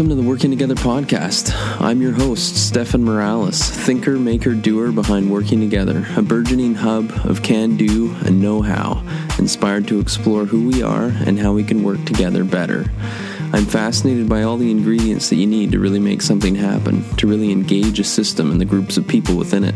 Welcome 0.00 0.16
to 0.16 0.22
the 0.22 0.26
Working 0.30 0.50
Together 0.50 0.76
podcast. 0.76 1.52
I'm 1.78 2.00
your 2.00 2.12
host, 2.12 2.56
Stefan 2.56 3.04
Morales, 3.04 3.60
thinker, 3.60 4.18
maker, 4.18 4.54
doer 4.54 4.92
behind 4.92 5.30
Working 5.30 5.60
Together, 5.60 6.06
a 6.16 6.22
burgeoning 6.22 6.74
hub 6.74 7.12
of 7.24 7.42
can 7.42 7.76
do 7.76 8.16
and 8.24 8.40
know 8.40 8.62
how, 8.62 9.04
inspired 9.38 9.86
to 9.88 10.00
explore 10.00 10.46
who 10.46 10.68
we 10.68 10.82
are 10.82 11.12
and 11.26 11.38
how 11.38 11.52
we 11.52 11.64
can 11.64 11.82
work 11.82 12.02
together 12.06 12.44
better. 12.44 12.86
I'm 13.52 13.66
fascinated 13.66 14.28
by 14.28 14.42
all 14.42 14.56
the 14.56 14.70
ingredients 14.70 15.28
that 15.28 15.36
you 15.36 15.46
need 15.46 15.72
to 15.72 15.80
really 15.80 15.98
make 15.98 16.22
something 16.22 16.54
happen, 16.54 17.02
to 17.16 17.26
really 17.26 17.50
engage 17.50 17.98
a 17.98 18.04
system 18.04 18.52
and 18.52 18.60
the 18.60 18.64
groups 18.64 18.96
of 18.96 19.08
people 19.08 19.36
within 19.36 19.64
it. 19.64 19.74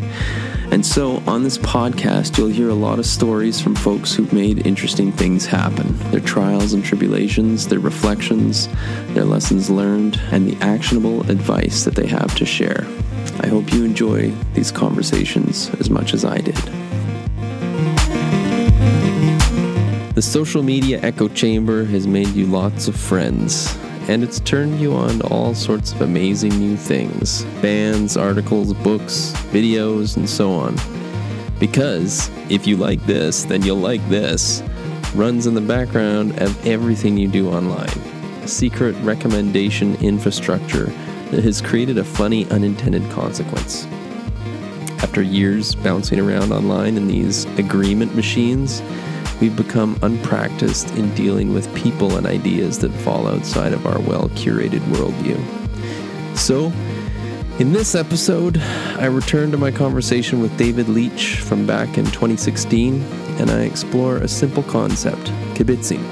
And 0.71 0.87
so, 0.87 1.23
on 1.27 1.43
this 1.43 1.59
podcast, 1.59 2.39
you'll 2.39 2.49
hear 2.49 2.69
a 2.69 2.75
lot 2.75 2.99
of 2.99 3.07
stories 3.07 3.61
from 3.61 3.75
folks 3.75 4.15
who've 4.15 4.33
made 4.33 4.67
interesting 4.67 5.13
things 5.13 5.45
happen 5.47 5.97
their 6.11 6.21
trials 6.21 6.73
and 6.73 6.85
tribulations, 6.85 7.67
their 7.67 7.81
reflections, 7.81 8.69
their 9.09 9.25
lessons 9.25 9.71
learned, 9.71 10.21
and 10.31 10.47
the 10.47 10.65
actionable 10.65 11.29
advice 11.31 11.85
that 11.85 11.95
they 11.95 12.07
have 12.07 12.35
to 12.37 12.47
share. 12.47 12.87
I 13.41 13.49
hope 13.49 13.73
you 13.73 13.85
enjoy 13.85 14.31
these 14.55 14.71
conversations 14.71 15.71
as 15.81 15.91
much 15.91 16.15
as 16.15 16.25
I 16.25 16.39
did. 16.39 16.84
The 20.15 20.23
social 20.23 20.63
media 20.63 21.01
echo 21.03 21.27
chamber 21.27 21.85
has 21.87 22.07
made 22.07 22.29
you 22.29 22.47
lots 22.47 22.87
of 22.87 22.95
friends 22.95 23.77
and 24.09 24.23
it's 24.23 24.39
turned 24.39 24.79
you 24.79 24.93
on 24.93 25.19
to 25.19 25.27
all 25.27 25.57
sorts 25.57 25.91
of 25.91 26.03
amazing 26.03 26.51
new 26.51 26.77
things 26.77 27.45
bands, 27.61 28.17
articles, 28.17 28.73
books, 28.75 29.33
videos, 29.51 30.17
and 30.17 30.31
so 30.31 30.53
on. 30.53 30.77
Because 31.59 32.31
if 32.49 32.65
you 32.65 32.77
like 32.77 33.05
this, 33.07 33.43
then 33.43 33.63
you'll 33.63 33.79
like 33.79 34.07
this. 34.09 34.63
Runs 35.17 35.49
in 35.49 35.55
the 35.55 35.61
background 35.61 36.41
of 36.41 36.65
everything 36.65 37.17
you 37.17 37.27
do 37.27 37.49
online. 37.49 37.99
A 38.43 38.47
secret 38.49 38.95
recommendation 39.03 39.97
infrastructure 39.97 40.93
that 41.33 41.43
has 41.43 41.61
created 41.61 41.99
a 41.99 42.05
funny 42.05 42.49
unintended 42.51 43.11
consequence. 43.11 43.87
After 45.03 45.23
years 45.23 45.75
bouncing 45.75 46.21
around 46.21 46.53
online 46.53 46.97
in 46.97 47.09
these 47.09 47.47
agreement 47.59 48.15
machines, 48.15 48.81
we've 49.41 49.57
become 49.57 49.99
unpracticed 50.03 50.91
in 50.97 51.15
dealing 51.15 51.53
with 51.53 51.73
people 51.75 52.17
and 52.17 52.27
ideas 52.27 52.79
that 52.81 52.93
fall 52.93 53.27
outside 53.27 53.73
of 53.73 53.87
our 53.87 53.99
well 54.01 54.29
curated 54.31 54.81
worldview. 54.91 55.39
So, 56.37 56.73
in 57.61 57.73
this 57.73 57.95
episode, 57.95 58.59
I 58.59 59.07
return 59.07 59.53
to 59.53 59.57
my 59.57 59.71
conversation 59.71 60.41
with 60.41 60.57
David 60.59 60.89
Leach 60.89 61.37
from 61.37 61.67
back 61.67 61.97
in 61.97 62.05
2016, 62.07 63.01
and 63.39 63.51
I 63.51 63.61
explore 63.61 64.17
a 64.17 64.27
simple 64.27 64.65
concept, 64.65 65.27
kibitzing, 65.55 66.03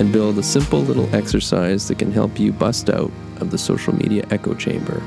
and 0.00 0.10
build 0.10 0.38
a 0.38 0.42
simple 0.42 0.80
little 0.80 1.14
exercise 1.14 1.88
that 1.88 1.98
can 1.98 2.10
help 2.10 2.40
you 2.40 2.52
bust 2.52 2.88
out 2.88 3.12
of 3.36 3.50
the 3.50 3.58
social 3.58 3.94
media 3.94 4.26
echo 4.30 4.54
chamber. 4.54 5.02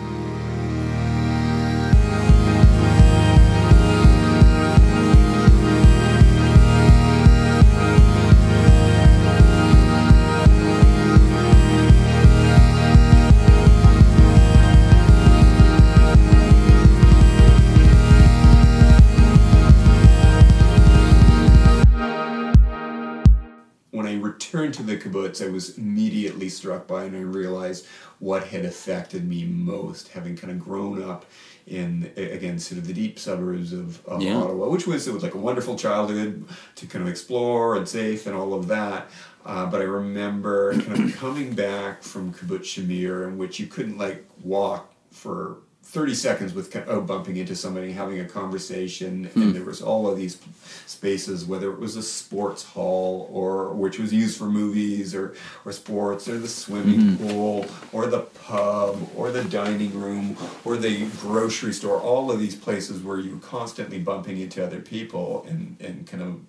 I 25.42 25.50
was 25.50 25.78
immediately 25.78 26.50
struck 26.50 26.88
by, 26.88 27.06
and 27.06 27.16
I 27.16 27.22
realized 27.22 27.88
what 28.20 28.48
had 28.48 28.66
affected 28.66 29.28
me 29.28 29.46
most, 29.46 30.10
having 30.10 30.36
kind 30.36 30.52
of 30.52 30.60
grown 30.60 31.02
up 31.02 31.26
in 31.66 32.12
again 32.18 32.60
sort 32.60 32.78
of 32.78 32.88
the 32.88 32.94
deep 32.94 33.18
suburbs 33.18 33.72
of, 33.72 34.06
of 34.06 34.22
yeah. 34.22 34.36
Ottawa, 34.36 34.68
which 34.68 34.86
was 34.86 35.08
it 35.08 35.14
was 35.14 35.24
like 35.24 35.34
a 35.34 35.38
wonderful 35.38 35.78
childhood 35.78 36.46
to 36.76 36.86
kind 36.86 37.04
of 37.04 37.10
explore 37.10 37.76
and 37.76 37.88
safe 37.88 38.28
and 38.28 38.36
all 38.36 38.54
of 38.54 38.68
that. 38.68 39.10
Uh, 39.46 39.66
but 39.66 39.82
I 39.82 39.86
remember 39.86 40.80
kind 40.82 41.06
of 41.06 41.16
coming 41.18 41.54
back 41.54 42.04
from 42.04 42.34
Kibbutz 42.34 42.64
Shamir, 42.64 43.28
in 43.28 43.38
which 43.38 43.60
you 43.60 43.68
couldn't 43.68 43.98
like 43.98 44.26
walk 44.42 44.94
for 45.12 45.58
30 45.84 46.16
seconds 46.16 46.54
with 46.54 46.76
oh, 46.88 47.02
bumping 47.02 47.36
into 47.38 47.56
somebody, 47.56 47.92
having 47.92 48.20
a 48.20 48.26
conversation, 48.26 49.26
hmm. 49.26 49.42
and 49.42 49.56
there 49.56 49.64
was 49.64 49.82
all 49.82 50.10
of 50.10 50.18
these 50.18 50.40
spaces, 50.86 51.46
whether 51.46 51.72
it 51.72 51.80
was 51.80 51.96
a 51.96 52.02
sports 52.02 52.64
hall 52.64 53.30
or 53.32 53.74
which 53.74 54.00
was 54.00 54.14
used 54.14 54.38
for 54.38 54.46
movies 54.46 55.14
or, 55.14 55.36
or 55.66 55.72
sports, 55.72 56.28
or 56.28 56.40
the 56.40 56.48
swimming 56.48 57.00
mm-hmm. 57.00 57.28
pool, 57.28 57.66
or 57.92 58.08
the 58.08 58.22
pub, 58.22 59.08
or 59.16 59.30
the 59.30 59.44
dining 59.44 59.94
room, 60.00 60.38
or 60.64 60.78
the 60.78 61.06
grocery 61.20 61.74
store, 61.74 62.00
all 62.00 62.32
of 62.32 62.40
these 62.40 62.56
places 62.56 63.04
where 63.04 63.20
you 63.20 63.36
were 63.36 63.42
constantly 63.42 64.00
bumping 64.00 64.40
into 64.40 64.66
other 64.66 64.80
people 64.80 65.46
and, 65.48 65.78
and 65.80 66.08
kind 66.08 66.24
of 66.24 66.40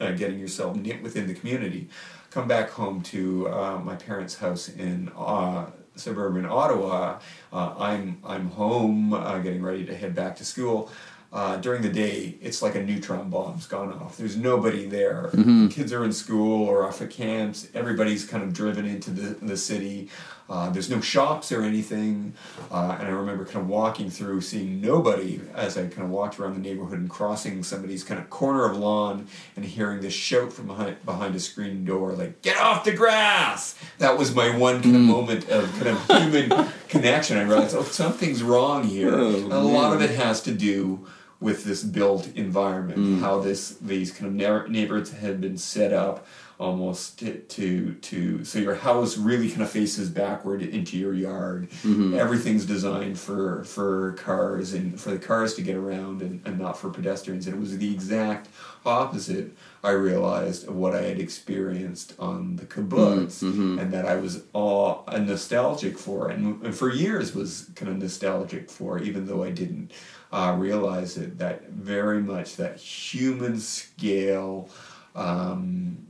uh, 0.00 0.12
getting 0.12 0.40
yourself 0.40 0.74
knit 0.76 1.02
within 1.02 1.26
the 1.26 1.34
community. 1.34 1.88
Come 2.30 2.48
back 2.48 2.70
home 2.70 3.02
to 3.02 3.48
uh, 3.48 3.78
my 3.78 3.96
parents' 3.96 4.36
house 4.36 4.68
in 4.68 5.10
uh, 5.16 5.66
suburban 6.00 6.46
Ottawa. 6.46 7.20
Uh, 7.52 7.74
I'm 7.78 8.18
I'm 8.24 8.48
home, 8.50 9.12
uh, 9.12 9.38
getting 9.38 9.62
ready 9.62 9.84
to 9.86 9.94
head 9.94 10.14
back 10.14 10.36
to 10.36 10.44
school. 10.44 10.90
Uh, 11.32 11.56
during 11.58 11.80
the 11.80 11.88
day, 11.88 12.34
it's 12.40 12.60
like 12.60 12.74
a 12.74 12.82
neutron 12.82 13.30
bomb's 13.30 13.64
gone 13.66 13.92
off. 13.92 14.16
There's 14.16 14.36
nobody 14.36 14.86
there. 14.86 15.30
Mm-hmm. 15.32 15.68
Kids 15.68 15.92
are 15.92 16.04
in 16.04 16.12
school 16.12 16.68
or 16.68 16.84
off 16.84 17.00
at 17.00 17.10
camps. 17.10 17.68
Everybody's 17.72 18.26
kind 18.26 18.42
of 18.42 18.52
driven 18.52 18.84
into 18.84 19.10
the, 19.12 19.34
the 19.44 19.56
city. 19.56 20.08
Uh, 20.48 20.68
there's 20.70 20.90
no 20.90 21.00
shops 21.00 21.52
or 21.52 21.62
anything. 21.62 22.34
Uh, 22.72 22.96
and 22.98 23.06
I 23.06 23.12
remember 23.12 23.44
kind 23.44 23.58
of 23.58 23.68
walking 23.68 24.10
through, 24.10 24.40
seeing 24.40 24.80
nobody 24.80 25.40
as 25.54 25.78
I 25.78 25.86
kind 25.86 26.02
of 26.02 26.10
walked 26.10 26.40
around 26.40 26.54
the 26.54 26.68
neighborhood 26.68 26.98
and 26.98 27.08
crossing 27.08 27.62
somebody's 27.62 28.02
kind 28.02 28.20
of 28.20 28.28
corner 28.28 28.64
of 28.64 28.76
lawn 28.76 29.28
and 29.54 29.64
hearing 29.64 30.00
this 30.00 30.12
shout 30.12 30.52
from 30.52 30.66
behind, 30.66 31.04
behind 31.04 31.36
a 31.36 31.40
screen 31.40 31.84
door, 31.84 32.10
like, 32.10 32.42
get 32.42 32.56
off 32.56 32.82
the 32.82 32.90
grass! 32.90 33.76
That 33.98 34.18
was 34.18 34.34
my 34.34 34.56
one 34.56 34.82
kind 34.82 34.96
of 34.96 35.02
mm. 35.02 35.06
moment 35.06 35.48
of 35.48 35.70
kind 35.74 35.86
of 35.86 36.04
human 36.08 36.72
connection. 36.88 37.36
I 37.36 37.42
realized, 37.42 37.76
oh, 37.76 37.84
something's 37.84 38.42
wrong 38.42 38.82
here. 38.82 39.14
Oh, 39.14 39.28
a 39.28 39.62
lot 39.62 39.94
of 39.94 40.02
it 40.02 40.10
has 40.10 40.42
to 40.42 40.52
do 40.52 41.06
with 41.40 41.64
this 41.64 41.82
built 41.82 42.28
environment, 42.36 42.98
mm. 42.98 43.20
how 43.20 43.40
this 43.40 43.70
these 43.80 44.12
kind 44.12 44.40
of 44.40 44.70
neighborhoods 44.70 45.10
had 45.10 45.40
been 45.40 45.56
set 45.56 45.92
up 45.92 46.26
almost 46.60 47.18
to, 47.18 47.38
to, 47.38 47.94
to 47.94 48.44
so 48.44 48.58
your 48.58 48.74
house 48.74 49.16
really 49.16 49.48
kind 49.48 49.62
of 49.62 49.70
faces 49.70 50.10
backward 50.10 50.60
into 50.60 50.98
your 50.98 51.14
yard. 51.14 51.70
Mm-hmm. 51.70 52.14
Everything's 52.14 52.66
designed 52.66 53.18
for 53.18 53.64
for 53.64 54.12
cars 54.12 54.74
and 54.74 55.00
for 55.00 55.10
the 55.10 55.18
cars 55.18 55.54
to 55.54 55.62
get 55.62 55.74
around 55.74 56.20
and, 56.20 56.42
and 56.44 56.58
not 56.58 56.78
for 56.78 56.90
pedestrians. 56.90 57.46
And 57.46 57.56
it 57.56 57.58
was 57.58 57.78
the 57.78 57.92
exact 57.92 58.48
opposite. 58.84 59.56
I 59.82 59.92
realized 59.92 60.68
of 60.68 60.76
what 60.76 60.94
I 60.94 61.00
had 61.00 61.18
experienced 61.18 62.12
on 62.18 62.56
the 62.56 62.66
kibbutz, 62.66 63.42
mm-hmm. 63.42 63.78
and 63.78 63.90
that 63.94 64.04
I 64.04 64.16
was 64.16 64.42
all 64.52 65.04
nostalgic 65.10 65.96
for, 65.96 66.28
and, 66.28 66.62
and 66.62 66.74
for 66.74 66.90
years 66.90 67.34
was 67.34 67.70
kind 67.74 67.90
of 67.90 67.96
nostalgic 67.96 68.70
for, 68.70 68.98
even 68.98 69.26
though 69.26 69.42
I 69.42 69.50
didn't 69.50 69.92
uh, 70.32 70.54
realize 70.58 71.16
it. 71.16 71.38
That 71.38 71.70
very 71.70 72.22
much 72.22 72.56
that 72.56 72.76
human 72.78 73.58
scale. 73.58 74.68
Um, 75.14 76.06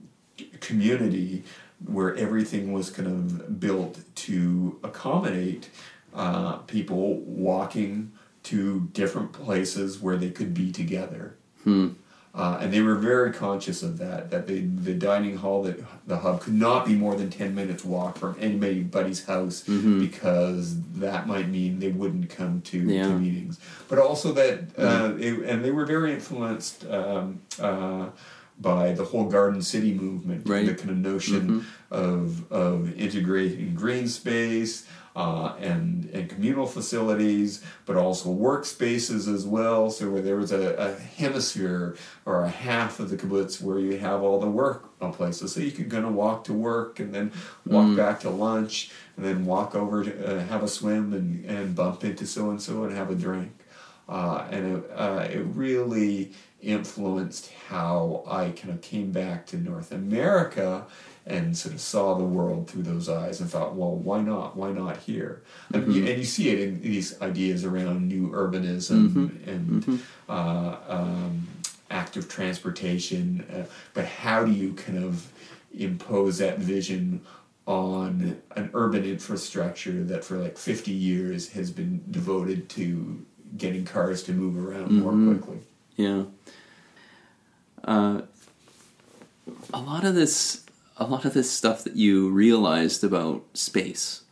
community 0.61 1.45
where 1.87 2.15
everything 2.17 2.73
was 2.73 2.91
kind 2.91 3.09
of 3.09 3.61
built 3.61 4.01
to 4.15 4.79
accommodate 4.83 5.71
uh, 6.15 6.57
people 6.59 7.17
walking 7.21 8.13
to 8.43 8.89
different 8.93 9.33
places 9.33 10.01
where 10.01 10.17
they 10.17 10.31
could 10.31 10.53
be 10.53 10.71
together. 10.73 11.37
Hmm. 11.65 11.91
Uh, 12.33 12.59
and 12.61 12.73
they 12.73 12.81
were 12.81 12.95
very 12.95 13.33
conscious 13.33 13.83
of 13.83 13.99
that, 13.99 14.31
that 14.31 14.47
the, 14.47 14.61
the 14.61 14.95
dining 14.95 15.37
hall, 15.37 15.65
that 15.65 15.77
the 16.07 16.19
hub 16.19 16.41
could 16.41 16.55
not 16.55 16.87
be 16.87 16.95
more 16.95 17.17
than 17.17 17.29
10 17.29 17.57
minutes 17.57 17.85
walk 17.85 18.17
from 18.17 18.37
anybody's 18.39 19.25
house 19.25 19.65
mm-hmm. 19.65 19.99
because 19.99 20.81
that 20.93 21.27
might 21.27 21.49
mean 21.49 21.81
they 21.81 21.89
wouldn't 21.89 22.31
come 22.31 22.61
to, 22.63 22.79
yeah. 22.79 23.03
to 23.03 23.19
meetings. 23.19 23.59
But 23.89 23.99
also 23.99 24.33
that, 24.33 24.61
uh, 24.79 25.09
mm-hmm. 25.09 25.23
it, 25.23 25.49
and 25.49 25.65
they 25.65 25.73
were 25.73 25.85
very 25.85 26.13
influenced 26.13 26.87
um, 26.87 27.41
uh, 27.59 28.11
by 28.61 28.93
the 28.93 29.05
whole 29.05 29.25
garden 29.25 29.61
city 29.61 29.93
movement, 29.93 30.49
right. 30.49 30.67
the 30.67 30.75
kind 30.75 30.91
of 30.91 30.99
notion 30.99 31.41
mm-hmm. 31.41 31.95
of 31.95 32.53
of 32.53 32.93
integrating 33.01 33.75
green 33.75 34.07
space 34.07 34.87
uh, 35.17 35.55
and 35.59 36.09
and 36.13 36.29
communal 36.29 36.67
facilities, 36.67 37.65
but 37.87 37.97
also 37.97 38.31
workspaces 38.33 39.33
as 39.33 39.45
well. 39.45 39.91
So 39.91 40.11
where 40.11 40.23
there 40.23 40.37
was 40.37 40.53
a, 40.53 40.75
a 40.77 40.95
hemisphere 40.95 41.97
or 42.25 42.43
a 42.43 42.49
half 42.49 43.01
of 43.01 43.11
the 43.11 43.17
kibbutz 43.17 43.61
where 43.61 43.79
you 43.79 43.99
have 43.99 44.23
all 44.23 44.39
the 44.39 44.51
work 44.51 44.87
places, 45.13 45.55
so 45.55 45.61
you 45.61 45.73
could 45.73 45.91
kind 45.91 46.05
of 46.05 46.15
walk 46.15 46.45
to 46.45 46.53
work 46.53 47.01
and 47.01 47.15
then 47.15 47.33
walk 47.67 47.87
mm. 47.87 47.97
back 47.97 48.21
to 48.21 48.31
lunch 48.31 48.91
and 49.17 49.25
then 49.25 49.45
walk 49.45 49.75
over 49.75 50.05
to 50.05 50.37
uh, 50.37 50.45
have 50.47 50.63
a 50.63 50.69
swim 50.69 51.13
and 51.13 51.45
and 51.45 51.75
bump 51.75 52.05
into 52.05 52.27
so 52.27 52.51
and 52.51 52.63
so 52.63 52.85
and 52.85 52.95
have 52.95 53.11
a 53.11 53.15
drink. 53.15 53.53
Uh, 54.09 54.45
and 54.51 54.77
it, 54.77 54.91
uh, 54.97 55.29
it 55.31 55.39
really 55.55 56.33
influenced 56.61 57.53
how 57.69 58.25
I 58.27 58.51
kind 58.51 58.71
of 58.71 58.81
came 58.81 59.13
back 59.13 59.47
to 59.47 59.57
North 59.57 59.93
America 59.93 60.87
and 61.31 61.57
sort 61.57 61.75
of 61.75 61.81
saw 61.81 62.15
the 62.15 62.25
world 62.25 62.69
through 62.69 62.83
those 62.83 63.09
eyes 63.09 63.41
and 63.41 63.49
thought, 63.49 63.75
well, 63.75 63.95
why 63.95 64.21
not? 64.21 64.57
Why 64.57 64.73
not 64.73 64.97
here? 64.99 65.43
Mm-hmm. 65.73 65.85
And, 65.85 65.95
you, 65.95 66.07
and, 66.07 66.19
you, 66.19 66.25
see 66.25 66.51
it 66.51 66.61
in 66.61 66.83
these 66.83 67.21
ideas 67.23 67.65
around 67.65 68.09
new 68.09 68.31
urbanism 68.31 69.09
mm-hmm. 69.09 69.51
and 69.51 69.83
mm-hmm. 69.83 69.97
Uh, 70.29 70.77
um, 70.89 71.49
active 71.91 72.29
transportation. 72.29 73.45
Uh, 73.53 73.65
but 73.95 74.05
how 74.05 74.45
do 74.45 74.53
you 74.53 74.73
kind 74.75 75.03
of 75.03 75.33
impose 75.77 76.39
that 76.39 76.59
vision 76.59 77.21
on 77.67 78.41
an 78.57 78.71
urban 78.75 79.05
infrastructure 79.05 80.03
that 80.05 80.25
for 80.25 80.37
like 80.37 80.59
50 80.59 80.91
years 80.91 81.51
has 81.51 81.71
been 81.71 82.03
devoted 82.11 82.69
to 82.71 83.25
getting 83.57 83.85
cars 83.85 84.23
to 84.25 84.33
move 84.33 84.57
around 84.57 84.91
more 84.91 85.13
mm-hmm. 85.13 85.39
quickly? 85.39 85.59
Yeah. 85.97 86.25
Uh, 87.85 88.23
a 89.73 89.81
lot 89.81 90.05
of 90.05 90.15
this 90.15 90.65
a 91.01 91.07
lot 91.07 91.25
of 91.25 91.35
this 91.35 91.51
stuff 91.51 91.83
that 91.85 91.97
you 91.97 92.29
realized 92.31 93.03
about 93.03 93.43
space 93.55 94.23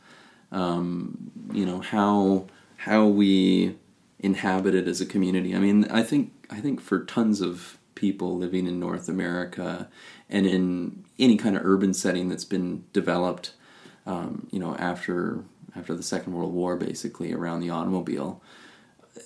um, 0.52 1.30
you 1.52 1.66
know 1.66 1.80
how 1.80 2.46
how 2.76 3.06
we 3.06 3.76
inhabit 4.20 4.74
it 4.74 4.88
as 4.88 5.00
a 5.00 5.06
community. 5.06 5.54
I 5.54 5.58
mean 5.58 5.84
i 5.90 6.02
think 6.02 6.32
i 6.50 6.60
think 6.60 6.80
for 6.80 7.04
tons 7.04 7.40
of 7.40 7.78
people 7.94 8.36
living 8.36 8.68
in 8.68 8.78
north 8.78 9.08
america 9.08 9.88
and 10.30 10.46
in 10.46 11.04
any 11.18 11.36
kind 11.36 11.56
of 11.56 11.64
urban 11.64 11.92
setting 11.92 12.28
that's 12.28 12.44
been 12.44 12.84
developed 12.92 13.52
um, 14.06 14.46
you 14.52 14.60
know 14.60 14.76
after 14.76 15.44
after 15.76 15.94
the 15.94 16.02
second 16.02 16.32
world 16.32 16.52
war 16.52 16.76
basically 16.76 17.32
around 17.32 17.60
the 17.60 17.70
automobile 17.70 18.40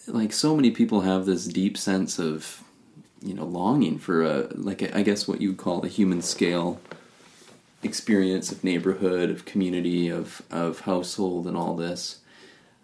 like 0.06 0.32
so 0.32 0.56
many 0.56 0.70
people 0.70 1.02
have 1.02 1.26
this 1.26 1.46
deep 1.46 1.76
sense 1.76 2.18
of 2.18 2.62
you 3.20 3.34
know 3.34 3.44
longing 3.44 3.98
for 3.98 4.22
a 4.22 4.48
like 4.54 4.94
I 4.94 5.02
guess 5.02 5.28
what 5.28 5.40
you 5.40 5.50
would 5.50 5.58
call 5.58 5.84
a 5.84 5.88
human 5.88 6.22
scale 6.22 6.80
experience 7.82 8.52
of 8.52 8.62
neighborhood 8.62 9.30
of 9.30 9.44
community 9.44 10.08
of 10.08 10.42
of 10.50 10.80
household 10.80 11.46
and 11.46 11.56
all 11.56 11.74
this 11.74 12.20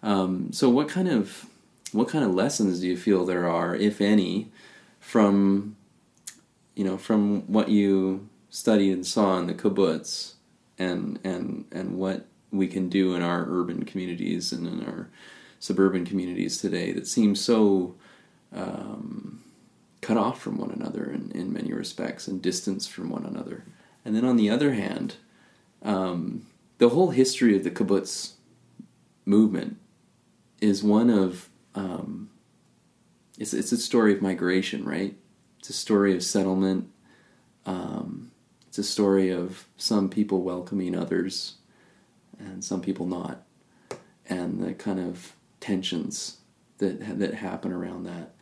um, 0.01 0.51
so 0.51 0.69
what 0.69 0.87
kind 0.87 1.07
of 1.07 1.45
what 1.91 2.07
kind 2.07 2.23
of 2.23 2.33
lessons 2.33 2.79
do 2.79 2.87
you 2.87 2.97
feel 2.97 3.25
there 3.25 3.49
are 3.49 3.75
if 3.75 4.01
any 4.01 4.49
from 4.99 5.75
you 6.75 6.83
know 6.83 6.97
from 6.97 7.41
what 7.51 7.69
you 7.69 8.27
studied 8.49 8.91
and 8.91 9.05
saw 9.05 9.37
in 9.37 9.47
the 9.47 9.53
kibbutz 9.53 10.33
and 10.77 11.19
and 11.23 11.65
and 11.71 11.97
what 11.97 12.25
we 12.51 12.67
can 12.67 12.89
do 12.89 13.13
in 13.13 13.21
our 13.21 13.45
urban 13.49 13.85
communities 13.85 14.51
and 14.51 14.67
in 14.67 14.83
our 14.85 15.09
suburban 15.59 16.05
communities 16.05 16.59
today 16.59 16.91
that 16.91 17.05
seem 17.05 17.35
so 17.35 17.93
um, 18.53 19.43
cut 20.01 20.17
off 20.17 20.41
from 20.41 20.57
one 20.57 20.71
another 20.71 21.11
in, 21.11 21.31
in 21.31 21.53
many 21.53 21.73
respects 21.73 22.27
and 22.27 22.41
distanced 22.41 22.91
from 22.91 23.09
one 23.09 23.25
another. 23.25 23.63
And 24.03 24.15
then 24.15 24.25
on 24.25 24.37
the 24.37 24.49
other 24.49 24.73
hand, 24.73 25.15
um, 25.83 26.45
the 26.77 26.89
whole 26.89 27.09
history 27.11 27.55
of 27.55 27.63
the 27.63 27.71
kibbutz 27.71 28.33
movement 29.25 29.77
is 30.61 30.83
one 30.83 31.09
of 31.09 31.49
um, 31.75 32.29
it's 33.37 33.53
it's 33.53 33.71
a 33.71 33.77
story 33.77 34.13
of 34.13 34.21
migration, 34.21 34.83
right? 34.85 35.15
It's 35.59 35.69
a 35.69 35.73
story 35.73 36.15
of 36.15 36.23
settlement. 36.23 36.89
Um, 37.65 38.31
it's 38.67 38.77
a 38.77 38.83
story 38.83 39.29
of 39.29 39.67
some 39.77 40.09
people 40.09 40.41
welcoming 40.41 40.95
others, 40.95 41.55
and 42.37 42.63
some 42.63 42.81
people 42.81 43.05
not, 43.05 43.43
and 44.27 44.63
the 44.63 44.73
kind 44.73 44.99
of 44.99 45.35
tensions 45.59 46.37
that 46.79 47.19
that 47.19 47.35
happen 47.35 47.71
around 47.71 48.03
that 48.03 48.33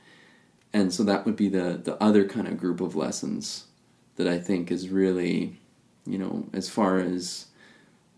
and 0.73 0.93
so 0.93 1.03
that 1.03 1.25
would 1.25 1.35
be 1.35 1.49
the 1.49 1.79
the 1.83 2.01
other 2.01 2.27
kind 2.27 2.47
of 2.47 2.57
group 2.57 2.81
of 2.81 2.95
lessons 2.95 3.66
that 4.17 4.27
I 4.27 4.39
think 4.39 4.71
is 4.71 4.89
really, 4.89 5.57
you 6.05 6.17
know, 6.17 6.45
as 6.53 6.69
far 6.69 6.99
as 6.99 7.47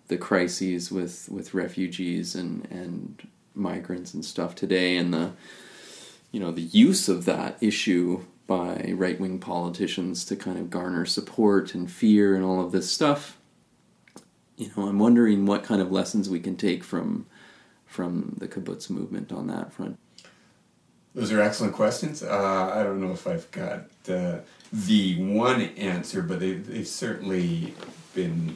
the 0.07 0.18
crises 0.18 0.92
with 0.92 1.30
with 1.30 1.54
refugees 1.54 2.36
and 2.36 2.68
and 2.72 3.28
migrants 3.54 4.13
and 4.13 4.25
stuff 4.25 4.56
today, 4.56 4.98
and 4.98 5.13
the 5.13 5.31
you 6.31 6.40
know 6.40 6.51
the 6.51 6.62
use 6.62 7.07
of 7.07 7.25
that 7.25 7.57
issue 7.62 8.25
by 8.48 8.94
right 8.96 9.19
wing 9.19 9.40
politicians 9.40 10.25
to 10.25 10.36
kind 10.36 10.57
of 10.57 10.72
garner 10.72 11.06
support 11.06 11.75
and 11.75 11.92
fear 11.92 12.36
and 12.36 12.44
all 12.44 12.60
of 12.60 12.72
this 12.72 12.92
stuff. 12.92 13.38
You 14.57 14.72
know, 14.75 14.88
I'm 14.88 15.00
wondering 15.00 15.45
what 15.45 15.63
kind 15.63 15.81
of 15.81 15.92
lessons 15.92 16.30
we 16.30 16.40
can 16.40 16.57
take 16.57 16.84
from 16.84 17.28
from 17.86 18.36
the 18.40 18.48
kibbutz 18.48 18.90
movement 18.90 19.31
on 19.31 19.48
that 19.48 19.72
front. 19.72 20.00
Those 21.15 21.31
are 21.31 21.41
excellent 21.41 21.73
questions. 21.73 22.21
Uh, 22.21 22.71
I 22.73 22.83
don't 22.83 23.01
know 23.01 23.11
if 23.11 23.25
I've 23.25 23.50
got 23.51 23.85
uh, 24.07 24.39
the 24.71 25.21
one 25.23 25.61
answer, 25.61 26.21
but 26.21 26.39
they, 26.39 26.53
they've 26.53 26.88
certainly 26.88 27.73
been 28.13 28.56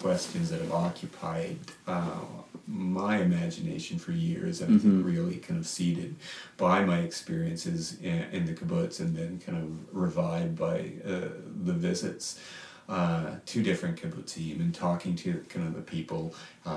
questions 0.00 0.50
that 0.50 0.60
have 0.60 0.72
occupied 0.72 1.58
uh, 1.86 2.20
my 2.66 3.18
imagination 3.18 3.98
for 3.98 4.12
years 4.12 4.60
and 4.60 4.80
mm-hmm. 4.80 5.02
really 5.02 5.36
kind 5.36 5.58
of 5.58 5.66
seeded 5.66 6.14
by 6.56 6.84
my 6.84 7.00
experiences 7.00 7.98
in, 8.00 8.22
in, 8.32 8.46
the 8.46 8.52
kibbutz 8.52 9.00
and 9.00 9.16
then 9.16 9.40
kind 9.44 9.58
of 9.58 9.96
revived 9.96 10.56
by 10.56 10.92
uh, 11.04 11.28
the 11.64 11.72
visits. 11.72 12.40
Uh, 12.88 13.36
to 13.46 13.62
different 13.62 14.02
kibbutzim 14.02 14.58
and 14.58 14.74
talking 14.74 15.14
to 15.14 15.34
kind 15.48 15.64
of 15.64 15.74
the 15.76 15.80
people 15.80 16.34
uh, 16.66 16.70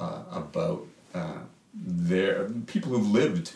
uh, 0.00 0.24
about 0.32 0.84
uh, 1.14 1.38
their 1.72 2.50
people 2.66 2.90
who've 2.90 3.12
lived 3.12 3.52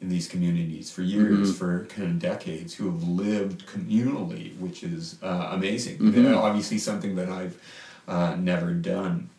in 0.00 0.08
these 0.08 0.26
communities 0.26 0.90
for 0.90 1.02
years, 1.02 1.50
mm-hmm. 1.50 1.58
for 1.58 1.84
kind 1.86 2.08
of 2.08 2.18
decades, 2.18 2.74
who 2.74 2.86
have 2.86 3.02
lived 3.02 3.66
communally, 3.66 4.56
which 4.58 4.82
is 4.82 5.18
uh, 5.22 5.50
amazing. 5.52 5.98
Mm-hmm. 5.98 6.34
Obviously, 6.34 6.78
something 6.78 7.16
that 7.16 7.28
I've 7.28 7.60
uh, 8.08 8.36
never 8.36 8.72
done. 8.72 9.30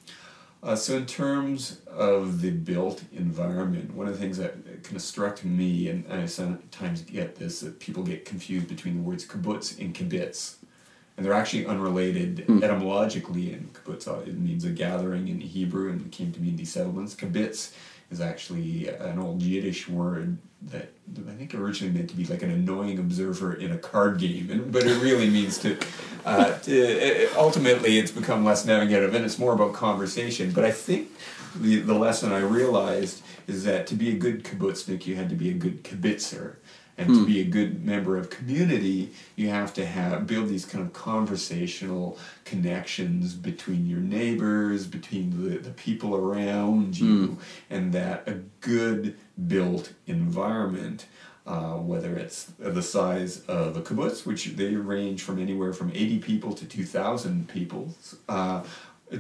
Uh, 0.64 0.76
so, 0.76 0.98
in 0.98 1.08
terms 1.08 1.82
of 1.88 2.42
the 2.42 2.52
built 2.52 3.04
environment, 3.12 3.96
one 3.96 4.08
of 4.08 4.14
the 4.14 4.20
things 4.20 4.38
that 4.38 4.84
kind 4.84 4.96
of 4.96 5.02
struck 5.02 5.44
me, 5.44 5.90
and 5.90 6.06
I 6.12 6.28
sometimes 6.28 7.02
get 7.02 7.38
this, 7.38 7.62
that 7.62 7.80
people 7.80 8.04
get 8.04 8.26
confused 8.26 8.68
between 8.68 8.98
the 8.98 9.02
words 9.02 9.26
kibbutz 9.26 9.80
and 9.80 9.96
kibitz. 9.96 10.56
And 11.18 11.26
they're 11.26 11.34
actually 11.34 11.66
unrelated 11.66 12.46
mm. 12.48 12.64
etymologically. 12.64 13.54
And 13.54 13.74
kibbutz 13.74 14.08
uh, 14.08 14.20
it 14.22 14.38
means 14.38 14.64
a 14.64 14.70
gathering 14.70 15.28
in 15.28 15.42
Hebrew 15.42 15.90
and 15.92 16.02
it 16.02 16.12
came 16.12 16.32
to 16.32 16.40
mean 16.40 16.56
these 16.56 16.72
settlements. 16.72 17.16
Kibitz 17.16 17.74
is 18.12 18.22
actually 18.22 18.90
an 18.90 19.18
old 19.18 19.42
Yiddish 19.42 19.88
word 19.88 20.38
that 20.64 20.90
I 21.28 21.32
think 21.34 21.56
originally 21.56 21.94
meant 21.94 22.10
to 22.10 22.16
be 22.16 22.26
like 22.26 22.44
an 22.44 22.52
annoying 22.52 23.00
observer 23.00 23.54
in 23.54 23.72
a 23.72 23.78
card 23.78 24.20
game, 24.20 24.50
and, 24.52 24.72
but 24.72 24.84
it 24.84 25.02
really 25.02 25.30
means 25.30 25.58
to, 25.60 25.78
uh, 26.26 26.58
to 26.60 26.72
it, 26.72 27.36
ultimately 27.36 27.98
it's 27.98 28.12
become 28.12 28.46
less 28.46 28.66
navigative 28.66 29.16
and 29.16 29.26
it's 29.26 29.40
more 29.40 29.54
about 29.54 29.74
conversation. 29.74 30.52
But 30.52 30.66
I 30.66 30.72
think 30.72 31.10
the, 31.56 31.80
the 31.80 31.96
lesson 31.96 32.32
I 32.32 32.42
realized 32.42 33.24
is 33.48 33.64
that 33.64 33.88
to 33.88 33.96
be 33.96 34.12
a 34.12 34.16
good 34.16 34.44
kibbutznik, 34.44 35.08
you 35.08 35.16
had 35.16 35.30
to 35.30 35.36
be 35.36 35.50
a 35.50 35.54
good 35.54 35.84
kibitzer. 35.84 36.58
And 36.98 37.08
hmm. 37.08 37.14
to 37.16 37.26
be 37.26 37.40
a 37.40 37.46
good 37.46 37.84
member 37.86 38.18
of 38.18 38.30
community, 38.30 39.14
you 39.36 39.50
have 39.50 39.74
to 39.76 39.86
have 39.86 40.28
build 40.28 40.50
these 40.50 40.66
kind 40.66 40.84
of 40.84 40.94
conversational 40.94 42.18
connections 42.46 43.34
between 43.34 43.88
your 43.88 44.00
neighbors, 44.00 44.86
between 44.86 45.44
the, 45.44 45.58
the 45.58 45.72
people 45.72 46.16
around 46.16 47.00
you, 47.00 47.28
hmm. 47.28 47.34
and 47.70 47.94
that 47.94 48.28
a 48.28 48.42
good 48.60 49.18
built 49.48 49.94
environment, 50.08 51.06
uh, 51.48 51.74
whether 51.74 52.16
it's 52.16 52.52
the 52.60 52.84
size 52.84 53.42
of 53.46 53.76
a 53.78 53.82
kibbutz, 53.82 54.26
which 54.26 54.46
they 54.56 54.76
range 54.76 55.24
from 55.24 55.40
anywhere 55.40 55.74
from 55.74 55.92
80 55.92 56.20
people 56.20 56.54
to 56.54 56.66
2,000 56.66 57.48
people, 57.48 57.96
uh, 58.30 58.64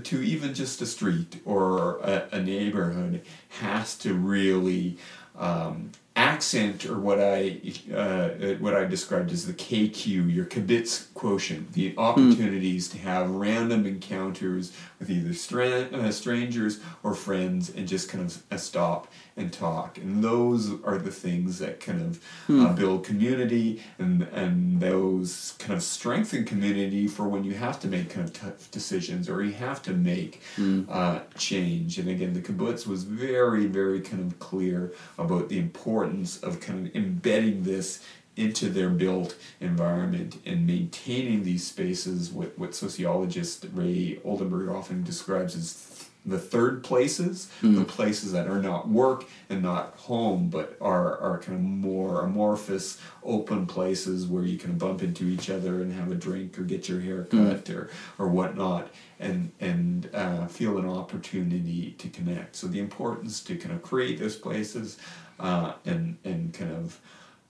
to 0.03 0.21
even 0.21 0.53
just 0.53 0.81
a 0.81 0.85
street 0.85 1.41
or 1.45 1.99
a, 1.99 2.29
a 2.33 2.41
neighborhood, 2.41 3.21
has 3.49 3.97
to 3.97 4.13
really 4.13 4.97
um, 5.37 5.91
accent 6.15 6.85
or 6.85 6.99
what 6.99 7.19
I 7.19 7.61
uh, 7.93 8.29
what 8.59 8.75
I 8.75 8.85
described 8.85 9.31
as 9.31 9.45
the 9.45 9.53
KQ, 9.53 10.33
your 10.33 10.45
kibitz 10.45 11.13
quotient, 11.13 11.73
the 11.73 11.93
opportunities 11.97 12.89
mm. 12.89 12.91
to 12.93 12.97
have 12.99 13.29
random 13.29 13.85
encounters 13.85 14.75
with 14.99 15.09
either 15.09 15.33
stra- 15.33 15.87
uh, 15.91 16.11
strangers 16.11 16.79
or 17.03 17.13
friends 17.13 17.69
and 17.69 17.87
just 17.87 18.09
kind 18.09 18.23
of 18.25 18.43
a 18.51 18.57
stop 18.57 19.07
and 19.37 19.51
talk. 19.51 19.97
And 19.97 20.23
those 20.23 20.71
are 20.83 20.97
the 20.97 21.11
things 21.11 21.59
that 21.59 21.79
kind 21.79 22.01
of 22.01 22.23
mm. 22.47 22.65
uh, 22.65 22.73
build 22.73 23.05
community 23.05 23.81
and 23.97 24.23
and 24.23 24.79
those 24.79 25.55
kind 25.59 25.73
of 25.73 25.83
strengthen 25.83 26.45
community 26.45 27.07
for 27.07 27.27
when 27.27 27.43
you 27.43 27.53
have 27.53 27.79
to 27.81 27.87
make 27.87 28.09
kind 28.09 28.27
of 28.27 28.33
tough 28.33 28.69
decisions 28.71 29.29
or 29.29 29.43
you 29.43 29.53
have 29.53 29.81
to 29.83 29.91
make 29.93 30.41
mm. 30.57 31.21
change. 31.37 31.97
And 31.97 32.09
again, 32.09 32.33
the 32.33 32.41
kibbutz 32.41 32.85
was 32.85 33.03
very 33.03 33.65
very 33.65 34.01
kind 34.01 34.21
of 34.31 34.39
clear 34.39 34.93
about 35.17 35.49
the 35.49 35.59
importance 35.59 36.41
of 36.43 36.59
kind 36.59 36.87
of 36.87 36.95
embedding 36.95 37.63
this 37.63 38.03
into 38.37 38.69
their 38.69 38.89
built 38.89 39.35
environment 39.59 40.37
and 40.45 40.65
maintaining 40.65 41.43
these 41.43 41.67
spaces, 41.67 42.31
what, 42.31 42.57
what 42.57 42.73
sociologist 42.73 43.65
Ray 43.73 44.19
Oldenburg 44.23 44.69
often 44.69 45.03
describes 45.03 45.55
as 45.55 46.09
the 46.25 46.37
third 46.37 46.83
places, 46.83 47.49
mm. 47.61 47.75
the 47.77 47.85
places 47.85 48.31
that 48.31 48.47
are 48.47 48.61
not 48.61 48.87
work 48.87 49.25
and 49.49 49.61
not 49.63 49.95
home, 49.95 50.49
but 50.49 50.77
are, 50.79 51.17
are 51.17 51.39
kind 51.39 51.57
of 51.57 51.63
more 51.63 52.21
amorphous, 52.21 52.99
open 53.23 53.65
places 53.65 54.27
where 54.27 54.43
you 54.43 54.57
can 54.57 54.77
bump 54.77 55.01
into 55.01 55.25
each 55.25 55.49
other 55.49 55.81
and 55.81 55.91
have 55.93 56.11
a 56.11 56.15
drink 56.15 56.57
or 56.59 56.63
get 56.63 56.87
your 56.87 57.01
hair 57.01 57.23
cut 57.23 57.65
mm. 57.65 57.75
or, 57.75 57.89
or 58.19 58.27
whatnot 58.27 58.89
and, 59.19 59.51
and 59.59 60.09
uh, 60.13 60.45
feel 60.47 60.77
an 60.77 60.87
opportunity 60.87 61.95
to 61.97 62.07
connect. 62.09 62.55
So 62.55 62.67
the 62.67 62.79
importance 62.79 63.41
to 63.43 63.55
kind 63.55 63.73
of 63.73 63.81
create 63.81 64.19
those 64.19 64.35
places 64.35 64.99
uh, 65.39 65.73
and, 65.85 66.17
and 66.23 66.53
kind 66.53 66.71
of 66.71 66.99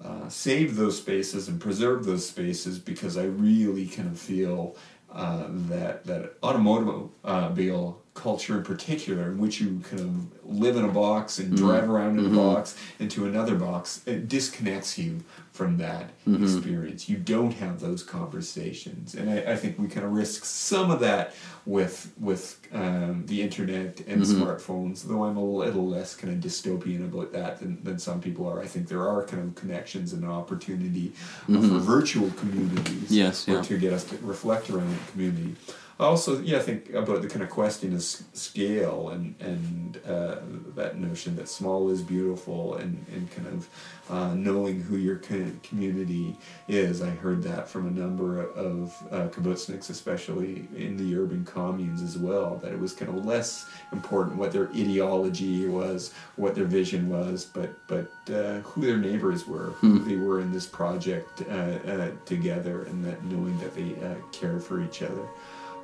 uh, 0.04 0.30
save 0.30 0.78
those 0.78 0.98
spaces 0.98 1.48
and 1.48 1.60
preserve 1.60 2.06
those 2.06 2.28
spaces 2.28 2.80
because 2.80 3.18
I 3.18 3.26
really 3.26 3.86
kind 3.86 4.08
of 4.08 4.20
feel 4.20 4.76
uh, 5.14 5.48
that 5.50 6.06
that 6.06 6.38
automobile 6.42 8.01
culture 8.14 8.58
in 8.58 8.64
particular, 8.64 9.24
in 9.24 9.38
which 9.38 9.62
you 9.62 9.82
kind 9.90 10.02
of 10.02 10.46
live 10.46 10.76
in 10.76 10.84
a 10.84 10.90
box 10.90 11.40
and 11.40 11.54
mm-hmm. 11.54 11.66
drive 11.66 11.90
around 11.90 12.20
in 12.20 12.26
mm-hmm. 12.26 12.38
a 12.38 12.54
box 12.54 12.78
into 13.00 13.26
another 13.26 13.56
box, 13.56 14.02
it 14.06 14.28
disconnects 14.28 14.98
you 14.98 15.24
from 15.54 15.78
that 15.78 16.10
mm-hmm. 16.28 16.44
experience. 16.44 17.08
You 17.08 17.18
don't 17.18 17.54
have 17.54 17.80
those 17.80 18.04
conversations, 18.04 19.16
and 19.16 19.30
I, 19.30 19.54
I, 19.54 19.56
think 19.56 19.80
we 19.80 19.88
kind 19.88 20.06
of 20.06 20.12
risk 20.12 20.44
some 20.44 20.92
of 20.92 21.00
that 21.02 21.36
with 21.66 22.12
with 22.20 22.60
um, 22.74 23.26
the 23.28 23.42
internet 23.42 24.02
and 24.02 24.22
mm-hmm. 24.22 24.42
smartphones. 24.42 25.04
Though 25.04 25.24
I'm 25.24 25.38
a 25.38 25.44
little 25.44 25.88
less 25.88 26.14
kind 26.14 26.34
of 26.34 26.40
dystopian 26.40 27.06
about 27.06 27.32
that 27.32 27.60
than, 27.60 27.82
than 27.84 27.98
some 27.98 28.20
people 28.20 28.48
are. 28.48 28.62
I 28.62 28.68
think 28.68 28.90
there 28.90 29.08
are 29.08 29.24
kind 29.24 29.44
of 29.44 29.56
connections 29.56 30.12
and 30.12 30.26
opportunity 30.26 31.10
for 31.46 31.54
mm-hmm. 31.54 31.80
virtual 31.80 32.30
communities. 32.32 33.10
Yes, 33.10 33.48
yeah. 33.48 33.62
to 33.62 33.78
get 33.78 33.94
us 33.94 34.04
to 34.06 34.18
reflect 34.18 34.70
around 34.70 34.90
the 34.90 35.12
community 35.12 35.56
also, 36.02 36.42
yeah, 36.42 36.58
I 36.58 36.62
think 36.62 36.94
about 36.94 37.22
the 37.22 37.28
kind 37.28 37.44
of 37.44 37.50
questing 37.50 37.94
of 37.94 38.02
scale 38.02 39.10
and 39.10 39.36
and 39.40 40.00
uh, 40.08 40.38
that 40.76 40.98
notion 40.98 41.36
that 41.36 41.48
small 41.48 41.90
is 41.92 42.02
beautiful 42.02 42.76
and, 42.76 43.06
and 43.14 43.30
kind 43.32 43.48
of 43.48 43.70
uh, 44.10 44.34
knowing 44.34 44.82
who 44.82 44.98
your 44.98 45.18
community 45.18 46.36
is. 46.68 47.02
I 47.04 47.10
heard 47.10 47.44
that 47.44 47.70
from 47.70 47.88
a 47.88 47.92
number 47.92 48.42
of 48.42 48.94
uh, 49.12 49.28
kibbutzniks, 49.28 49.92
especially 49.92 50.68
in 50.76 50.98
the 50.98 51.16
urban 51.16 51.46
communes 51.46 52.02
as 52.02 52.18
well, 52.18 52.58
that 52.64 52.72
it 52.72 52.80
was 52.80 52.94
kind 52.94 53.16
of 53.16 53.24
less 53.24 53.70
important 53.92 54.38
what 54.38 54.52
their 54.52 54.70
ideology 54.70 55.68
was, 55.68 56.14
what 56.36 56.56
their 56.56 56.66
vision 56.66 57.10
was, 57.10 57.46
but 57.46 57.70
but 57.88 58.12
uh, 58.34 58.60
who 58.62 58.82
their 58.82 58.98
neighbors 58.98 59.48
were, 59.48 59.72
who 59.76 60.00
hmm. 60.00 60.10
they 60.10 60.16
were 60.16 60.40
in 60.40 60.52
this 60.52 60.66
project 60.66 61.44
uh, 61.50 61.78
uh, 61.92 62.12
together, 62.26 62.86
and 62.86 63.06
that 63.06 63.24
knowing 63.26 63.58
that 63.60 63.76
they 63.76 63.94
uh, 64.04 64.16
care 64.32 64.60
for 64.60 64.82
each 64.84 65.04
other 65.04 65.28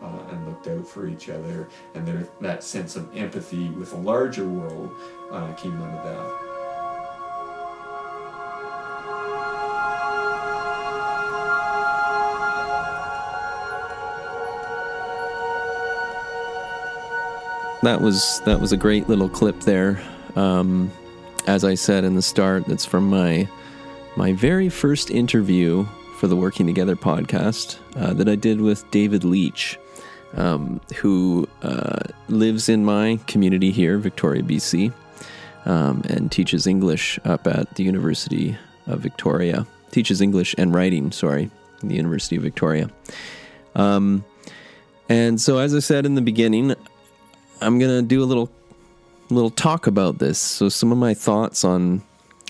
uh, 0.02 0.20
and 0.32 0.48
looked 0.48 0.68
out 0.68 0.88
for 0.88 1.08
each 1.08 1.30
other, 1.30 1.68
and 1.94 2.08
there, 2.08 2.28
that 2.42 2.64
sense 2.64 2.96
of 2.96 3.16
empathy 3.16 3.70
with 3.70 3.94
a 3.94 3.98
larger 3.98 4.48
world 4.48 4.92
uh, 5.32 5.52
came 5.54 5.82
out 5.82 5.98
of 5.98 6.04
that. 6.04 6.48
That 17.84 18.02
was 18.02 18.42
that 18.46 18.60
was 18.60 18.72
a 18.72 18.78
great 18.78 19.08
little 19.08 19.30
clip 19.30 19.60
there. 19.62 20.02
Um, 20.36 20.92
as 21.48 21.64
I 21.64 21.76
said 21.76 22.04
in 22.04 22.16
the 22.16 22.22
start, 22.22 22.66
that's 22.66 22.86
from 22.86 23.10
my 23.10 23.48
my 24.16 24.34
very 24.34 24.68
first 24.68 25.12
interview 25.12 25.86
for 26.18 26.28
the 26.28 26.36
Working 26.36 26.66
Together 26.66 26.96
podcast 26.96 27.78
uh, 27.96 28.14
that 28.14 28.28
I 28.28 28.36
did 28.36 28.60
with 28.60 28.90
David 28.90 29.24
Leach 29.24 29.78
um, 30.36 30.82
who 30.98 31.48
uh, 31.62 32.00
lives 32.28 32.70
in 32.70 32.86
my 32.86 33.20
community 33.28 33.72
here, 33.72 33.98
Victoria, 33.98 34.44
BC, 34.44 34.94
um, 35.66 36.02
and 36.10 36.32
teaches 36.32 36.68
English 36.68 37.20
up 37.26 37.48
at 37.48 37.76
the 37.76 37.84
University 37.84 38.58
of 38.88 39.00
Victoria. 39.00 39.66
Teaches 39.92 40.22
English 40.22 40.54
and 40.58 40.74
writing, 40.74 41.12
sorry, 41.12 41.50
the 41.82 41.96
University 41.96 42.36
of 42.36 42.44
Victoria. 42.44 42.90
Um, 43.76 44.26
and 45.10 45.40
so, 45.40 45.60
as 45.60 45.74
I 45.74 45.80
said 45.80 46.06
in 46.06 46.16
the 46.16 46.22
beginning, 46.22 46.76
I'm 47.62 47.80
gonna 47.80 48.02
do 48.02 48.22
a 48.22 48.26
little 48.26 48.50
little 49.30 49.50
talk 49.50 49.88
about 49.88 50.20
this. 50.20 50.38
So, 50.38 50.70
some 50.70 50.92
of 50.92 50.98
my 50.98 51.14
thoughts 51.14 51.64
on 51.64 52.04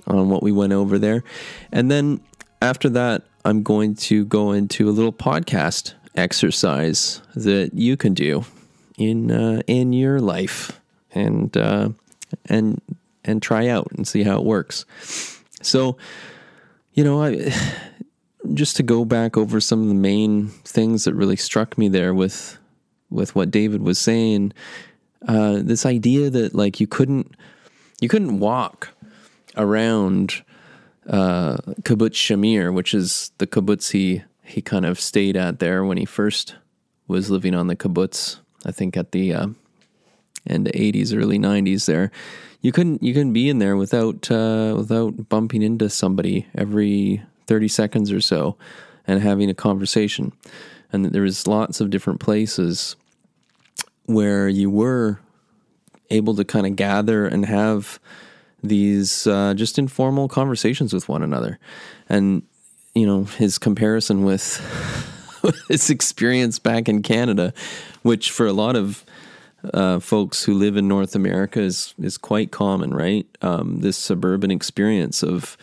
on 0.08 0.30
what 0.30 0.42
we 0.42 0.52
went 0.52 0.74
over 0.74 0.98
there, 0.98 1.24
and 1.72 1.92
then 1.92 2.22
after 2.62 2.90
that, 2.90 3.24
I'm 3.46 3.64
going 3.64 3.96
to 3.96 4.26
go 4.26 4.52
into 4.52 4.90
a 4.90 4.92
little 4.92 5.14
podcast 5.14 5.94
exercise 6.18 7.22
that 7.36 7.74
you 7.74 7.96
can 7.96 8.14
do 8.14 8.44
in 8.98 9.32
uh, 9.32 9.62
in 9.68 9.94
your 9.94 10.20
life 10.20 10.82
and 11.12 11.56
uh, 11.56 11.90
and 12.46 12.82
and 13.24 13.42
try 13.42 13.68
out 13.68 13.88
and 13.92 14.08
see 14.08 14.24
how 14.24 14.38
it 14.38 14.44
works. 14.44 14.86
So, 15.62 15.98
you 16.94 17.04
know, 17.04 17.24
I 17.24 17.54
just 18.54 18.76
to 18.78 18.84
go 18.84 19.06
back 19.06 19.38
over 19.38 19.60
some 19.60 19.82
of 19.82 19.88
the 19.88 19.94
main 19.94 20.48
things 20.48 21.04
that 21.04 21.14
really 21.14 21.36
struck 21.36 21.78
me 21.78 21.88
there 21.88 22.14
with 22.14 22.58
with 23.10 23.36
what 23.36 23.52
David 23.52 23.82
was 23.82 24.00
saying. 24.00 24.54
Uh, 25.28 25.60
this 25.62 25.86
idea 25.86 26.30
that 26.30 26.54
like 26.54 26.80
you 26.80 26.88
couldn't 26.88 27.36
you 28.00 28.08
couldn't 28.08 28.40
walk 28.40 28.90
around 29.56 30.44
uh, 31.08 31.58
kibbutz 31.82 32.16
Shamir, 32.16 32.74
which 32.74 32.94
is 32.94 33.32
the 33.38 33.48
kibbutz 33.48 34.24
he 34.48 34.62
kind 34.62 34.86
of 34.86 35.00
stayed 35.00 35.36
at 35.36 35.60
there 35.60 35.84
when 35.84 35.98
he 35.98 36.06
first 36.06 36.56
was 37.08 37.30
living 37.30 37.54
on 37.54 37.68
the 37.68 37.76
kibbutz. 37.76 38.40
I 38.66 38.72
think 38.72 38.98
at 38.98 39.12
the 39.12 39.34
uh, 39.34 39.48
end 40.48 40.68
of 40.68 40.74
'80s, 40.74 41.16
early 41.16 41.38
'90s. 41.38 41.86
There, 41.86 42.12
you 42.62 42.72
couldn't 42.72 43.04
you 43.04 43.14
couldn't 43.14 43.34
be 43.34 43.50
in 43.50 43.60
there 43.60 43.78
without 43.78 44.30
uh, 44.32 44.74
without 44.78 45.30
bumping 45.30 45.62
into 45.62 45.90
somebody 45.90 46.48
every 46.56 47.22
30 47.48 47.68
seconds 47.68 48.12
or 48.12 48.22
so 48.22 48.58
and 49.08 49.22
having 49.22 49.50
a 49.50 49.54
conversation. 49.54 50.34
And 50.92 51.06
there 51.06 51.22
was 51.22 51.48
lots 51.48 51.82
of 51.82 51.90
different 51.90 52.20
places 52.20 52.96
where 54.06 54.48
you 54.48 54.70
were 54.70 55.20
able 56.10 56.36
to 56.36 56.46
kind 56.46 56.66
of 56.66 56.76
gather 56.76 57.26
and 57.26 57.46
have 57.46 58.00
these 58.64 59.28
uh, 59.28 59.54
just 59.54 59.78
informal 59.78 60.28
conversations 60.28 60.94
with 60.94 61.10
one 61.10 61.24
another. 61.24 61.60
And 62.10 62.44
you 62.98 63.06
know 63.06 63.24
his 63.24 63.58
comparison 63.58 64.24
with 64.24 64.60
his 65.68 65.90
experience 65.90 66.60
back 66.60 66.90
in 66.90 67.02
Canada, 67.02 67.54
which 68.02 68.32
for 68.32 68.48
a 68.48 68.54
lot 68.54 68.76
of 68.76 69.06
uh, 69.74 70.00
folks 70.00 70.44
who 70.44 70.54
live 70.54 70.78
in 70.78 70.88
North 70.88 71.16
America 71.16 71.62
is 71.62 71.94
is 72.02 72.18
quite 72.18 72.52
common, 72.52 72.94
right? 72.94 73.28
Um, 73.42 73.82
this 73.82 73.98
suburban 73.98 74.52
experience 74.52 75.24
of 75.24 75.58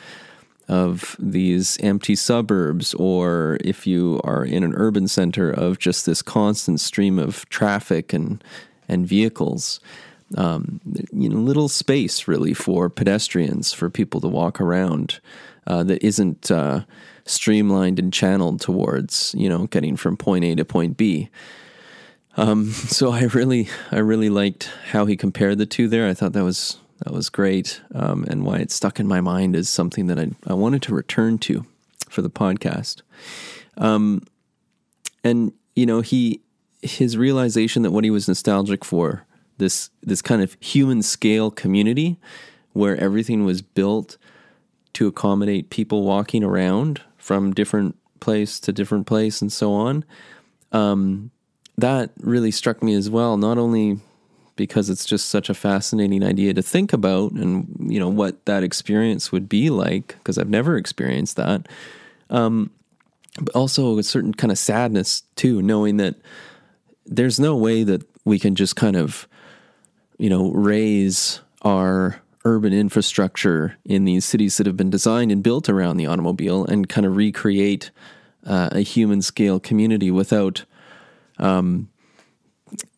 of 0.68 1.16
these 1.18 1.76
empty 1.80 2.16
suburbs, 2.16 2.94
or 2.94 3.58
if 3.60 3.86
you 3.86 4.20
are 4.24 4.44
in 4.44 4.64
an 4.64 4.74
urban 4.76 5.08
center, 5.08 5.50
of 5.50 5.78
just 5.78 6.06
this 6.06 6.22
constant 6.22 6.80
stream 6.80 7.18
of 7.18 7.48
traffic 7.48 8.12
and 8.12 8.42
and 8.88 9.06
vehicles. 9.06 9.80
Um, 10.36 10.80
you 11.12 11.28
know, 11.28 11.36
little 11.36 11.68
space 11.68 12.26
really 12.26 12.54
for 12.54 12.88
pedestrians, 12.88 13.72
for 13.72 13.88
people 13.90 14.20
to 14.22 14.26
walk 14.26 14.60
around 14.60 15.20
uh, 15.66 15.84
that 15.84 16.02
isn't 16.02 16.50
uh, 16.50 16.80
streamlined 17.26 17.98
and 17.98 18.12
channeled 18.12 18.60
towards 18.60 19.34
you 19.36 19.48
know 19.48 19.66
getting 19.66 19.96
from 19.96 20.16
point 20.16 20.44
A 20.44 20.54
to 20.54 20.64
point 20.64 20.96
B. 20.96 21.30
Um, 22.36 22.70
so 22.72 23.12
I 23.12 23.24
really 23.24 23.68
I 23.90 23.98
really 23.98 24.30
liked 24.30 24.70
how 24.90 25.06
he 25.06 25.16
compared 25.16 25.58
the 25.58 25.66
two 25.66 25.88
there. 25.88 26.08
I 26.08 26.14
thought 26.14 26.32
that 26.32 26.44
was 26.44 26.78
that 27.04 27.12
was 27.12 27.28
great, 27.28 27.80
um, 27.94 28.24
and 28.28 28.44
why 28.44 28.58
it 28.58 28.70
stuck 28.70 29.00
in 29.00 29.06
my 29.06 29.20
mind 29.20 29.56
is 29.56 29.68
something 29.68 30.06
that 30.06 30.18
I 30.18 30.30
I 30.46 30.54
wanted 30.54 30.82
to 30.82 30.94
return 30.94 31.38
to 31.38 31.66
for 32.08 32.22
the 32.22 32.30
podcast. 32.30 33.02
Um, 33.76 34.22
and 35.24 35.52
you 35.74 35.86
know 35.86 36.00
he 36.00 36.40
his 36.82 37.16
realization 37.16 37.82
that 37.82 37.90
what 37.90 38.04
he 38.04 38.10
was 38.10 38.28
nostalgic 38.28 38.84
for 38.84 39.26
this 39.58 39.90
this 40.02 40.22
kind 40.22 40.42
of 40.42 40.56
human 40.60 41.02
scale 41.02 41.50
community 41.50 42.18
where 42.72 42.96
everything 42.96 43.44
was 43.44 43.62
built 43.62 44.16
to 44.92 45.06
accommodate 45.06 45.70
people 45.70 46.02
walking 46.02 46.44
around 46.44 47.00
from 47.24 47.54
different 47.54 47.96
place 48.20 48.60
to 48.60 48.70
different 48.70 49.06
place 49.06 49.40
and 49.40 49.50
so 49.50 49.72
on. 49.72 50.04
Um, 50.72 51.30
that 51.78 52.10
really 52.20 52.50
struck 52.50 52.82
me 52.82 52.92
as 52.92 53.08
well, 53.08 53.38
not 53.38 53.56
only 53.56 53.98
because 54.56 54.90
it's 54.90 55.06
just 55.06 55.30
such 55.30 55.48
a 55.48 55.54
fascinating 55.54 56.22
idea 56.22 56.52
to 56.52 56.60
think 56.60 56.92
about 56.92 57.32
and 57.32 57.66
you 57.90 57.98
know 57.98 58.10
what 58.10 58.44
that 58.44 58.62
experience 58.62 59.32
would 59.32 59.48
be 59.48 59.70
like 59.70 60.08
because 60.18 60.36
I've 60.36 60.50
never 60.50 60.76
experienced 60.76 61.36
that. 61.36 61.66
Um, 62.28 62.70
but 63.40 63.56
also 63.56 63.96
a 63.96 64.02
certain 64.02 64.34
kind 64.34 64.52
of 64.52 64.58
sadness 64.58 65.22
too, 65.34 65.62
knowing 65.62 65.96
that 65.96 66.16
there's 67.06 67.40
no 67.40 67.56
way 67.56 67.84
that 67.84 68.02
we 68.26 68.38
can 68.38 68.54
just 68.54 68.76
kind 68.76 68.96
of, 68.96 69.26
you 70.18 70.28
know, 70.28 70.50
raise 70.52 71.40
our 71.62 72.20
urban 72.44 72.72
infrastructure 72.72 73.76
in 73.84 74.04
these 74.04 74.24
cities 74.24 74.56
that 74.56 74.66
have 74.66 74.76
been 74.76 74.90
designed 74.90 75.32
and 75.32 75.42
built 75.42 75.68
around 75.68 75.96
the 75.96 76.06
automobile 76.06 76.64
and 76.64 76.88
kind 76.88 77.06
of 77.06 77.16
recreate 77.16 77.90
uh, 78.46 78.68
a 78.72 78.80
human 78.80 79.22
scale 79.22 79.58
community 79.58 80.10
without 80.10 80.64
um, 81.38 81.88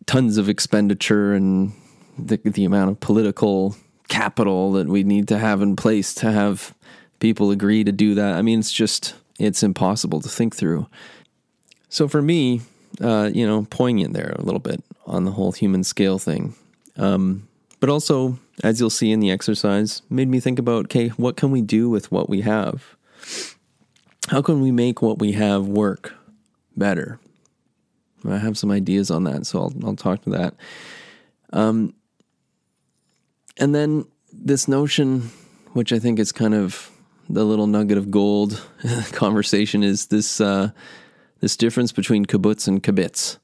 tons 0.06 0.36
of 0.36 0.48
expenditure 0.48 1.34
and 1.34 1.72
the, 2.18 2.36
the 2.44 2.64
amount 2.64 2.90
of 2.90 3.00
political 3.00 3.76
capital 4.08 4.72
that 4.72 4.88
we 4.88 5.04
need 5.04 5.28
to 5.28 5.38
have 5.38 5.62
in 5.62 5.76
place 5.76 6.14
to 6.14 6.30
have 6.30 6.74
people 7.18 7.50
agree 7.50 7.84
to 7.84 7.92
do 7.92 8.14
that. 8.14 8.34
I 8.34 8.42
mean, 8.42 8.58
it's 8.58 8.72
just, 8.72 9.14
it's 9.38 9.62
impossible 9.62 10.20
to 10.20 10.28
think 10.28 10.56
through. 10.56 10.86
So 11.88 12.08
for 12.08 12.22
me, 12.22 12.62
uh, 13.00 13.30
you 13.32 13.46
know, 13.46 13.66
poignant 13.70 14.14
there 14.14 14.34
a 14.36 14.42
little 14.42 14.60
bit 14.60 14.82
on 15.06 15.24
the 15.24 15.32
whole 15.32 15.52
human 15.52 15.84
scale 15.84 16.18
thing. 16.18 16.54
Um, 16.96 17.48
but 17.87 17.93
also, 17.93 18.37
as 18.64 18.81
you'll 18.81 18.90
see 18.90 19.12
in 19.12 19.21
the 19.21 19.31
exercise, 19.31 20.02
made 20.11 20.26
me 20.26 20.40
think 20.40 20.59
about 20.59 20.87
okay, 20.87 21.11
what 21.11 21.37
can 21.37 21.52
we 21.52 21.62
do 21.62 21.88
with 21.88 22.11
what 22.11 22.28
we 22.28 22.40
have? 22.40 22.97
How 24.26 24.43
can 24.43 24.61
we 24.61 24.73
make 24.73 25.02
what 25.02 25.21
we 25.21 25.31
have 25.33 25.69
work 25.69 26.12
better? 26.76 27.21
I 28.28 28.38
have 28.38 28.59
some 28.59 28.73
ideas 28.73 29.09
on 29.12 29.23
that, 29.23 29.47
so 29.47 29.61
I'll, 29.61 29.75
I'll 29.85 29.95
talk 29.95 30.23
to 30.23 30.31
that. 30.31 30.55
Um, 31.52 31.95
and 33.57 33.73
then 33.73 34.05
this 34.33 34.66
notion, 34.66 35.31
which 35.73 35.93
I 35.93 36.00
think 36.00 36.19
is 36.19 36.33
kind 36.33 36.55
of 36.55 36.90
the 37.28 37.45
little 37.45 37.69
nugget 37.69 37.99
of 37.99 38.11
gold 38.11 38.66
conversation, 39.12 39.85
is 39.85 40.07
this 40.07 40.40
uh, 40.40 40.71
this 41.38 41.57
difference 41.57 41.93
between 41.93 42.26
kibbutz 42.26 42.66
and 42.66 42.83
kibitz, 42.83 43.38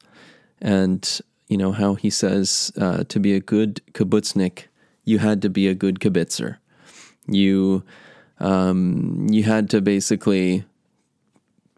and 0.60 1.20
you 1.52 1.58
know 1.58 1.72
how 1.72 1.94
he 1.94 2.08
says 2.08 2.72
uh, 2.80 3.04
to 3.04 3.20
be 3.20 3.34
a 3.34 3.40
good 3.40 3.82
kibbutznik, 3.92 4.64
you 5.04 5.18
had 5.18 5.42
to 5.42 5.50
be 5.50 5.68
a 5.68 5.74
good 5.74 6.00
kibitzer. 6.00 6.56
You 7.26 7.84
um, 8.40 9.26
you 9.30 9.42
had 9.42 9.68
to 9.70 9.82
basically 9.82 10.64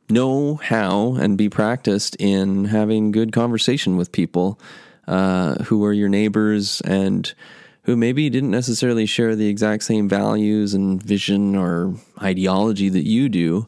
know 0.08 0.54
how 0.56 1.14
and 1.14 1.36
be 1.36 1.48
practiced 1.48 2.14
in 2.20 2.66
having 2.66 3.10
good 3.10 3.32
conversation 3.32 3.96
with 3.96 4.12
people 4.12 4.60
uh, 5.08 5.56
who 5.64 5.78
were 5.78 5.92
your 5.92 6.08
neighbors 6.08 6.80
and 6.82 7.34
who 7.82 7.96
maybe 7.96 8.30
didn't 8.30 8.52
necessarily 8.52 9.06
share 9.06 9.34
the 9.34 9.48
exact 9.48 9.82
same 9.82 10.08
values 10.08 10.72
and 10.72 11.02
vision 11.02 11.56
or 11.56 11.94
ideology 12.22 12.88
that 12.88 13.06
you 13.06 13.28
do, 13.28 13.66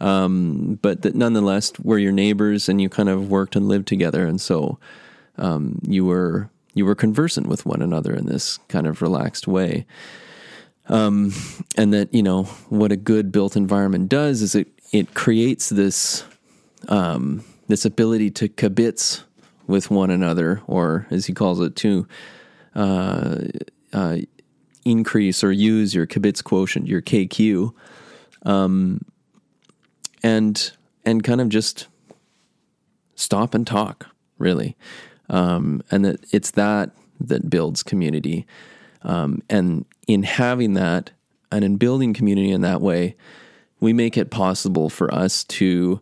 um, 0.00 0.78
but 0.82 1.02
that 1.02 1.14
nonetheless 1.14 1.72
were 1.78 1.98
your 1.98 2.12
neighbors 2.12 2.68
and 2.68 2.80
you 2.80 2.88
kind 2.88 3.08
of 3.08 3.30
worked 3.30 3.54
and 3.54 3.68
lived 3.68 3.86
together, 3.86 4.26
and 4.26 4.40
so 4.40 4.78
um, 5.38 5.78
you 5.86 6.04
were 6.04 6.50
you 6.74 6.84
were 6.84 6.94
conversant 6.94 7.46
with 7.46 7.64
one 7.64 7.82
another 7.82 8.14
in 8.14 8.26
this 8.26 8.58
kind 8.68 8.86
of 8.86 9.00
relaxed 9.00 9.46
way. 9.46 9.86
Um, 10.88 11.32
and 11.78 11.94
that 11.94 12.12
you 12.12 12.22
know 12.22 12.44
what 12.68 12.92
a 12.92 12.96
good 12.96 13.32
built 13.32 13.56
environment 13.56 14.08
does 14.08 14.42
is 14.42 14.54
it 14.54 14.68
it 14.92 15.14
creates 15.14 15.70
this 15.70 16.24
um, 16.88 17.42
this 17.68 17.84
ability 17.84 18.30
to 18.32 18.48
kibitz 18.48 19.22
with 19.66 19.90
one 19.90 20.10
another, 20.10 20.60
or 20.66 21.06
as 21.10 21.26
he 21.26 21.32
calls 21.32 21.60
it, 21.60 21.74
to 21.76 22.06
uh, 22.74 23.38
uh, 23.92 24.18
increase 24.84 25.42
or 25.42 25.52
use 25.52 25.94
your 25.94 26.06
kibitz 26.06 26.42
quotient, 26.42 26.86
your 26.86 27.00
KQ, 27.00 27.72
um, 28.44 29.00
and 30.22 30.72
and 31.04 31.24
kind 31.24 31.40
of 31.40 31.48
just 31.48 31.86
stop 33.14 33.54
and 33.54 33.66
talk, 33.66 34.06
really, 34.38 34.76
um, 35.28 35.82
and 35.90 36.04
that 36.04 36.24
it's 36.32 36.52
that 36.52 36.90
that 37.20 37.48
builds 37.48 37.82
community, 37.82 38.46
um, 39.02 39.42
and 39.48 39.84
in 40.06 40.22
having 40.22 40.74
that 40.74 41.10
and 41.50 41.64
in 41.64 41.76
building 41.76 42.12
community 42.14 42.50
in 42.50 42.62
that 42.62 42.80
way, 42.80 43.14
we 43.80 43.92
make 43.92 44.16
it 44.16 44.30
possible 44.30 44.90
for 44.90 45.12
us 45.14 45.44
to 45.44 46.00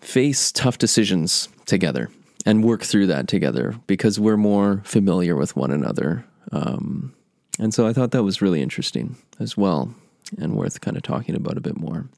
face 0.00 0.52
tough 0.52 0.78
decisions 0.78 1.48
together 1.66 2.08
and 2.46 2.64
work 2.64 2.82
through 2.82 3.06
that 3.06 3.28
together 3.28 3.74
because 3.86 4.20
we're 4.20 4.36
more 4.36 4.82
familiar 4.84 5.36
with 5.36 5.56
one 5.56 5.70
another. 5.70 6.24
Um, 6.52 7.14
and 7.58 7.72
so 7.72 7.86
I 7.86 7.92
thought 7.92 8.10
that 8.10 8.22
was 8.22 8.42
really 8.42 8.62
interesting 8.62 9.16
as 9.40 9.56
well 9.56 9.94
and 10.38 10.54
worth 10.54 10.80
kind 10.80 10.96
of 10.96 11.02
talking 11.02 11.34
about 11.34 11.56
a 11.56 11.62
bit 11.62 11.76
more. 11.76 12.08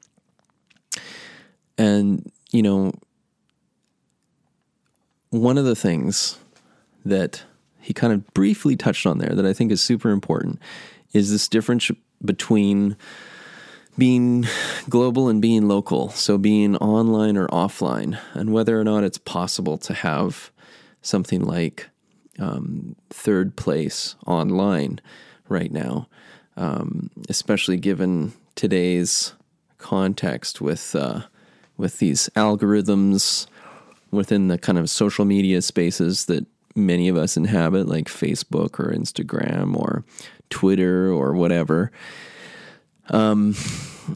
And, 1.78 2.30
you 2.52 2.62
know, 2.62 2.92
one 5.30 5.58
of 5.58 5.64
the 5.64 5.76
things 5.76 6.38
that 7.04 7.42
he 7.80 7.92
kind 7.92 8.12
of 8.12 8.32
briefly 8.34 8.76
touched 8.76 9.06
on 9.06 9.18
there 9.18 9.34
that 9.34 9.46
I 9.46 9.52
think 9.52 9.70
is 9.70 9.82
super 9.82 10.10
important 10.10 10.58
is 11.12 11.30
this 11.30 11.48
difference 11.48 11.90
between 12.24 12.96
being 13.98 14.44
global 14.88 15.28
and 15.28 15.40
being 15.40 15.68
local, 15.68 16.10
so 16.10 16.36
being 16.36 16.76
online 16.76 17.36
or 17.36 17.46
offline, 17.48 18.18
and 18.34 18.52
whether 18.52 18.78
or 18.78 18.84
not 18.84 19.04
it's 19.04 19.18
possible 19.18 19.78
to 19.78 19.94
have 19.94 20.50
something 21.00 21.42
like 21.42 21.88
um, 22.38 22.96
third 23.10 23.56
place 23.56 24.16
online 24.26 25.00
right 25.48 25.72
now, 25.72 26.08
um, 26.56 27.10
especially 27.28 27.76
given 27.76 28.32
today's 28.54 29.32
context 29.78 30.60
with 30.60 30.94
uh, 30.94 31.22
with 31.76 31.98
these 31.98 32.28
algorithms 32.34 33.46
within 34.10 34.48
the 34.48 34.58
kind 34.58 34.78
of 34.78 34.88
social 34.90 35.24
media 35.24 35.62
spaces 35.62 36.26
that 36.26 36.46
many 36.74 37.08
of 37.08 37.16
us 37.16 37.36
inhabit, 37.36 37.88
like 37.88 38.06
Facebook 38.06 38.78
or 38.78 38.92
Instagram 38.92 39.76
or 39.76 40.04
Twitter 40.50 41.10
or 41.10 41.32
whatever. 41.34 41.90
Um, 43.08 43.54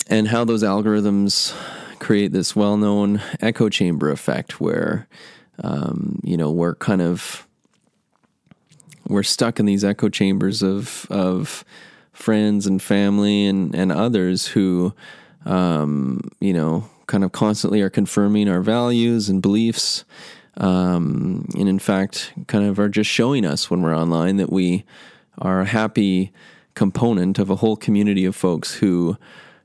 and 0.09 0.29
how 0.29 0.45
those 0.45 0.63
algorithms 0.63 1.55
create 1.99 2.33
this 2.33 2.57
well-known 2.57 3.21
echo 3.41 3.69
chamber 3.69 4.11
effect 4.11 4.61
where 4.61 5.07
um, 5.63 6.19
you 6.25 6.37
know 6.37 6.51
we're 6.51 6.75
kind 6.75 7.03
of 7.03 7.47
we're 9.07 9.23
stuck 9.23 9.61
in 9.61 9.67
these 9.67 9.85
echo 9.85 10.09
chambers 10.09 10.63
of 10.63 11.07
of 11.11 11.65
friends 12.13 12.67
and 12.67 12.83
family 12.83 13.47
and 13.47 13.75
and 13.75 13.93
others 13.93 14.49
who 14.49 14.93
um, 15.45 16.21
you 16.41 16.53
know 16.53 16.89
kind 17.11 17.25
of 17.25 17.33
constantly 17.33 17.83
are 17.83 17.91
confirming 17.91 18.49
our 18.49 18.61
values 18.61 19.29
and 19.29 19.43
beliefs 19.43 20.05
um, 20.59 21.45
and 21.59 21.69
in 21.69 21.81
fact 21.81 22.33
kind 22.47 22.65
of 22.65 22.79
are 22.79 22.89
just 22.89 23.11
showing 23.11 23.45
us 23.45 23.69
when 23.69 23.83
we're 23.83 23.97
online 23.97 24.37
that 24.37 24.53
we 24.53 24.85
are 25.39 25.61
a 25.61 25.67
happy 25.67 26.33
component 26.75 27.37
of 27.39 27.51
a 27.51 27.57
whole 27.57 27.77
community 27.77 28.25
of 28.25 28.37
folks 28.37 28.75
who 28.77 29.19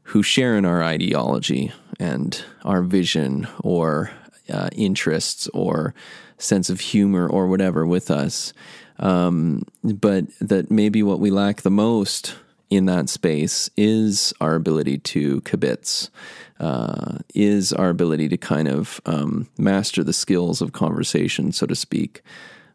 who 0.09 0.23
share 0.23 0.57
in 0.57 0.65
our 0.65 0.83
ideology 0.83 1.71
and 1.99 2.43
our 2.63 2.81
vision 2.81 3.47
or 3.61 4.11
uh, 4.51 4.69
interests 4.73 5.47
or 5.53 5.93
sense 6.37 6.69
of 6.69 6.79
humor 6.79 7.27
or 7.27 7.47
whatever 7.47 7.85
with 7.85 8.11
us. 8.11 8.53
Um, 8.99 9.63
but 9.83 10.25
that 10.39 10.71
maybe 10.71 11.03
what 11.03 11.19
we 11.19 11.31
lack 11.31 11.61
the 11.61 11.71
most 11.71 12.35
in 12.69 12.85
that 12.85 13.09
space 13.09 13.69
is 13.77 14.33
our 14.41 14.55
ability 14.55 14.99
to 14.99 15.41
kibitz, 15.41 16.09
uh, 16.59 17.19
is 17.33 17.73
our 17.73 17.89
ability 17.89 18.29
to 18.29 18.37
kind 18.37 18.67
of 18.67 19.01
um, 19.05 19.47
master 19.57 20.03
the 20.03 20.13
skills 20.13 20.61
of 20.61 20.71
conversation, 20.71 21.51
so 21.51 21.65
to 21.65 21.75
speak, 21.75 22.21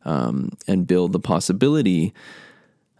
um, 0.04 0.50
and 0.66 0.86
build 0.86 1.12
the 1.12 1.20
possibility 1.20 2.12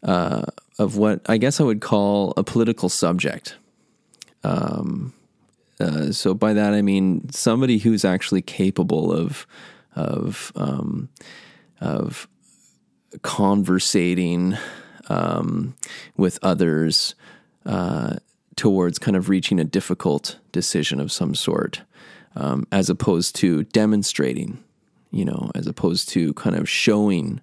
uh, 0.03 0.47
of 0.79 0.97
what 0.97 1.21
I 1.27 1.37
guess 1.37 1.61
I 1.61 1.65
would 1.65 1.81
call 1.81 2.33
a 2.37 2.45
political 2.45 2.89
subject. 2.89 3.57
Um, 4.43 5.13
uh, 5.79 6.13
so 6.13 6.35
by 6.35 6.53
that 6.55 6.73
I 6.73 6.83
mean 6.83 7.31
somebody 7.31 7.79
who's 7.79 8.05
actually 8.05 8.43
capable 8.43 9.13
of 9.13 9.47
of 9.95 10.53
um, 10.57 11.09
of 11.81 12.29
conversating 13.23 14.57
um, 15.09 15.75
with 16.17 16.39
others 16.43 17.15
uh, 17.67 18.17
towards 18.61 18.99
kind 18.99 19.17
of 19.17 19.31
reaching 19.31 19.59
a 19.59 19.65
difficult 19.65 20.39
decision 20.53 21.01
of 21.01 21.11
some 21.11 21.35
sort, 21.35 21.81
um, 22.37 22.67
as 22.71 22.91
opposed 22.91 23.35
to 23.35 23.65
demonstrating, 23.65 24.63
you 25.11 25.25
know, 25.25 25.51
as 25.55 25.67
opposed 25.67 26.11
to 26.11 26.35
kind 26.35 26.55
of 26.55 26.69
showing 26.69 27.41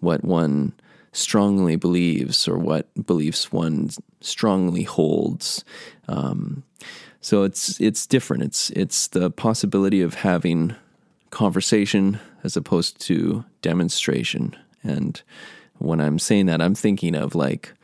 what 0.00 0.24
one 0.24 0.72
strongly 1.12 1.76
believes 1.76 2.48
or 2.48 2.56
what 2.56 2.88
beliefs 3.04 3.52
one 3.52 3.90
strongly 4.22 4.84
holds. 4.84 5.62
Um, 6.08 6.62
so 7.20 7.42
it's 7.42 7.78
it's 7.78 8.06
different. 8.06 8.42
It's 8.42 8.70
it's 8.70 9.08
the 9.08 9.30
possibility 9.30 10.00
of 10.00 10.14
having 10.14 10.74
conversation 11.28 12.18
as 12.44 12.56
opposed 12.56 12.98
to 13.02 13.44
demonstration. 13.60 14.56
And 14.82 15.20
when 15.76 16.00
I'm 16.00 16.18
saying 16.18 16.46
that, 16.46 16.62
I'm 16.62 16.74
thinking 16.74 17.14
of 17.14 17.34
like 17.34 17.74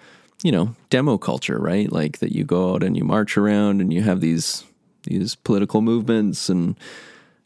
you 0.42 0.52
know 0.52 0.74
demo 0.90 1.18
culture, 1.18 1.58
right? 1.58 1.90
Like 1.90 2.18
that 2.18 2.32
you 2.32 2.44
go 2.44 2.74
out 2.74 2.82
and 2.82 2.96
you 2.96 3.04
march 3.04 3.36
around 3.36 3.80
and 3.80 3.92
you 3.92 4.02
have 4.02 4.20
these 4.20 4.64
these 5.04 5.34
political 5.34 5.80
movements 5.80 6.48
and 6.48 6.76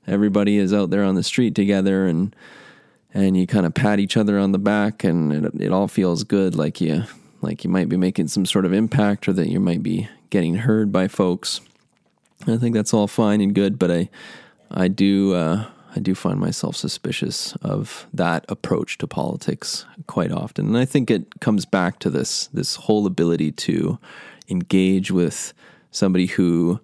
everybody 0.07 0.59
is 0.59 0.73
out 0.73 0.91
there 0.91 1.03
on 1.03 1.15
the 1.15 1.23
street 1.23 1.55
together 1.55 2.07
and 2.07 2.35
and 3.15 3.37
you 3.37 3.47
kind 3.47 3.65
of 3.65 3.75
pat 3.75 3.99
each 3.99 4.17
other 4.17 4.39
on 4.39 4.53
the 4.53 4.59
back 4.59 5.03
and 5.03 5.33
it, 5.33 5.55
it 5.59 5.73
all 5.73 5.89
feels 5.89 6.23
good 6.23 6.55
like 6.55 6.81
you 6.81 7.05
like 7.41 7.65
you 7.65 7.71
might 7.71 7.89
be 7.89 7.97
making 7.97 8.29
some 8.29 8.45
sort 8.45 8.65
of 8.65 8.73
impact 8.73 9.29
or 9.29 9.33
that 9.33 9.49
you 9.49 9.61
might 9.61 9.83
be 9.83 10.09
getting 10.31 10.57
heard 10.57 10.93
by 10.93 11.09
folks. 11.09 11.61
I 12.47 12.57
think 12.57 12.75
that's 12.75 12.93
all 12.93 13.07
fine 13.07 13.41
and 13.41 13.55
good, 13.55 13.79
but 13.79 13.91
I 13.91 14.09
I 14.71 14.89
do 14.89 15.35
uh, 15.35 15.67
I 15.97 16.01
do 16.01 16.15
find 16.15 16.39
myself 16.39 16.77
suspicious 16.77 17.57
of 17.63 18.07
that 18.13 18.45
approach 18.49 18.99
to 18.99 19.07
politics 19.07 19.87
quite 20.07 20.31
often. 20.31 20.67
And 20.67 20.77
I 20.77 20.85
think 20.85 21.11
it 21.11 21.41
comes 21.41 21.65
back 21.65 21.99
to 22.01 22.11
this 22.11 22.49
this 22.49 22.77
whole 22.77 23.07
ability 23.07 23.53
to 23.53 23.99
engage 24.49 25.11
with 25.11 25.55
somebody 25.91 26.27
who 26.27 26.81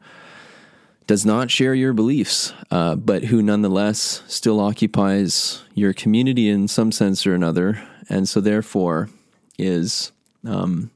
does 1.07 1.27
not 1.27 1.51
share 1.51 1.75
your 1.75 1.93
beliefs, 1.93 2.55
uh, 2.71 2.95
but 2.95 3.25
who 3.25 3.43
nonetheless 3.43 4.23
still 4.27 4.61
occupies 4.61 5.63
your 5.75 5.93
community 5.93 6.49
in 6.49 6.69
some 6.69 6.91
sense 6.91 7.27
or 7.27 7.35
another, 7.35 7.83
and 8.09 8.29
so 8.29 8.41
therefore 8.41 9.11
is, 9.59 10.13
um, 10.47 10.91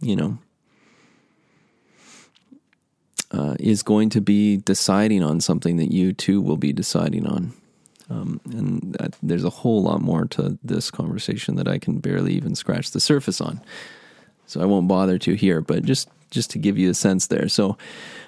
you 0.00 0.14
know, 0.14 0.38
uh, 3.36 3.54
is 3.60 3.82
going 3.82 4.08
to 4.10 4.20
be 4.20 4.56
deciding 4.56 5.22
on 5.22 5.40
something 5.40 5.76
that 5.76 5.92
you 5.92 6.12
too 6.12 6.40
will 6.40 6.56
be 6.56 6.72
deciding 6.72 7.26
on. 7.26 7.52
Um, 8.08 8.40
and 8.44 8.94
that, 8.98 9.16
there's 9.22 9.44
a 9.44 9.50
whole 9.50 9.82
lot 9.82 10.00
more 10.00 10.26
to 10.26 10.58
this 10.62 10.90
conversation 10.90 11.56
that 11.56 11.68
I 11.68 11.78
can 11.78 11.98
barely 11.98 12.34
even 12.34 12.54
scratch 12.54 12.92
the 12.92 13.00
surface 13.00 13.40
on. 13.40 13.60
So 14.46 14.60
I 14.60 14.64
won't 14.64 14.88
bother 14.88 15.18
to 15.18 15.34
here, 15.34 15.60
but 15.60 15.84
just 15.84 16.08
just 16.30 16.50
to 16.50 16.58
give 16.58 16.76
you 16.76 16.90
a 16.90 16.94
sense 16.94 17.28
there. 17.28 17.48
So 17.48 17.76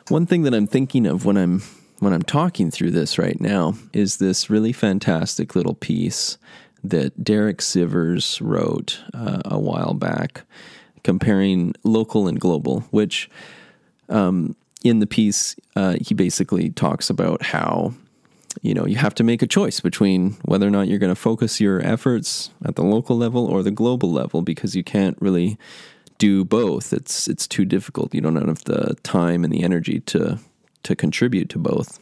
one 0.08 0.26
thing 0.26 0.42
that 0.42 0.54
I'm 0.54 0.66
thinking 0.66 1.06
of 1.06 1.24
when 1.24 1.36
I'm 1.36 1.62
when 2.00 2.12
I'm 2.12 2.22
talking 2.22 2.70
through 2.70 2.90
this 2.92 3.18
right 3.18 3.40
now 3.40 3.74
is 3.92 4.16
this 4.16 4.50
really 4.50 4.72
fantastic 4.72 5.54
little 5.54 5.74
piece 5.74 6.38
that 6.84 7.24
Derek 7.24 7.58
Sivers 7.58 8.40
wrote 8.40 9.00
uh, 9.14 9.42
a 9.44 9.58
while 9.58 9.94
back, 9.94 10.42
comparing 11.02 11.74
local 11.84 12.28
and 12.28 12.40
global. 12.40 12.80
Which 12.90 13.30
um, 14.08 14.56
in 14.84 15.00
the 15.00 15.06
piece, 15.06 15.56
uh, 15.76 15.96
he 16.00 16.14
basically 16.14 16.70
talks 16.70 17.10
about 17.10 17.42
how 17.42 17.94
you 18.62 18.74
know 18.74 18.86
you 18.86 18.96
have 18.96 19.14
to 19.14 19.24
make 19.24 19.42
a 19.42 19.46
choice 19.46 19.80
between 19.80 20.32
whether 20.44 20.66
or 20.66 20.70
not 20.70 20.88
you're 20.88 20.98
going 20.98 21.14
to 21.14 21.20
focus 21.20 21.60
your 21.60 21.84
efforts 21.84 22.50
at 22.64 22.76
the 22.76 22.82
local 22.82 23.16
level 23.16 23.46
or 23.46 23.62
the 23.62 23.70
global 23.70 24.10
level 24.10 24.42
because 24.42 24.74
you 24.74 24.82
can't 24.82 25.16
really 25.20 25.58
do 26.18 26.44
both. 26.44 26.92
It's 26.92 27.28
it's 27.28 27.46
too 27.46 27.64
difficult. 27.64 28.14
You 28.14 28.20
don't 28.20 28.36
have 28.36 28.64
the 28.64 28.96
time 29.02 29.44
and 29.44 29.52
the 29.52 29.62
energy 29.62 30.00
to 30.00 30.38
to 30.84 30.96
contribute 30.96 31.48
to 31.50 31.58
both. 31.58 31.98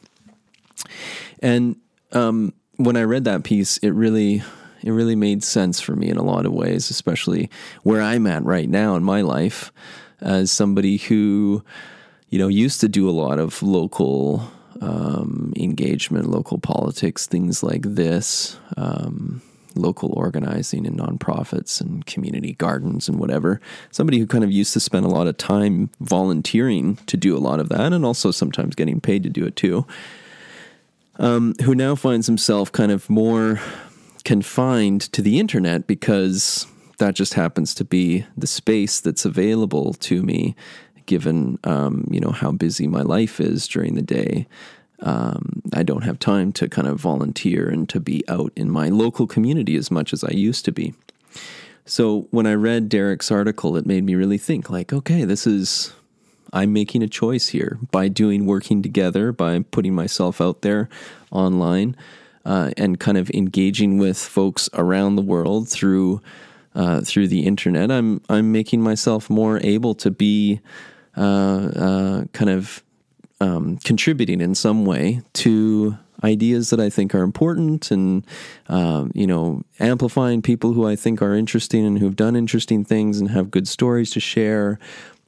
And 1.40 1.76
um, 2.12 2.52
when 2.76 2.96
i 2.96 3.02
read 3.02 3.24
that 3.24 3.44
piece 3.44 3.78
it 3.78 3.90
really 3.90 4.42
it 4.82 4.90
really 4.90 5.16
made 5.16 5.42
sense 5.42 5.80
for 5.80 5.96
me 5.96 6.08
in 6.08 6.16
a 6.16 6.22
lot 6.22 6.46
of 6.46 6.52
ways 6.52 6.90
especially 6.90 7.50
where 7.82 8.00
i'm 8.00 8.26
at 8.26 8.44
right 8.44 8.68
now 8.68 8.94
in 8.94 9.02
my 9.02 9.20
life 9.20 9.72
as 10.20 10.50
somebody 10.50 10.96
who 10.96 11.62
you 12.36 12.42
know, 12.42 12.48
used 12.48 12.82
to 12.82 12.88
do 12.90 13.08
a 13.08 13.12
lot 13.12 13.38
of 13.38 13.62
local 13.62 14.46
um, 14.82 15.54
engagement, 15.56 16.28
local 16.28 16.58
politics, 16.58 17.26
things 17.26 17.62
like 17.62 17.80
this, 17.80 18.58
um, 18.76 19.40
local 19.74 20.12
organizing 20.12 20.86
and 20.86 20.98
nonprofits 20.98 21.80
and 21.80 22.04
community 22.04 22.52
gardens 22.52 23.08
and 23.08 23.18
whatever. 23.18 23.58
Somebody 23.90 24.18
who 24.18 24.26
kind 24.26 24.44
of 24.44 24.52
used 24.52 24.74
to 24.74 24.80
spend 24.80 25.06
a 25.06 25.08
lot 25.08 25.26
of 25.26 25.38
time 25.38 25.88
volunteering 26.00 26.96
to 27.06 27.16
do 27.16 27.34
a 27.34 27.40
lot 27.40 27.58
of 27.58 27.70
that 27.70 27.94
and 27.94 28.04
also 28.04 28.30
sometimes 28.30 28.74
getting 28.74 29.00
paid 29.00 29.22
to 29.22 29.30
do 29.30 29.46
it 29.46 29.56
too. 29.56 29.86
Um, 31.18 31.54
who 31.62 31.74
now 31.74 31.94
finds 31.94 32.26
himself 32.26 32.70
kind 32.70 32.92
of 32.92 33.08
more 33.08 33.60
confined 34.24 35.00
to 35.12 35.22
the 35.22 35.40
internet 35.40 35.86
because 35.86 36.66
that 36.98 37.14
just 37.14 37.32
happens 37.32 37.74
to 37.74 37.84
be 37.84 38.26
the 38.36 38.46
space 38.46 39.00
that's 39.00 39.24
available 39.24 39.94
to 39.94 40.22
me 40.22 40.54
given 41.06 41.58
um, 41.64 42.06
you 42.10 42.20
know 42.20 42.30
how 42.30 42.52
busy 42.52 42.86
my 42.86 43.02
life 43.02 43.40
is 43.40 43.66
during 43.66 43.94
the 43.94 44.02
day. 44.02 44.46
Um, 45.00 45.62
I 45.74 45.82
don't 45.82 46.04
have 46.04 46.18
time 46.18 46.52
to 46.52 46.68
kind 46.68 46.88
of 46.88 46.98
volunteer 46.98 47.68
and 47.68 47.88
to 47.90 48.00
be 48.00 48.24
out 48.28 48.52
in 48.56 48.70
my 48.70 48.88
local 48.88 49.26
community 49.26 49.76
as 49.76 49.90
much 49.90 50.12
as 50.12 50.24
I 50.24 50.30
used 50.30 50.64
to 50.64 50.72
be. 50.72 50.94
So 51.84 52.26
when 52.30 52.46
I 52.46 52.54
read 52.54 52.88
Derek's 52.88 53.30
article, 53.30 53.76
it 53.76 53.86
made 53.86 54.04
me 54.04 54.14
really 54.14 54.38
think 54.38 54.70
like, 54.70 54.92
okay, 54.92 55.24
this 55.24 55.46
is 55.46 55.92
I'm 56.52 56.72
making 56.72 57.02
a 57.02 57.08
choice 57.08 57.48
here 57.48 57.78
by 57.90 58.08
doing 58.08 58.46
working 58.46 58.82
together, 58.82 59.32
by 59.32 59.60
putting 59.70 59.94
myself 59.94 60.40
out 60.40 60.62
there 60.62 60.88
online, 61.30 61.96
uh, 62.44 62.70
and 62.76 62.98
kind 62.98 63.18
of 63.18 63.30
engaging 63.30 63.98
with 63.98 64.18
folks 64.18 64.68
around 64.74 65.16
the 65.16 65.22
world 65.22 65.68
through 65.68 66.20
uh, 66.74 67.00
through 67.00 67.28
the 67.28 67.46
internet. 67.46 67.90
I'm 67.90 68.20
I'm 68.28 68.52
making 68.52 68.82
myself 68.82 69.28
more 69.28 69.60
able 69.62 69.94
to 69.96 70.10
be 70.10 70.60
uh, 71.16 71.20
uh, 71.20 72.24
kind 72.32 72.50
of 72.50 72.82
um, 73.40 73.78
contributing 73.78 74.40
in 74.40 74.54
some 74.54 74.84
way 74.84 75.22
to 75.34 75.96
ideas 76.24 76.70
that 76.70 76.80
I 76.80 76.88
think 76.90 77.14
are 77.14 77.22
important 77.22 77.90
and, 77.90 78.24
um, 78.68 79.12
you 79.14 79.26
know, 79.26 79.62
amplifying 79.78 80.42
people 80.42 80.72
who 80.72 80.86
I 80.86 80.96
think 80.96 81.20
are 81.20 81.34
interesting 81.34 81.84
and 81.84 81.98
who've 81.98 82.16
done 82.16 82.36
interesting 82.36 82.84
things 82.84 83.20
and 83.20 83.30
have 83.30 83.50
good 83.50 83.68
stories 83.68 84.10
to 84.12 84.20
share. 84.20 84.78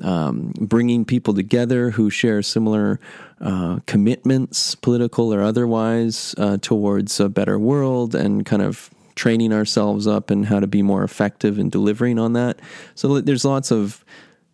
Um, 0.00 0.52
bringing 0.60 1.04
people 1.04 1.34
together 1.34 1.90
who 1.90 2.08
share 2.08 2.40
similar 2.40 3.00
uh, 3.40 3.80
commitments, 3.86 4.76
political 4.76 5.34
or 5.34 5.42
otherwise, 5.42 6.36
uh, 6.38 6.58
towards 6.58 7.18
a 7.18 7.28
better 7.28 7.58
world 7.58 8.14
and 8.14 8.46
kind 8.46 8.62
of 8.62 8.90
training 9.16 9.52
ourselves 9.52 10.06
up 10.06 10.30
and 10.30 10.46
how 10.46 10.60
to 10.60 10.68
be 10.68 10.82
more 10.82 11.02
effective 11.02 11.58
in 11.58 11.68
delivering 11.68 12.16
on 12.18 12.32
that. 12.34 12.60
So 12.94 13.20
there's 13.20 13.44
lots 13.44 13.72
of 13.72 14.04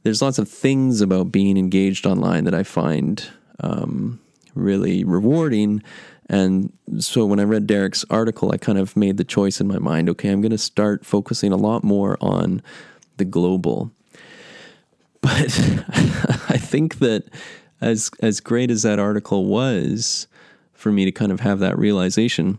there's 0.04 0.22
lots 0.22 0.38
of 0.38 0.48
things 0.48 1.00
about 1.00 1.32
being 1.32 1.56
engaged 1.56 2.06
online 2.06 2.44
that 2.44 2.54
I 2.54 2.62
find 2.62 3.26
um, 3.60 4.20
really 4.54 5.02
rewarding. 5.02 5.82
And 6.28 6.72
so 6.98 7.26
when 7.26 7.40
I 7.40 7.44
read 7.44 7.66
Derek's 7.66 8.04
article, 8.10 8.52
I 8.52 8.58
kind 8.58 8.78
of 8.78 8.96
made 8.96 9.16
the 9.16 9.24
choice 9.24 9.60
in 9.60 9.66
my 9.66 9.78
mind 9.78 10.08
okay, 10.10 10.28
I'm 10.28 10.42
going 10.42 10.52
to 10.52 10.58
start 10.58 11.04
focusing 11.04 11.52
a 11.52 11.56
lot 11.56 11.82
more 11.82 12.16
on 12.20 12.62
the 13.16 13.24
global. 13.24 13.90
But 15.24 15.58
I 16.50 16.58
think 16.58 16.98
that 16.98 17.24
as 17.80 18.10
as 18.20 18.40
great 18.40 18.70
as 18.70 18.82
that 18.82 18.98
article 18.98 19.46
was 19.46 20.26
for 20.74 20.92
me 20.92 21.06
to 21.06 21.12
kind 21.12 21.32
of 21.32 21.40
have 21.40 21.60
that 21.60 21.78
realization, 21.78 22.58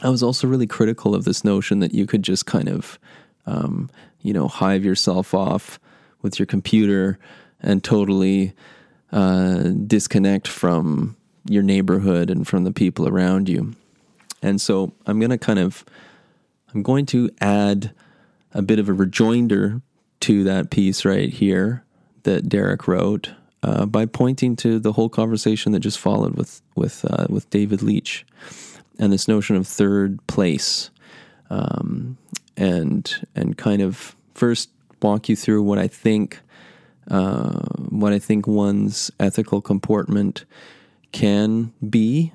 I 0.00 0.08
was 0.08 0.22
also 0.22 0.46
really 0.46 0.68
critical 0.68 1.16
of 1.16 1.24
this 1.24 1.42
notion 1.42 1.80
that 1.80 1.92
you 1.92 2.06
could 2.06 2.22
just 2.22 2.46
kind 2.46 2.68
of, 2.68 2.96
um, 3.44 3.90
you 4.22 4.32
know, 4.32 4.46
hive 4.46 4.84
yourself 4.84 5.34
off 5.34 5.80
with 6.22 6.38
your 6.38 6.46
computer 6.46 7.18
and 7.60 7.82
totally 7.82 8.52
uh, 9.12 9.70
disconnect 9.86 10.48
from 10.48 11.16
your 11.44 11.62
neighborhood 11.62 12.30
and 12.30 12.46
from 12.46 12.64
the 12.64 12.72
people 12.72 13.08
around 13.08 13.48
you. 13.48 13.74
And 14.42 14.60
so 14.60 14.92
I'm 15.06 15.18
going 15.18 15.30
to 15.30 15.38
kind 15.38 15.58
of 15.58 15.84
I'm 16.74 16.82
going 16.82 17.06
to 17.06 17.30
add 17.40 17.92
a 18.52 18.62
bit 18.62 18.78
of 18.78 18.88
a 18.88 18.92
rejoinder 18.92 19.80
to 20.20 20.44
that 20.44 20.70
piece 20.70 21.04
right 21.04 21.30
here 21.30 21.84
that 22.22 22.48
Derek 22.48 22.86
wrote 22.86 23.30
uh, 23.62 23.86
by 23.86 24.06
pointing 24.06 24.56
to 24.56 24.78
the 24.78 24.92
whole 24.92 25.08
conversation 25.08 25.72
that 25.72 25.80
just 25.80 25.98
followed 25.98 26.36
with 26.36 26.62
with 26.74 27.04
uh, 27.10 27.26
with 27.28 27.48
David 27.50 27.82
Leach 27.82 28.24
and 28.98 29.12
this 29.12 29.28
notion 29.28 29.56
of 29.56 29.66
third 29.66 30.24
place 30.26 30.90
um, 31.50 32.16
and 32.56 33.26
and 33.34 33.56
kind 33.58 33.82
of 33.82 34.14
first 34.34 34.70
walk 35.02 35.28
you 35.28 35.36
through 35.36 35.62
what 35.62 35.78
I 35.78 35.88
think 35.88 36.40
uh, 37.10 37.60
what 37.88 38.12
I 38.12 38.18
think 38.18 38.46
one's 38.46 39.10
ethical 39.18 39.60
comportment 39.60 40.44
can 41.12 41.72
be 41.88 42.32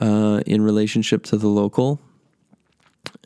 uh, 0.00 0.40
in 0.46 0.62
relationship 0.62 1.24
to 1.24 1.36
the 1.36 1.48
local, 1.48 2.00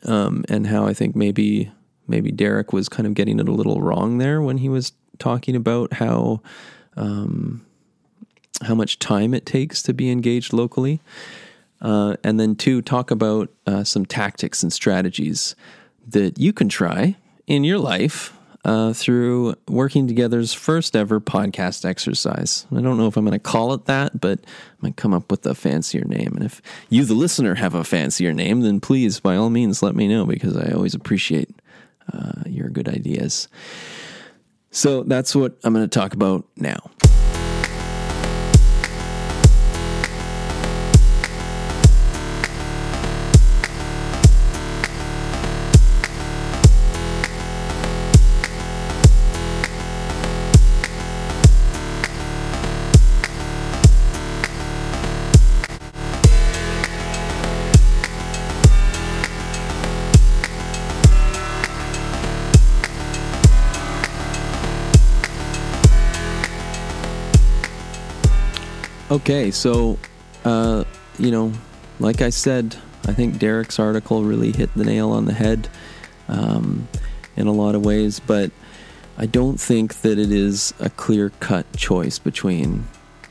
um, 0.05 0.43
and 0.49 0.65
how 0.65 0.87
I 0.87 0.93
think 0.93 1.15
maybe 1.15 1.71
maybe 2.07 2.31
Derek 2.31 2.73
was 2.73 2.89
kind 2.89 3.05
of 3.05 3.13
getting 3.13 3.39
it 3.39 3.47
a 3.47 3.51
little 3.51 3.81
wrong 3.81 4.17
there 4.17 4.41
when 4.41 4.57
he 4.57 4.69
was 4.69 4.93
talking 5.19 5.55
about 5.55 5.93
how 5.93 6.41
um, 6.97 7.63
how 8.63 8.73
much 8.73 8.97
time 8.97 9.33
it 9.33 9.45
takes 9.45 9.83
to 9.83 9.93
be 9.93 10.09
engaged 10.09 10.53
locally, 10.53 10.99
uh, 11.81 12.15
and 12.23 12.39
then 12.39 12.55
two 12.55 12.81
talk 12.81 13.11
about 13.11 13.51
uh, 13.67 13.83
some 13.83 14.05
tactics 14.05 14.63
and 14.63 14.73
strategies 14.73 15.55
that 16.07 16.39
you 16.39 16.51
can 16.51 16.67
try 16.67 17.15
in 17.45 17.63
your 17.63 17.77
life 17.77 18.33
uh, 18.65 18.93
through 18.93 19.55
working 19.67 20.07
together's 20.07 20.53
first 20.53 20.95
ever 20.95 21.19
podcast 21.19 21.83
exercise. 21.85 22.65
I 22.71 22.81
don't 22.81 22.97
know 22.97 23.07
if 23.07 23.17
I'm 23.17 23.25
going 23.25 23.33
to 23.33 23.39
call 23.39 23.73
it 23.73 23.85
that, 23.85 24.19
but 24.19 24.39
I 24.43 24.75
might 24.79 24.95
come 24.95 25.13
up 25.13 25.29
with 25.29 25.45
a 25.45 25.53
fancier 25.53 26.05
name. 26.05 26.33
And 26.35 26.45
if 26.45 26.61
you, 26.89 27.03
the 27.03 27.13
listener, 27.13 27.55
have 27.55 27.75
a 27.75 27.83
fancier 27.83 28.31
name, 28.31 28.61
then 28.61 28.79
please, 28.79 29.19
by 29.19 29.35
all 29.35 29.49
means, 29.49 29.83
let 29.83 29.95
me 29.95 30.07
know 30.07 30.25
because 30.25 30.55
I 30.55 30.71
always 30.71 30.95
appreciate 30.95 31.49
uh, 32.13 32.43
your 32.45 32.69
good 32.69 32.87
ideas. 32.87 33.47
So 34.71 35.03
that's 35.03 35.35
what 35.35 35.57
I'm 35.63 35.73
going 35.73 35.87
to 35.87 35.99
talk 35.99 36.13
about 36.13 36.45
now. 36.55 36.89
Okay, 69.13 69.51
so, 69.51 69.99
uh, 70.43 70.85
you 71.19 71.29
know, 71.29 71.53
like 71.99 72.23
I 72.23 72.31
said, 72.31 72.75
I 73.05 73.13
think 73.13 73.37
Derek's 73.37 73.77
article 73.77 74.23
really 74.23 74.51
hit 74.51 74.73
the 74.73 74.83
nail 74.83 75.11
on 75.11 75.25
the 75.25 75.33
head 75.33 75.69
um, 76.27 76.87
in 77.35 77.45
a 77.45 77.51
lot 77.51 77.75
of 77.75 77.85
ways, 77.85 78.19
but 78.19 78.49
I 79.15 79.27
don't 79.27 79.59
think 79.59 80.01
that 80.01 80.17
it 80.17 80.31
is 80.31 80.73
a 80.79 80.89
clear 80.89 81.29
cut 81.41 81.71
choice 81.77 82.17
between 82.17 82.87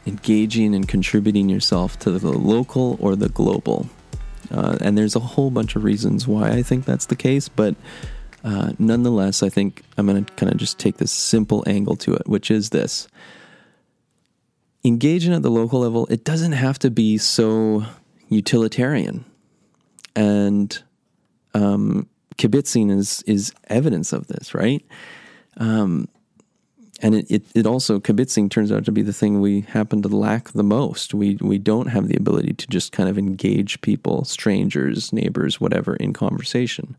engaging 0.06 0.72
and 0.72 0.86
contributing 0.86 1.48
yourself 1.48 1.98
to 1.98 2.12
the 2.12 2.30
local 2.30 2.96
or 3.00 3.16
the 3.16 3.28
global. 3.28 3.88
Uh, 4.52 4.78
and 4.80 4.96
there's 4.96 5.16
a 5.16 5.20
whole 5.20 5.50
bunch 5.50 5.74
of 5.74 5.82
reasons 5.82 6.28
why 6.28 6.50
I 6.50 6.62
think 6.62 6.84
that's 6.84 7.06
the 7.06 7.16
case, 7.16 7.48
but 7.48 7.74
uh, 8.44 8.72
nonetheless, 8.78 9.42
I 9.42 9.48
think 9.48 9.82
I'm 9.98 10.06
going 10.06 10.24
to 10.24 10.32
kind 10.34 10.52
of 10.52 10.58
just 10.58 10.78
take 10.78 10.98
this 10.98 11.10
simple 11.10 11.64
angle 11.66 11.96
to 11.96 12.14
it, 12.14 12.28
which 12.28 12.52
is 12.52 12.70
this 12.70 13.08
engaging 14.84 15.32
at 15.32 15.42
the 15.42 15.50
local 15.50 15.80
level, 15.80 16.06
it 16.06 16.24
doesn't 16.24 16.52
have 16.52 16.78
to 16.80 16.90
be 16.90 17.18
so 17.18 17.84
utilitarian. 18.28 19.24
And 20.14 20.82
um, 21.54 22.08
kibitzing 22.36 22.90
is, 22.96 23.22
is 23.22 23.52
evidence 23.68 24.12
of 24.12 24.26
this, 24.26 24.54
right? 24.54 24.84
Um, 25.56 26.08
and 27.02 27.16
it, 27.16 27.30
it, 27.30 27.42
it, 27.54 27.66
also 27.66 27.98
kibitzing 27.98 28.48
turns 28.48 28.70
out 28.70 28.84
to 28.84 28.92
be 28.92 29.02
the 29.02 29.12
thing 29.12 29.40
we 29.40 29.62
happen 29.62 30.02
to 30.02 30.08
lack 30.08 30.50
the 30.50 30.62
most. 30.62 31.12
We 31.12 31.36
we 31.40 31.58
don't 31.58 31.88
have 31.88 32.06
the 32.06 32.16
ability 32.16 32.52
to 32.54 32.66
just 32.68 32.92
kind 32.92 33.08
of 33.08 33.18
engage 33.18 33.80
people, 33.80 34.24
strangers, 34.24 35.12
neighbors, 35.12 35.60
whatever, 35.60 35.96
in 35.96 36.12
conversation. 36.12 36.96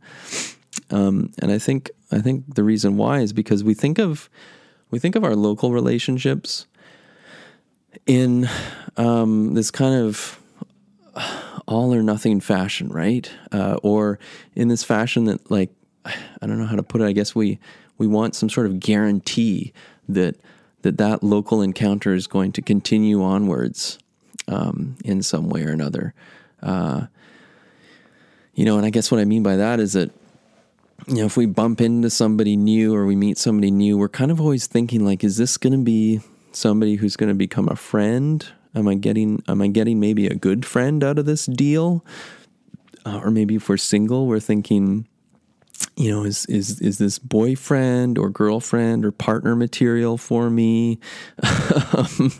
Um, 0.91 1.31
and 1.39 1.51
I 1.51 1.57
think 1.57 1.89
I 2.11 2.19
think 2.19 2.55
the 2.55 2.65
reason 2.65 2.97
why 2.97 3.21
is 3.21 3.31
because 3.31 3.63
we 3.63 3.73
think 3.73 3.97
of 3.97 4.29
we 4.91 4.99
think 4.99 5.15
of 5.15 5.23
our 5.23 5.35
local 5.35 5.71
relationships 5.71 6.67
in 8.05 8.49
um, 8.97 9.53
this 9.53 9.71
kind 9.71 9.95
of 9.95 10.39
all 11.67 11.93
or 11.93 12.03
nothing 12.03 12.39
fashion, 12.39 12.89
right? 12.89 13.31
Uh, 13.51 13.77
or 13.83 14.19
in 14.55 14.67
this 14.67 14.83
fashion 14.83 15.25
that 15.25 15.49
like 15.49 15.69
I 16.05 16.47
don't 16.47 16.59
know 16.59 16.65
how 16.65 16.75
to 16.75 16.83
put 16.83 17.01
it. 17.01 17.05
I 17.05 17.13
guess 17.13 17.33
we 17.33 17.59
we 17.97 18.07
want 18.07 18.35
some 18.35 18.49
sort 18.49 18.67
of 18.67 18.79
guarantee 18.79 19.73
that 20.09 20.35
that 20.81 20.97
that 20.97 21.23
local 21.23 21.61
encounter 21.61 22.13
is 22.13 22.27
going 22.27 22.51
to 22.53 22.61
continue 22.61 23.23
onwards 23.23 23.97
um, 24.47 24.97
in 25.05 25.23
some 25.23 25.49
way 25.49 25.63
or 25.63 25.71
another. 25.71 26.13
Uh, 26.61 27.07
you 28.53 28.65
know, 28.65 28.77
and 28.77 28.85
I 28.85 28.89
guess 28.89 29.11
what 29.11 29.19
I 29.19 29.25
mean 29.25 29.43
by 29.43 29.55
that 29.55 29.79
is 29.79 29.93
that 29.93 30.11
you 31.07 31.15
know 31.15 31.25
if 31.25 31.37
we 31.37 31.45
bump 31.45 31.81
into 31.81 32.09
somebody 32.09 32.57
new 32.57 32.93
or 32.93 33.05
we 33.05 33.15
meet 33.15 33.37
somebody 33.37 33.71
new, 33.71 33.97
we're 33.97 34.09
kind 34.09 34.31
of 34.31 34.41
always 34.41 34.67
thinking 34.67 35.05
like, 35.05 35.23
is 35.23 35.37
this 35.37 35.57
going 35.57 35.73
to 35.73 35.83
be 35.83 36.21
somebody 36.55 36.95
who's 36.95 37.15
going 37.15 37.29
to 37.29 37.35
become 37.35 37.67
a 37.69 37.75
friend? 37.75 38.45
Am 38.75 38.87
I 38.87 38.95
getting 38.95 39.43
am 39.47 39.61
I 39.61 39.67
getting 39.67 39.99
maybe 39.99 40.27
a 40.27 40.35
good 40.35 40.65
friend 40.65 41.03
out 41.03 41.19
of 41.19 41.25
this 41.25 41.45
deal? 41.45 42.03
Uh, 43.05 43.19
or 43.23 43.31
maybe 43.31 43.55
if 43.55 43.67
we're 43.67 43.77
single, 43.77 44.27
we're 44.27 44.39
thinking, 44.39 45.07
you 45.95 46.09
know, 46.09 46.23
is 46.23 46.45
is 46.47 46.79
is 46.79 46.97
this 46.97 47.19
boyfriend 47.19 48.17
or 48.17 48.29
girlfriend 48.29 49.05
or 49.05 49.11
partner 49.11 49.55
material 49.55 50.17
for 50.17 50.49
me? 50.49 50.99
um, 51.93 52.31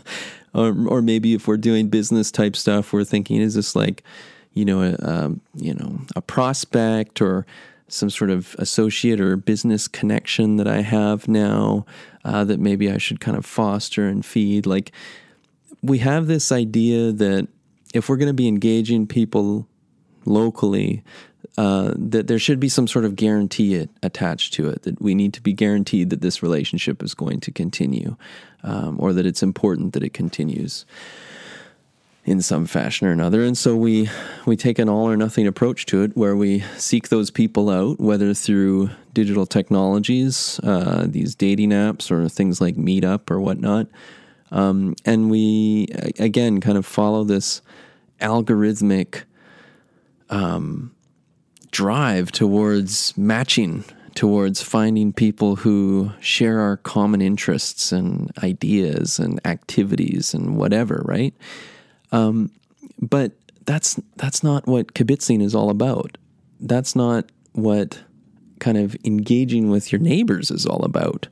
or 0.54 0.74
or 0.88 1.02
maybe 1.02 1.34
if 1.34 1.46
we're 1.46 1.56
doing 1.56 1.88
business 1.88 2.30
type 2.30 2.56
stuff, 2.56 2.92
we're 2.92 3.04
thinking, 3.04 3.40
is 3.40 3.54
this 3.54 3.76
like, 3.76 4.02
you 4.52 4.64
know, 4.64 4.82
a, 4.82 4.96
um, 5.08 5.40
you 5.54 5.74
know, 5.74 6.00
a 6.16 6.22
prospect 6.22 7.20
or 7.20 7.46
some 7.88 8.10
sort 8.10 8.30
of 8.30 8.56
associate 8.58 9.20
or 9.20 9.36
business 9.36 9.86
connection 9.86 10.56
that 10.56 10.66
I 10.66 10.80
have 10.80 11.28
now 11.28 11.84
uh, 12.24 12.44
that 12.44 12.60
maybe 12.60 12.90
I 12.90 12.98
should 12.98 13.20
kind 13.20 13.36
of 13.36 13.44
foster 13.44 14.06
and 14.06 14.24
feed. 14.24 14.66
Like, 14.66 14.92
we 15.82 15.98
have 15.98 16.26
this 16.26 16.50
idea 16.50 17.12
that 17.12 17.48
if 17.92 18.08
we're 18.08 18.16
going 18.16 18.28
to 18.28 18.34
be 18.34 18.48
engaging 18.48 19.06
people 19.06 19.68
locally, 20.24 21.04
uh, 21.56 21.92
that 21.96 22.26
there 22.26 22.38
should 22.38 22.58
be 22.58 22.68
some 22.68 22.88
sort 22.88 23.04
of 23.04 23.14
guarantee 23.14 23.86
attached 24.02 24.54
to 24.54 24.68
it, 24.68 24.82
that 24.82 25.00
we 25.00 25.14
need 25.14 25.32
to 25.34 25.42
be 25.42 25.52
guaranteed 25.52 26.10
that 26.10 26.20
this 26.20 26.42
relationship 26.42 27.02
is 27.02 27.14
going 27.14 27.40
to 27.40 27.52
continue, 27.52 28.16
um, 28.62 28.96
or 28.98 29.12
that 29.12 29.26
it's 29.26 29.42
important 29.42 29.92
that 29.92 30.02
it 30.02 30.12
continues 30.14 30.84
in 32.24 32.40
some 32.40 32.66
fashion 32.66 33.06
or 33.06 33.10
another. 33.10 33.42
And 33.42 33.56
so 33.56 33.76
we 33.76 34.08
we 34.46 34.56
take 34.56 34.78
an 34.78 34.88
all 34.88 35.08
or 35.08 35.16
nothing 35.16 35.46
approach 35.46 35.86
to 35.86 36.02
it, 36.02 36.16
where 36.16 36.34
we 36.36 36.60
seek 36.76 37.08
those 37.08 37.30
people 37.30 37.70
out, 37.70 38.00
whether 38.00 38.34
through 38.34 38.90
digital 39.12 39.46
technologies, 39.46 40.58
uh, 40.62 41.06
these 41.06 41.34
dating 41.34 41.70
apps, 41.70 42.10
or 42.10 42.28
things 42.28 42.60
like 42.60 42.76
Meetup 42.76 43.30
or 43.30 43.40
whatnot, 43.40 43.86
um, 44.50 44.94
and 45.04 45.30
we 45.30 45.88
again 46.18 46.60
kind 46.60 46.78
of 46.78 46.86
follow 46.86 47.24
this 47.24 47.62
algorithmic. 48.20 49.24
Um, 50.30 50.94
drive 51.74 52.30
towards 52.30 53.16
matching, 53.18 53.84
towards 54.14 54.62
finding 54.62 55.12
people 55.12 55.56
who 55.56 56.12
share 56.20 56.60
our 56.60 56.76
common 56.76 57.20
interests 57.20 57.90
and 57.90 58.30
ideas 58.44 59.18
and 59.18 59.44
activities 59.44 60.32
and 60.32 60.56
whatever, 60.56 61.02
right? 61.04 61.34
Um, 62.14 62.52
but 63.00 63.32
that's 63.64 64.00
that's 64.16 64.44
not 64.44 64.66
what 64.66 64.94
kibitzing 64.94 65.42
is 65.42 65.54
all 65.54 65.68
about. 65.68 66.16
That's 66.60 66.94
not 66.94 67.30
what 67.52 67.98
kind 68.60 68.78
of 68.78 68.96
engaging 69.04 69.68
with 69.68 69.90
your 69.90 70.00
neighbors 70.00 70.50
is 70.50 70.64
all 70.64 70.84
about. 70.84 71.26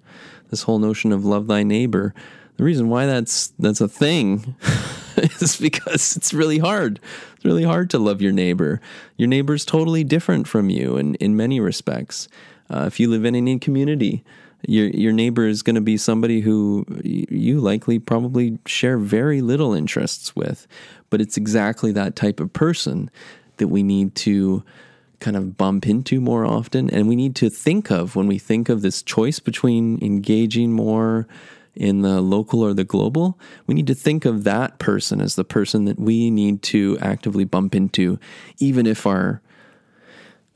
This 0.50 0.62
whole 0.62 0.80
notion 0.80 1.12
of 1.12 1.24
love 1.24 1.46
thy 1.46 1.62
neighbor. 1.62 2.14
The 2.56 2.64
reason 2.64 2.88
why 2.88 3.06
that's 3.06 3.48
that's 3.60 3.80
a 3.80 3.88
thing 3.88 4.56
is 5.16 5.56
because 5.56 6.16
it's 6.16 6.34
really 6.34 6.58
hard. 6.58 6.98
It's 7.36 7.44
really 7.44 7.64
hard 7.64 7.88
to 7.90 7.98
love 7.98 8.20
your 8.20 8.32
neighbor. 8.32 8.80
Your 9.16 9.28
neighbor's 9.28 9.64
totally 9.64 10.02
different 10.02 10.48
from 10.48 10.68
you 10.68 10.96
in, 10.96 11.14
in 11.16 11.36
many 11.36 11.60
respects. 11.60 12.28
Uh, 12.68 12.84
if 12.86 12.98
you 12.98 13.08
live 13.08 13.24
in 13.24 13.36
any 13.36 13.58
community, 13.58 14.24
your 14.66 14.88
your 14.88 15.12
neighbor 15.12 15.46
is 15.46 15.62
going 15.62 15.75
to 15.75 15.81
be 15.81 15.96
somebody 15.96 16.40
who 16.40 16.85
you 17.05 17.61
likely 17.61 17.98
probably 17.98 18.59
share 18.66 18.98
very 18.98 19.40
little 19.40 19.75
interests 19.75 20.35
with, 20.37 20.66
but 21.11 21.20
it's 21.20 21.37
exactly 21.37 21.92
that 21.92 22.16
type 22.16 22.40
of 22.40 22.53
person 22.53 23.11
that 23.57 23.68
we 23.68 23.83
need 23.83 24.14
to 24.14 24.62
kind 25.20 25.37
of 25.37 25.57
bump 25.57 25.87
into 25.87 26.20
more 26.20 26.44
often. 26.44 26.90
And 26.90 27.09
we 27.09 27.16
need 27.16 27.37
to 27.37 27.48
think 27.48 27.90
of 27.90 28.16
when 28.16 28.27
we 28.27 28.38
think 28.38 28.68
of 28.68 28.83
this 28.83 29.03
choice 29.03 29.38
between 29.38 30.03
engaging 30.03 30.72
more 30.72 31.29
in 31.75 32.03
the 32.03 32.20
local 32.20 32.61
or 32.61 32.75
the 32.75 32.85
global, 32.85 33.38
we 33.66 33.75
need 33.75 33.87
to 33.87 33.94
think 33.94 34.25
of 34.25 34.44
that 34.44 34.79
person 34.79 35.20
as 35.20 35.37
the 35.37 35.44
person 35.44 35.87
that 35.87 35.98
we 35.98 36.31
need 36.31 36.62
to 36.62 36.98
actively 37.01 37.44
bump 37.44 37.75
into, 37.75 38.18
even 38.59 38.87
if 38.87 39.07
our 39.07 39.40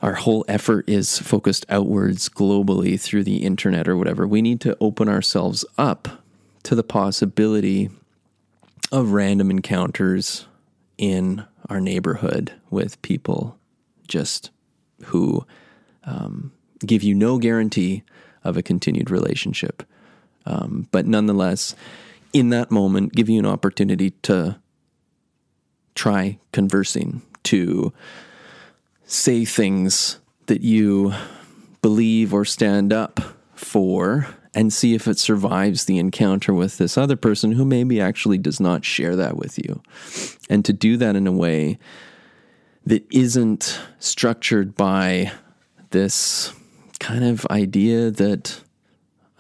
our 0.02 0.14
whole 0.14 0.44
effort 0.46 0.88
is 0.88 1.18
focused 1.18 1.66
outwards 1.68 2.28
globally 2.28 3.00
through 3.00 3.24
the 3.24 3.38
internet 3.38 3.88
or 3.88 3.96
whatever. 3.96 4.26
We 4.26 4.42
need 4.42 4.60
to 4.62 4.76
open 4.80 5.08
ourselves 5.08 5.64
up 5.78 6.22
to 6.64 6.74
the 6.74 6.82
possibility 6.82 7.90
of 8.92 9.12
random 9.12 9.50
encounters 9.50 10.46
in 10.98 11.44
our 11.68 11.80
neighborhood 11.80 12.52
with 12.70 13.00
people 13.02 13.58
just 14.06 14.50
who 15.06 15.46
um, 16.04 16.52
give 16.84 17.02
you 17.02 17.14
no 17.14 17.38
guarantee 17.38 18.02
of 18.44 18.56
a 18.56 18.62
continued 18.62 19.10
relationship 19.10 19.82
um, 20.46 20.88
but 20.92 21.06
nonetheless, 21.06 21.74
in 22.32 22.50
that 22.50 22.70
moment, 22.70 23.14
give 23.14 23.28
you 23.28 23.38
an 23.38 23.46
opportunity 23.46 24.10
to 24.22 24.56
try 25.94 26.38
conversing, 26.52 27.22
to 27.44 27.92
say 29.06 29.44
things 29.44 30.18
that 30.46 30.60
you 30.60 31.14
believe 31.80 32.34
or 32.34 32.44
stand 32.44 32.92
up 32.92 33.20
for, 33.54 34.26
and 34.54 34.72
see 34.72 34.94
if 34.94 35.06
it 35.06 35.18
survives 35.18 35.84
the 35.84 35.98
encounter 35.98 36.52
with 36.52 36.78
this 36.78 36.96
other 36.96 37.14
person 37.14 37.52
who 37.52 37.64
maybe 37.64 38.00
actually 38.00 38.38
does 38.38 38.58
not 38.58 38.84
share 38.84 39.14
that 39.14 39.36
with 39.36 39.58
you. 39.58 39.82
And 40.48 40.64
to 40.64 40.72
do 40.72 40.96
that 40.96 41.14
in 41.14 41.26
a 41.26 41.32
way 41.32 41.78
that 42.86 43.06
isn't 43.10 43.78
structured 43.98 44.74
by 44.74 45.30
this 45.90 46.54
kind 46.98 47.22
of 47.22 47.46
idea 47.50 48.10
that 48.10 48.60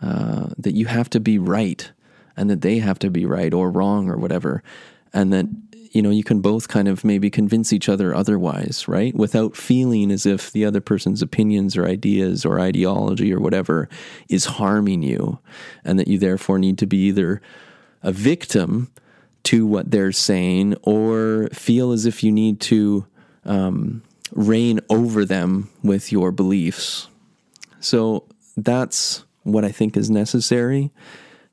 uh, 0.02 0.48
that 0.58 0.74
you 0.74 0.84
have 0.84 1.08
to 1.08 1.20
be 1.20 1.38
right 1.38 1.90
and 2.36 2.50
that 2.50 2.60
they 2.60 2.78
have 2.78 2.98
to 2.98 3.08
be 3.08 3.24
right 3.24 3.54
or 3.54 3.70
wrong 3.70 4.10
or 4.10 4.18
whatever. 4.18 4.62
And 5.14 5.32
that, 5.32 5.46
you 5.96 6.02
know, 6.02 6.10
you 6.10 6.22
can 6.22 6.42
both 6.42 6.68
kind 6.68 6.88
of 6.88 7.06
maybe 7.06 7.30
convince 7.30 7.72
each 7.72 7.88
other 7.88 8.14
otherwise, 8.14 8.86
right? 8.86 9.14
Without 9.14 9.56
feeling 9.56 10.10
as 10.10 10.26
if 10.26 10.52
the 10.52 10.62
other 10.62 10.82
person's 10.82 11.22
opinions 11.22 11.74
or 11.74 11.86
ideas 11.86 12.44
or 12.44 12.60
ideology 12.60 13.32
or 13.32 13.40
whatever 13.40 13.88
is 14.28 14.44
harming 14.44 15.02
you. 15.02 15.38
And 15.86 15.98
that 15.98 16.06
you 16.06 16.18
therefore 16.18 16.58
need 16.58 16.76
to 16.78 16.86
be 16.86 16.98
either 17.06 17.40
a 18.02 18.12
victim 18.12 18.92
to 19.44 19.66
what 19.66 19.90
they're 19.90 20.12
saying 20.12 20.74
or 20.82 21.48
feel 21.54 21.92
as 21.92 22.04
if 22.04 22.22
you 22.22 22.30
need 22.30 22.60
to 22.60 23.06
um, 23.46 24.02
reign 24.32 24.80
over 24.90 25.24
them 25.24 25.70
with 25.82 26.12
your 26.12 26.30
beliefs. 26.30 27.08
So 27.80 28.24
that's 28.54 29.24
what 29.44 29.64
I 29.64 29.72
think 29.72 29.96
is 29.96 30.10
necessary. 30.10 30.90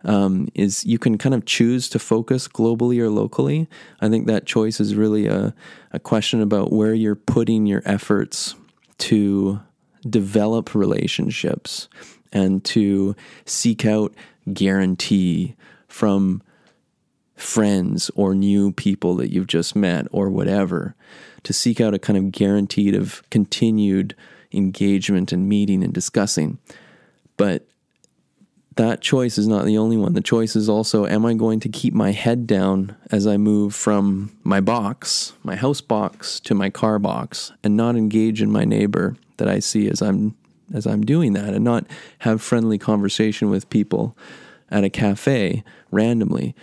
Um, 0.03 0.49
is 0.53 0.85
you 0.85 0.99
can 0.99 1.17
kind 1.17 1.33
of 1.33 1.45
choose 1.45 1.89
to 1.89 1.99
focus 1.99 2.47
globally 2.47 2.99
or 2.99 3.09
locally. 3.09 3.67
I 4.01 4.09
think 4.09 4.27
that 4.27 4.45
choice 4.45 4.79
is 4.79 4.95
really 4.95 5.27
a, 5.27 5.53
a 5.91 5.99
question 5.99 6.41
about 6.41 6.71
where 6.71 6.93
you're 6.93 7.15
putting 7.15 7.65
your 7.65 7.81
efforts 7.85 8.55
to 8.99 9.59
develop 10.07 10.75
relationships 10.75 11.87
and 12.31 12.63
to 12.65 13.15
seek 13.45 13.85
out 13.85 14.13
guarantee 14.51 15.55
from 15.87 16.41
friends 17.35 18.11
or 18.15 18.35
new 18.35 18.71
people 18.71 19.15
that 19.15 19.31
you've 19.31 19.47
just 19.47 19.75
met 19.75 20.05
or 20.11 20.29
whatever 20.29 20.95
to 21.43 21.53
seek 21.53 21.81
out 21.81 21.93
a 21.93 21.99
kind 21.99 22.17
of 22.17 22.31
guaranteed 22.31 22.95
of 22.95 23.21
continued 23.29 24.15
engagement 24.51 25.31
and 25.31 25.49
meeting 25.49 25.83
and 25.83 25.93
discussing 25.93 26.59
but 27.37 27.65
that 28.75 29.01
choice 29.01 29.37
is 29.37 29.47
not 29.47 29.65
the 29.65 29.77
only 29.77 29.97
one. 29.97 30.13
The 30.13 30.21
choice 30.21 30.55
is 30.55 30.69
also 30.69 31.05
am 31.05 31.25
I 31.25 31.33
going 31.33 31.59
to 31.61 31.69
keep 31.69 31.93
my 31.93 32.11
head 32.11 32.47
down 32.47 32.95
as 33.11 33.27
I 33.27 33.37
move 33.37 33.75
from 33.75 34.35
my 34.43 34.61
box, 34.61 35.33
my 35.43 35.55
house 35.55 35.81
box 35.81 36.39
to 36.41 36.55
my 36.55 36.69
car 36.69 36.99
box 36.99 37.51
and 37.63 37.77
not 37.77 37.95
engage 37.95 38.41
in 38.41 38.51
my 38.51 38.65
neighbor 38.65 39.15
that 39.37 39.47
I 39.47 39.59
see 39.59 39.89
as 39.89 40.01
I'm 40.01 40.35
as 40.73 40.87
I'm 40.87 41.01
doing 41.01 41.33
that 41.33 41.53
and 41.53 41.63
not 41.63 41.85
have 42.19 42.41
friendly 42.41 42.77
conversation 42.77 43.49
with 43.49 43.69
people 43.69 44.17
at 44.71 44.83
a 44.83 44.89
cafe 44.89 45.63
randomly 45.91 46.55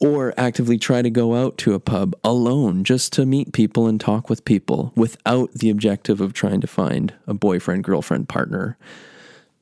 or 0.00 0.32
actively 0.36 0.78
try 0.78 1.02
to 1.02 1.10
go 1.10 1.34
out 1.34 1.58
to 1.58 1.74
a 1.74 1.80
pub 1.80 2.14
alone 2.22 2.84
just 2.84 3.12
to 3.14 3.26
meet 3.26 3.52
people 3.52 3.86
and 3.86 4.00
talk 4.00 4.30
with 4.30 4.44
people 4.44 4.92
without 4.94 5.52
the 5.52 5.70
objective 5.70 6.20
of 6.20 6.32
trying 6.32 6.60
to 6.60 6.66
find 6.66 7.14
a 7.26 7.34
boyfriend, 7.34 7.82
girlfriend, 7.82 8.28
partner 8.28 8.76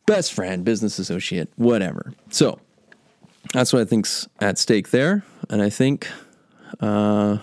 best 0.06 0.32
friend, 0.32 0.64
business 0.64 0.98
associate, 0.98 1.50
whatever. 1.56 2.12
So 2.30 2.58
that's 3.52 3.72
what 3.72 3.82
I 3.82 3.84
think's 3.84 4.28
at 4.40 4.58
stake 4.58 4.90
there, 4.90 5.24
and 5.48 5.62
I 5.62 5.70
think 5.70 6.08
uh, 6.80 7.38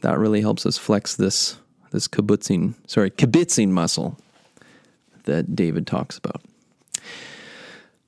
that 0.00 0.18
really 0.18 0.40
helps 0.40 0.66
us 0.66 0.78
flex 0.78 1.16
this 1.16 1.56
this 1.90 2.08
kibitzing, 2.08 2.74
sorry, 2.86 3.10
kibitzing 3.10 3.68
muscle 3.68 4.18
that 5.24 5.54
David 5.54 5.86
talks 5.86 6.16
about. 6.18 6.42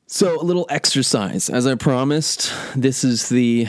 So 0.06 0.40
a 0.40 0.44
little 0.44 0.66
exercise, 0.70 1.50
as 1.50 1.66
I 1.66 1.74
promised. 1.74 2.52
This 2.74 3.04
is 3.04 3.28
the 3.28 3.66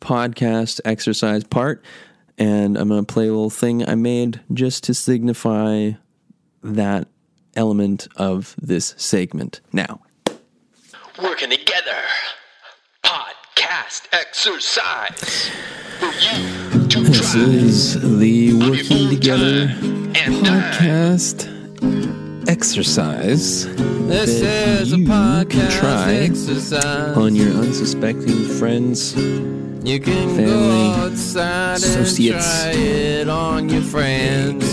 podcast 0.00 0.80
exercise 0.84 1.44
part, 1.44 1.84
and 2.36 2.76
I'm 2.76 2.88
going 2.88 3.04
to 3.04 3.12
play 3.12 3.26
a 3.26 3.32
little 3.32 3.50
thing 3.50 3.88
I 3.88 3.94
made 3.94 4.40
just 4.52 4.84
to 4.84 4.94
signify 4.94 5.92
that 6.62 7.08
element 7.58 8.06
of 8.16 8.54
this 8.62 8.94
segment 8.96 9.60
now. 9.72 10.00
Working 11.22 11.50
together. 11.50 12.00
Podcast 13.04 14.06
exercise. 14.12 15.50
This 16.94 17.34
is 17.34 18.18
the 18.18 18.54
Working 18.54 19.08
Together 19.10 19.66
podcast 20.44 21.48
exercise. 22.48 23.66
This 24.06 24.40
is 24.40 24.92
a 24.92 24.96
podcast 24.96 25.80
try 25.80 26.12
exercise. 26.14 27.16
on 27.16 27.34
your 27.34 27.48
unsuspecting 27.48 28.44
friends. 28.58 29.16
You 29.16 29.98
can 30.00 30.28
family, 30.36 30.46
go 30.46 30.92
outside 31.06 31.76
associates, 31.76 32.64
and 32.64 32.74
try 32.74 32.82
it 32.82 33.28
on 33.28 33.68
your 33.68 33.82
friends. 33.82 34.67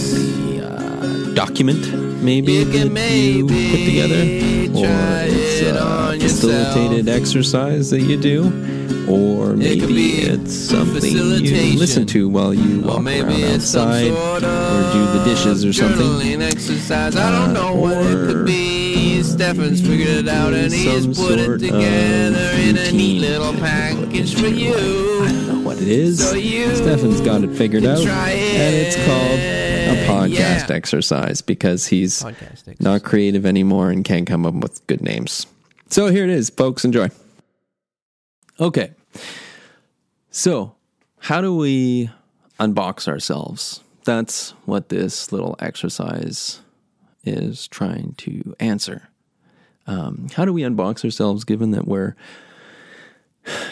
Uh, 1.38 1.46
document 1.46 1.94
maybe 2.24 2.54
You 2.54 2.66
that 2.66 2.92
maybe 2.92 3.54
you 3.54 3.70
put 3.72 3.86
together, 3.86 4.22
or 4.80 4.86
it's 5.28 5.62
it 5.62 5.76
a 5.76 6.20
facilitated 6.20 7.06
yourself. 7.06 7.22
exercise 7.22 7.90
that 7.92 8.02
you 8.02 8.18
do, 8.18 8.46
or 9.10 9.54
maybe 9.56 9.86
be 9.86 10.12
it's 10.22 10.54
something 10.54 11.04
you 11.04 11.78
listen 11.78 12.06
to 12.08 12.30
while 12.30 12.54
you 12.54 12.82
walk 12.82 13.02
maybe 13.04 13.44
around 13.44 13.56
outside, 13.56 14.08
sort 14.14 14.44
or 14.44 14.94
do 14.94 15.06
the 15.20 15.24
dishes 15.26 15.66
or 15.66 15.74
something. 15.74 16.42
exercise. 16.42 17.16
I 17.16 17.32
don't 17.32 17.56
Uh, 17.56 17.62
know 17.62 17.76
what 17.76 17.98
it 17.98 18.28
could 18.28 18.46
be. 18.46 19.22
Stefan's 19.24 19.82
figured 19.82 20.08
it 20.08 20.28
out 20.30 20.54
and 20.54 20.72
he's 20.74 21.06
put 21.08 21.38
it 21.40 21.60
together 21.60 22.50
in 22.58 22.78
a 22.78 22.92
neat 22.94 23.20
little 23.22 23.54
package 23.54 24.34
for 24.36 24.48
you. 24.48 24.74
I 25.24 25.28
don't 25.32 25.48
know 25.48 25.60
what 25.60 25.78
it 25.82 25.88
is. 25.90 26.20
So 26.30 26.36
Stefan's 26.76 27.20
got 27.22 27.44
it 27.44 27.54
figured 27.56 27.86
out, 27.86 28.02
try 28.02 28.30
and 28.32 28.76
it's 28.76 28.96
called 29.06 29.65
a 29.96 30.08
podcast 30.08 30.30
Yeah. 30.70 30.76
exercise 30.76 31.42
because 31.42 31.88
he's 31.88 32.24
not 32.80 33.04
creative 33.04 33.46
anymore 33.46 33.90
and 33.92 34.04
can't 34.06 34.28
come 34.28 34.46
up 34.46 34.54
with 34.56 34.86
good 34.88 35.02
names. 35.02 35.48
So 35.90 36.08
here 36.08 36.24
it 36.24 36.30
is, 36.30 36.50
folks. 36.50 36.84
Enjoy. 36.86 37.10
Okay. 38.60 38.92
So, 40.32 40.76
how 41.20 41.42
do 41.42 41.56
we 41.56 42.10
unbox 42.60 43.08
ourselves? 43.08 43.82
That's 44.04 44.52
what 44.66 44.90
this 44.90 45.32
little 45.32 45.56
exercise 45.60 46.60
is 47.24 47.68
trying 47.68 48.14
to 48.18 48.56
answer. 48.60 49.10
Um, 49.88 50.28
how 50.36 50.46
do 50.46 50.54
we 50.54 50.62
unbox 50.64 51.04
ourselves 51.06 51.44
given 51.44 51.72
that 51.72 51.88
we're, 51.88 52.16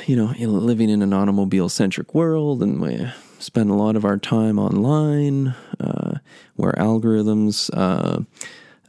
you 0.05 0.15
know, 0.15 0.33
living 0.37 0.89
in 0.89 1.01
an 1.01 1.13
automobile 1.13 1.69
centric 1.69 2.13
world 2.13 2.61
and 2.63 2.79
we 2.81 3.07
spend 3.39 3.69
a 3.69 3.73
lot 3.75 3.95
of 3.95 4.05
our 4.05 4.17
time 4.17 4.57
online, 4.59 5.55
uh, 5.79 6.12
where 6.55 6.73
algorithms 6.73 7.69
uh, 7.73 8.21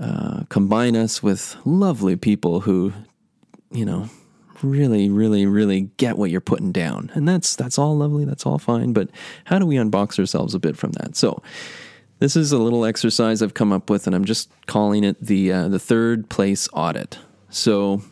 uh, 0.01 0.45
combine 0.49 0.97
us 0.97 1.23
with 1.23 1.57
lovely 1.65 2.17
people 2.17 2.61
who, 2.61 2.93
you 3.71 3.85
know, 3.85 4.09
really, 4.63 5.09
really, 5.11 5.47
really 5.47 5.91
get 5.97 6.19
what 6.19 6.31
you're 6.31 6.41
putting 6.41 6.73
down, 6.73 7.11
and 7.15 7.29
that's 7.29 7.55
that's 7.57 7.79
all 7.79 7.97
lovely, 7.97 8.25
that's 8.25 8.47
all 8.47 8.59
fine. 8.59 8.93
But 8.93 9.11
how 9.45 9.59
do 9.59 9.67
we 9.67 9.77
unbox 9.77 10.19
ourselves 10.19 10.55
a 10.55 10.59
bit 10.59 10.77
from 10.77 10.93
that? 10.93 11.17
So. 11.17 11.43
This 12.21 12.37
is 12.37 12.53
a 12.53 12.59
little 12.59 12.85
exercise 12.85 13.43
I've 13.43 13.55
come 13.55 13.73
up 13.73 13.91
with, 13.91 14.07
and 14.07 14.15
I'm 14.15 14.25
just 14.25 14.49
calling 14.67 15.03
it 15.03 15.21
the 15.21 15.53
uh, 15.53 15.69
the 15.69 15.81
third 15.81 16.31
place 16.31 16.69
audit. 16.73 17.19
So, 17.51 18.03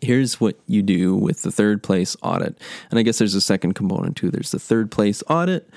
here's 0.00 0.40
what 0.40 0.56
you 0.66 0.82
do 0.82 1.16
with 1.16 1.42
the 1.42 1.50
third 1.50 1.82
place 1.82 2.16
audit, 2.22 2.60
and 2.90 2.98
I 2.98 3.02
guess 3.02 3.18
there's 3.18 3.34
a 3.34 3.40
second 3.40 3.72
component 3.72 4.16
too. 4.16 4.30
There's 4.30 4.50
the 4.50 4.58
third 4.58 4.90
place 4.90 5.22
audit, 5.28 5.68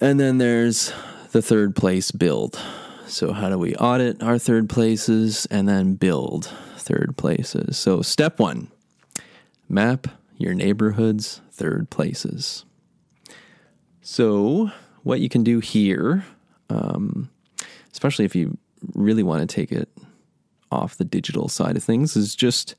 and 0.00 0.18
then 0.18 0.38
there's 0.38 0.92
the 1.32 1.42
third 1.42 1.74
place 1.76 2.10
build. 2.10 2.60
So, 3.06 3.32
how 3.32 3.50
do 3.50 3.58
we 3.58 3.74
audit 3.76 4.22
our 4.22 4.38
third 4.38 4.68
places 4.68 5.46
and 5.50 5.68
then 5.68 5.94
build 5.94 6.50
third 6.76 7.16
places? 7.16 7.76
So, 7.76 8.02
step 8.02 8.38
one 8.38 8.68
map 9.68 10.06
your 10.36 10.54
neighborhood's 10.54 11.40
third 11.52 11.90
places. 11.90 12.64
So, 14.02 14.70
what 15.02 15.20
you 15.20 15.28
can 15.28 15.44
do 15.44 15.60
here, 15.60 16.24
um, 16.68 17.30
especially 17.92 18.24
if 18.24 18.34
you 18.34 18.56
really 18.94 19.22
want 19.22 19.48
to 19.48 19.54
take 19.54 19.72
it 19.72 19.88
off 20.70 20.96
the 20.96 21.04
digital 21.04 21.48
side 21.48 21.76
of 21.76 21.84
things, 21.84 22.16
is 22.16 22.34
just 22.34 22.74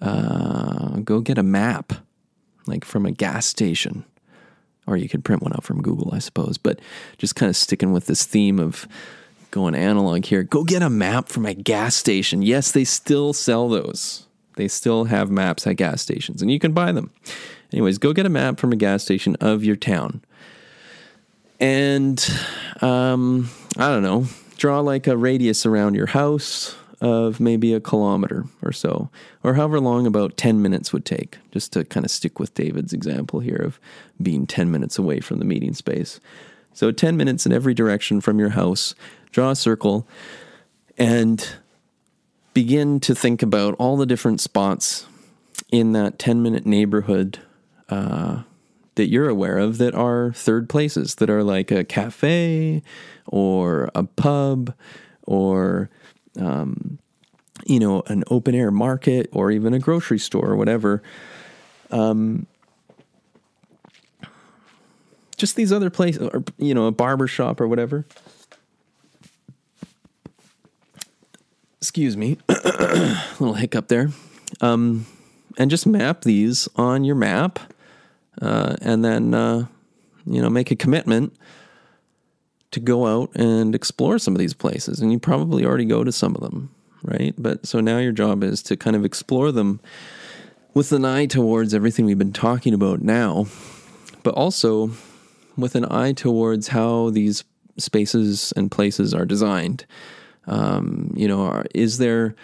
uh, 0.00 0.98
go 1.00 1.20
get 1.20 1.38
a 1.38 1.42
map, 1.42 1.92
like 2.66 2.84
from 2.84 3.06
a 3.06 3.12
gas 3.12 3.46
station. 3.46 4.04
Or 4.86 4.96
you 4.96 5.08
could 5.08 5.24
print 5.24 5.42
one 5.42 5.52
out 5.52 5.64
from 5.64 5.82
Google, 5.82 6.10
I 6.12 6.18
suppose. 6.18 6.58
But 6.58 6.80
just 7.18 7.36
kind 7.36 7.48
of 7.48 7.56
sticking 7.56 7.92
with 7.92 8.06
this 8.06 8.24
theme 8.24 8.58
of 8.58 8.88
going 9.52 9.74
analog 9.74 10.24
here, 10.24 10.42
go 10.42 10.64
get 10.64 10.82
a 10.82 10.90
map 10.90 11.28
from 11.28 11.46
a 11.46 11.54
gas 11.54 11.94
station. 11.94 12.42
Yes, 12.42 12.72
they 12.72 12.84
still 12.84 13.32
sell 13.32 13.68
those. 13.68 14.26
They 14.56 14.68
still 14.68 15.04
have 15.04 15.30
maps 15.30 15.66
at 15.66 15.76
gas 15.76 16.02
stations, 16.02 16.42
and 16.42 16.50
you 16.50 16.58
can 16.58 16.72
buy 16.72 16.92
them. 16.92 17.10
Anyways, 17.72 17.98
go 17.98 18.12
get 18.12 18.26
a 18.26 18.30
map 18.30 18.58
from 18.58 18.72
a 18.72 18.76
gas 18.76 19.02
station 19.02 19.36
of 19.40 19.64
your 19.64 19.76
town. 19.76 20.20
And 21.58 22.22
um, 22.80 23.48
I 23.78 23.88
don't 23.88 24.02
know, 24.02 24.26
draw 24.56 24.80
like 24.80 25.06
a 25.06 25.16
radius 25.16 25.64
around 25.64 25.94
your 25.94 26.06
house 26.06 26.76
of 27.02 27.40
maybe 27.40 27.74
a 27.74 27.80
kilometer 27.80 28.46
or 28.62 28.70
so, 28.70 29.10
or 29.42 29.54
however 29.54 29.80
long 29.80 30.06
about 30.06 30.36
10 30.36 30.62
minutes 30.62 30.92
would 30.92 31.04
take, 31.04 31.36
just 31.50 31.72
to 31.72 31.84
kind 31.84 32.06
of 32.06 32.12
stick 32.12 32.38
with 32.38 32.54
David's 32.54 32.92
example 32.92 33.40
here 33.40 33.56
of 33.56 33.80
being 34.22 34.46
10 34.46 34.70
minutes 34.70 34.98
away 34.98 35.18
from 35.18 35.40
the 35.40 35.44
meeting 35.44 35.74
space. 35.74 36.20
So 36.72 36.92
10 36.92 37.16
minutes 37.16 37.44
in 37.44 37.52
every 37.52 37.74
direction 37.74 38.20
from 38.20 38.38
your 38.38 38.50
house, 38.50 38.94
draw 39.32 39.50
a 39.50 39.56
circle, 39.56 40.06
and 40.96 41.56
begin 42.54 43.00
to 43.00 43.16
think 43.16 43.42
about 43.42 43.74
all 43.80 43.96
the 43.96 44.06
different 44.06 44.40
spots 44.40 45.06
in 45.72 45.92
that 45.92 46.20
10 46.20 46.40
minute 46.40 46.66
neighborhood 46.66 47.40
uh, 47.88 48.42
that 48.94 49.08
you're 49.08 49.28
aware 49.28 49.58
of 49.58 49.78
that 49.78 49.94
are 49.94 50.32
third 50.34 50.68
places, 50.68 51.16
that 51.16 51.28
are 51.28 51.42
like 51.42 51.72
a 51.72 51.82
cafe 51.82 52.82
or 53.26 53.90
a 53.94 54.04
pub 54.04 54.72
or, 55.26 55.90
um, 56.38 56.98
you 57.64 57.78
know, 57.78 58.02
an 58.06 58.24
open 58.28 58.54
air 58.54 58.70
market 58.70 59.28
or 59.32 59.50
even 59.50 59.74
a 59.74 59.78
grocery 59.78 60.18
store 60.18 60.50
or 60.50 60.56
whatever. 60.56 61.02
Um, 61.90 62.46
just 65.36 65.56
these 65.56 65.72
other 65.72 65.90
places, 65.90 66.28
or, 66.32 66.44
you 66.58 66.74
know, 66.74 66.86
a 66.86 66.92
barber 66.92 67.26
shop 67.26 67.60
or 67.60 67.68
whatever. 67.68 68.06
Excuse 71.78 72.16
me, 72.16 72.38
little 72.48 73.54
hiccup 73.54 73.88
there. 73.88 74.10
Um, 74.60 75.06
and 75.58 75.70
just 75.70 75.86
map 75.86 76.22
these 76.22 76.68
on 76.76 77.04
your 77.04 77.16
map, 77.16 77.58
uh, 78.40 78.76
and 78.80 79.04
then 79.04 79.34
uh, 79.34 79.66
you 80.24 80.40
know 80.40 80.48
make 80.48 80.70
a 80.70 80.76
commitment 80.76 81.34
to 82.72 82.80
go 82.80 83.06
out 83.06 83.34
and 83.36 83.74
explore 83.74 84.18
some 84.18 84.34
of 84.34 84.38
these 84.38 84.54
places. 84.54 85.00
And 85.00 85.12
you 85.12 85.18
probably 85.18 85.64
already 85.64 85.84
go 85.84 86.02
to 86.02 86.12
some 86.12 86.34
of 86.34 86.40
them, 86.40 86.74
right? 87.02 87.34
But 87.38 87.66
so 87.66 87.80
now 87.80 87.98
your 87.98 88.12
job 88.12 88.42
is 88.42 88.62
to 88.64 88.76
kind 88.76 88.96
of 88.96 89.04
explore 89.04 89.52
them 89.52 89.80
with 90.74 90.92
an 90.92 91.04
eye 91.04 91.26
towards 91.26 91.74
everything 91.74 92.06
we've 92.06 92.18
been 92.18 92.32
talking 92.32 92.74
about 92.74 93.02
now, 93.02 93.46
but 94.22 94.34
also 94.34 94.90
with 95.56 95.74
an 95.74 95.84
eye 95.90 96.12
towards 96.12 96.68
how 96.68 97.10
these 97.10 97.44
spaces 97.76 98.52
and 98.56 98.70
places 98.70 99.14
are 99.14 99.26
designed. 99.26 99.84
Um, 100.46 101.12
you 101.14 101.28
know, 101.28 101.44
are, 101.44 101.66
is 101.74 101.98
there 101.98 102.34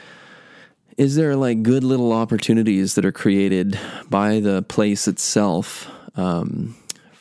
is 0.98 1.14
there 1.14 1.36
like 1.36 1.62
good 1.62 1.84
little 1.84 2.12
opportunities 2.12 2.96
that 2.96 3.04
are 3.04 3.12
created 3.12 3.78
by 4.10 4.40
the 4.40 4.62
place 4.62 5.06
itself 5.06 5.88
um, 6.16 6.76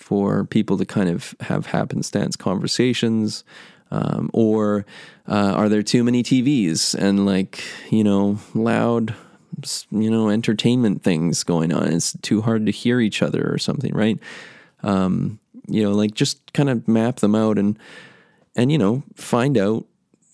for 0.07 0.45
people 0.45 0.77
to 0.77 0.85
kind 0.85 1.09
of 1.09 1.35
have 1.41 1.65
happenstance 1.65 2.37
conversations? 2.37 3.43
Um, 3.91 4.29
or 4.31 4.85
uh, 5.27 5.51
are 5.55 5.67
there 5.67 5.83
too 5.83 6.01
many 6.01 6.23
TVs 6.23 6.95
and 6.95 7.25
like, 7.25 7.61
you 7.89 8.05
know, 8.05 8.39
loud, 8.53 9.13
you 9.91 10.09
know, 10.09 10.29
entertainment 10.29 11.03
things 11.03 11.43
going 11.43 11.73
on? 11.73 11.91
It's 11.91 12.13
too 12.21 12.41
hard 12.41 12.65
to 12.67 12.71
hear 12.71 13.01
each 13.01 13.21
other 13.21 13.51
or 13.51 13.57
something, 13.57 13.93
right? 13.93 14.17
Um, 14.81 15.39
you 15.67 15.83
know, 15.83 15.91
like 15.91 16.13
just 16.13 16.53
kind 16.53 16.69
of 16.69 16.87
map 16.87 17.17
them 17.17 17.35
out 17.35 17.57
and, 17.57 17.77
and, 18.55 18.71
you 18.71 18.77
know, 18.77 19.03
find 19.15 19.57
out 19.57 19.85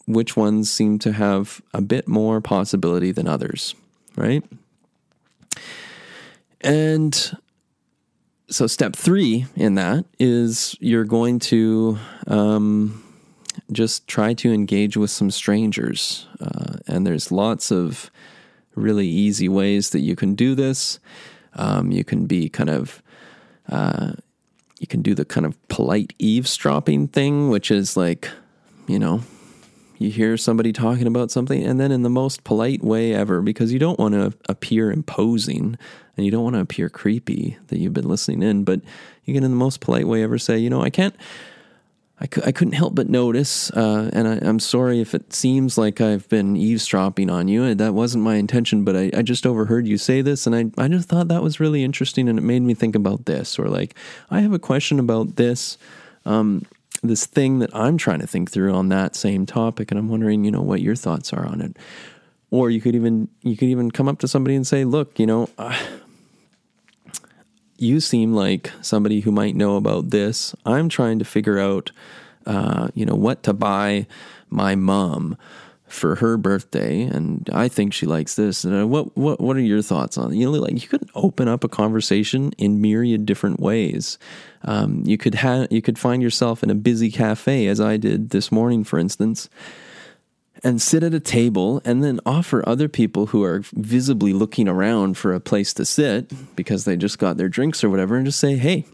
which 0.06 0.38
ones 0.38 0.72
seem 0.72 1.00
to 1.00 1.14
have 1.14 1.64
a 1.74 1.82
bit 1.82 2.08
more 2.08 2.42
possibility 2.42 3.12
than 3.12 3.28
others, 3.28 3.74
right? 4.16 4.44
And 6.62 7.38
so, 8.50 8.68
step 8.68 8.96
three 8.96 9.46
in 9.56 9.76
that 9.76 10.06
is 10.20 10.76
you're 10.80 11.06
going 11.06 11.40
to 11.40 11.98
um, 12.28 13.04
just 13.72 14.08
try 14.08 14.34
to 14.34 14.52
engage 14.52 14.98
with 14.98 15.10
some 15.10 15.32
strangers. 15.32 16.28
Uh, 16.40 16.78
and 16.88 17.08
there's 17.08 17.32
lots 17.32 17.72
of 17.72 18.12
really 18.76 19.08
easy 19.08 19.48
ways 19.48 19.92
that 19.92 20.02
you 20.02 20.16
can 20.16 20.36
do 20.36 20.56
this. 20.56 21.00
Um, 21.56 21.92
you 21.92 22.04
can 22.04 22.26
be 22.26 22.50
kind 22.50 22.70
of, 22.70 23.02
uh, 23.70 24.14
you 24.80 24.88
can 24.88 25.02
do 25.02 25.16
the 25.16 25.26
kind 25.26 25.46
of 25.46 25.68
polite 25.68 26.14
eavesdropping 26.20 27.10
thing, 27.10 27.50
which 27.50 27.72
is 27.72 27.96
like, 27.96 28.30
you 28.88 29.00
know, 29.00 29.22
you 29.98 30.10
hear 30.10 30.36
somebody 30.36 30.74
talking 30.74 31.08
about 31.08 31.32
something, 31.32 31.64
and 31.64 31.80
then 31.80 31.92
in 31.92 32.02
the 32.02 32.10
most 32.10 32.44
polite 32.44 32.84
way 32.84 33.14
ever, 33.14 33.42
because 33.42 33.72
you 33.72 33.80
don't 33.80 34.00
want 34.00 34.14
to 34.16 34.34
appear 34.50 34.92
imposing 34.92 35.78
and 36.16 36.26
you 36.26 36.32
don't 36.32 36.44
want 36.44 36.56
to 36.56 36.62
appear 36.62 36.90
creepy 36.90 37.58
that 37.68 37.80
you've 37.80 37.94
been 37.94 38.08
listening 38.08 38.44
in, 38.44 38.64
but 38.64 38.82
you 39.26 39.34
can, 39.34 39.44
in 39.44 39.52
the 39.52 39.58
most 39.58 39.80
polite 39.80 40.08
way 40.08 40.24
ever, 40.24 40.38
say, 40.38 40.58
you 40.58 40.70
know, 40.70 40.82
I 40.82 40.90
can't. 40.90 41.16
I, 42.20 42.26
I 42.46 42.52
couldn't 42.52 42.74
help 42.74 42.94
but 42.94 43.10
notice, 43.10 43.72
uh, 43.72 44.12
and 44.14 44.28
I, 44.28 44.36
am 44.48 44.60
sorry 44.60 45.02
if 45.02 45.16
it 45.16 45.34
seems 45.34 45.78
like 45.78 46.00
I've 46.00 46.30
been 46.30 46.56
eavesdropping 46.56 47.30
on 47.30 47.48
you. 47.48 47.74
That 47.74 47.96
wasn't 47.96 48.24
my 48.24 48.36
intention, 48.36 48.84
but 48.86 48.96
I, 48.96 49.10
I 49.16 49.24
just 49.24 49.48
overheard 49.48 49.88
you 49.88 49.98
say 49.98 50.22
this, 50.22 50.46
and 50.46 50.56
I, 50.56 50.66
I 50.82 50.88
just 50.88 51.10
thought 51.10 51.28
that 51.30 51.42
was 51.42 51.60
really 51.60 51.84
interesting, 51.84 52.30
and 52.30 52.38
it 52.38 52.44
made 52.44 52.62
me 52.62 52.76
think 52.76 52.96
about 52.96 53.26
this. 53.26 53.58
Or 53.58 53.68
like, 53.68 53.96
I 54.30 54.42
have 54.42 54.54
a 54.54 54.60
question 54.60 55.00
about 55.00 55.38
this. 55.38 55.78
Um, 56.26 56.66
this 57.02 57.26
thing 57.26 57.60
that 57.60 57.76
I'm 57.76 57.98
trying 57.98 58.20
to 58.20 58.28
think 58.28 58.50
through 58.50 58.74
on 58.74 58.90
that 58.90 59.16
same 59.16 59.46
topic, 59.46 59.92
and 59.92 60.00
I'm 60.00 60.08
wondering, 60.08 60.46
you 60.46 60.52
know, 60.52 60.62
what 60.62 60.82
your 60.82 60.96
thoughts 60.96 61.34
are 61.34 61.46
on 61.46 61.60
it. 61.60 61.76
Or 62.50 62.70
you 62.70 62.80
could 62.80 62.96
even 62.96 63.28
you 63.42 63.58
could 63.58 63.70
even 63.70 63.92
come 63.92 64.08
up 64.08 64.20
to 64.20 64.28
somebody 64.28 64.56
and 64.56 64.66
say, 64.66 64.86
"Look, 64.86 65.20
you 65.20 65.26
know, 65.26 65.50
you 67.78 68.00
seem 68.00 68.34
like 68.34 68.72
somebody 68.82 69.22
who 69.22 69.32
might 69.32 69.56
know 69.56 69.76
about 69.76 70.10
this. 70.10 70.56
I'm 70.66 70.90
trying 70.90 71.20
to 71.20 71.26
figure 71.26 71.60
out, 71.60 71.92
uh, 72.46 72.90
you 72.94 73.06
know, 73.06 73.16
what 73.16 73.44
to 73.44 73.54
buy 73.54 74.08
my 74.50 74.76
mom." 74.76 75.38
for 75.94 76.16
her 76.16 76.38
birthday, 76.38 77.04
and 77.04 77.48
I 77.54 77.68
think 77.68 77.94
she 77.94 78.08
likes 78.08 78.36
this. 78.36 78.64
And 78.64 78.82
uh, 78.82 78.88
what 78.88 79.16
what 79.16 79.40
what 79.40 79.56
are 79.56 79.62
your 79.62 79.84
thoughts 79.84 80.18
on 80.18 80.34
it? 80.34 80.38
You 80.38 80.52
know, 80.52 80.60
like 80.60 80.82
you 80.82 80.88
could 80.88 81.08
open 81.14 81.48
up 81.48 81.64
a 81.64 81.70
conversation 81.70 82.52
in 82.58 82.82
myriad 82.82 83.26
different 83.26 83.60
ways. 83.60 84.18
Um, 84.64 85.04
you 85.06 85.18
could 85.18 85.36
have 85.36 85.72
you 85.72 85.82
could 85.82 86.00
find 86.00 86.24
yourself 86.24 86.64
in 86.64 86.72
a 86.72 86.76
busy 86.76 87.12
cafe, 87.12 87.68
as 87.68 87.80
I 87.80 87.98
did 87.98 88.32
this 88.32 88.52
morning, 88.52 88.84
for 88.84 88.98
instance, 88.98 89.50
and 90.64 90.82
sit 90.82 91.04
at 91.04 91.14
a 91.14 91.20
table 91.20 91.82
and 91.84 92.04
then 92.04 92.20
offer 92.26 92.68
other 92.68 92.88
people 92.88 93.28
who 93.28 93.44
are 93.44 93.64
visibly 93.74 94.34
looking 94.34 94.68
around 94.68 95.18
for 95.18 95.34
a 95.34 95.40
place 95.40 95.74
to 95.74 95.86
sit 95.86 96.56
because 96.56 96.86
they 96.86 96.96
just 96.96 97.20
got 97.20 97.38
their 97.38 97.50
drinks 97.50 97.84
or 97.84 97.90
whatever, 97.90 98.16
and 98.16 98.26
just 98.26 98.40
say, 98.40 98.56
"Hey, 98.56 98.86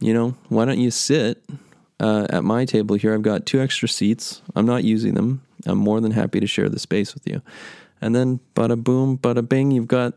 you 0.00 0.12
know, 0.12 0.36
why 0.48 0.64
don't 0.64 0.78
you 0.78 0.90
sit 0.90 1.42
uh, 2.00 2.26
at 2.30 2.44
my 2.44 2.64
table 2.64 2.96
here? 2.96 3.14
I've 3.14 3.22
got 3.22 3.46
two 3.46 3.60
extra 3.60 3.88
seats. 3.88 4.42
I'm 4.54 4.66
not 4.66 4.84
using 4.84 5.14
them. 5.14 5.42
I'm 5.66 5.78
more 5.78 6.00
than 6.00 6.12
happy 6.12 6.40
to 6.40 6.46
share 6.46 6.68
the 6.68 6.78
space 6.78 7.14
with 7.14 7.26
you. 7.26 7.42
And 8.00 8.14
then 8.14 8.40
bada 8.54 8.82
boom, 8.82 9.18
bada 9.18 9.48
bing, 9.48 9.70
you've 9.70 9.88
got 9.88 10.14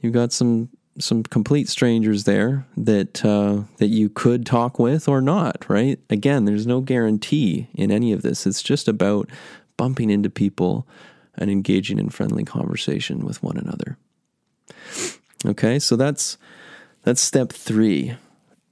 you've 0.00 0.12
got 0.12 0.32
some 0.32 0.68
some 0.98 1.22
complete 1.24 1.68
strangers 1.68 2.24
there 2.24 2.66
that 2.76 3.24
uh, 3.24 3.62
that 3.78 3.88
you 3.88 4.08
could 4.08 4.46
talk 4.46 4.78
with 4.78 5.08
or 5.08 5.20
not, 5.20 5.68
right? 5.68 5.98
Again, 6.10 6.44
there's 6.44 6.66
no 6.66 6.80
guarantee 6.80 7.68
in 7.74 7.90
any 7.90 8.12
of 8.12 8.22
this. 8.22 8.46
It's 8.46 8.62
just 8.62 8.88
about 8.88 9.30
bumping 9.76 10.10
into 10.10 10.30
people 10.30 10.86
and 11.36 11.50
engaging 11.50 11.98
in 11.98 12.08
friendly 12.08 12.44
conversation 12.44 13.24
with 13.24 13.42
one 13.42 13.56
another. 13.56 13.98
Okay, 15.46 15.78
so 15.78 15.96
that's 15.96 16.38
that's 17.02 17.20
step 17.20 17.52
three. 17.52 18.16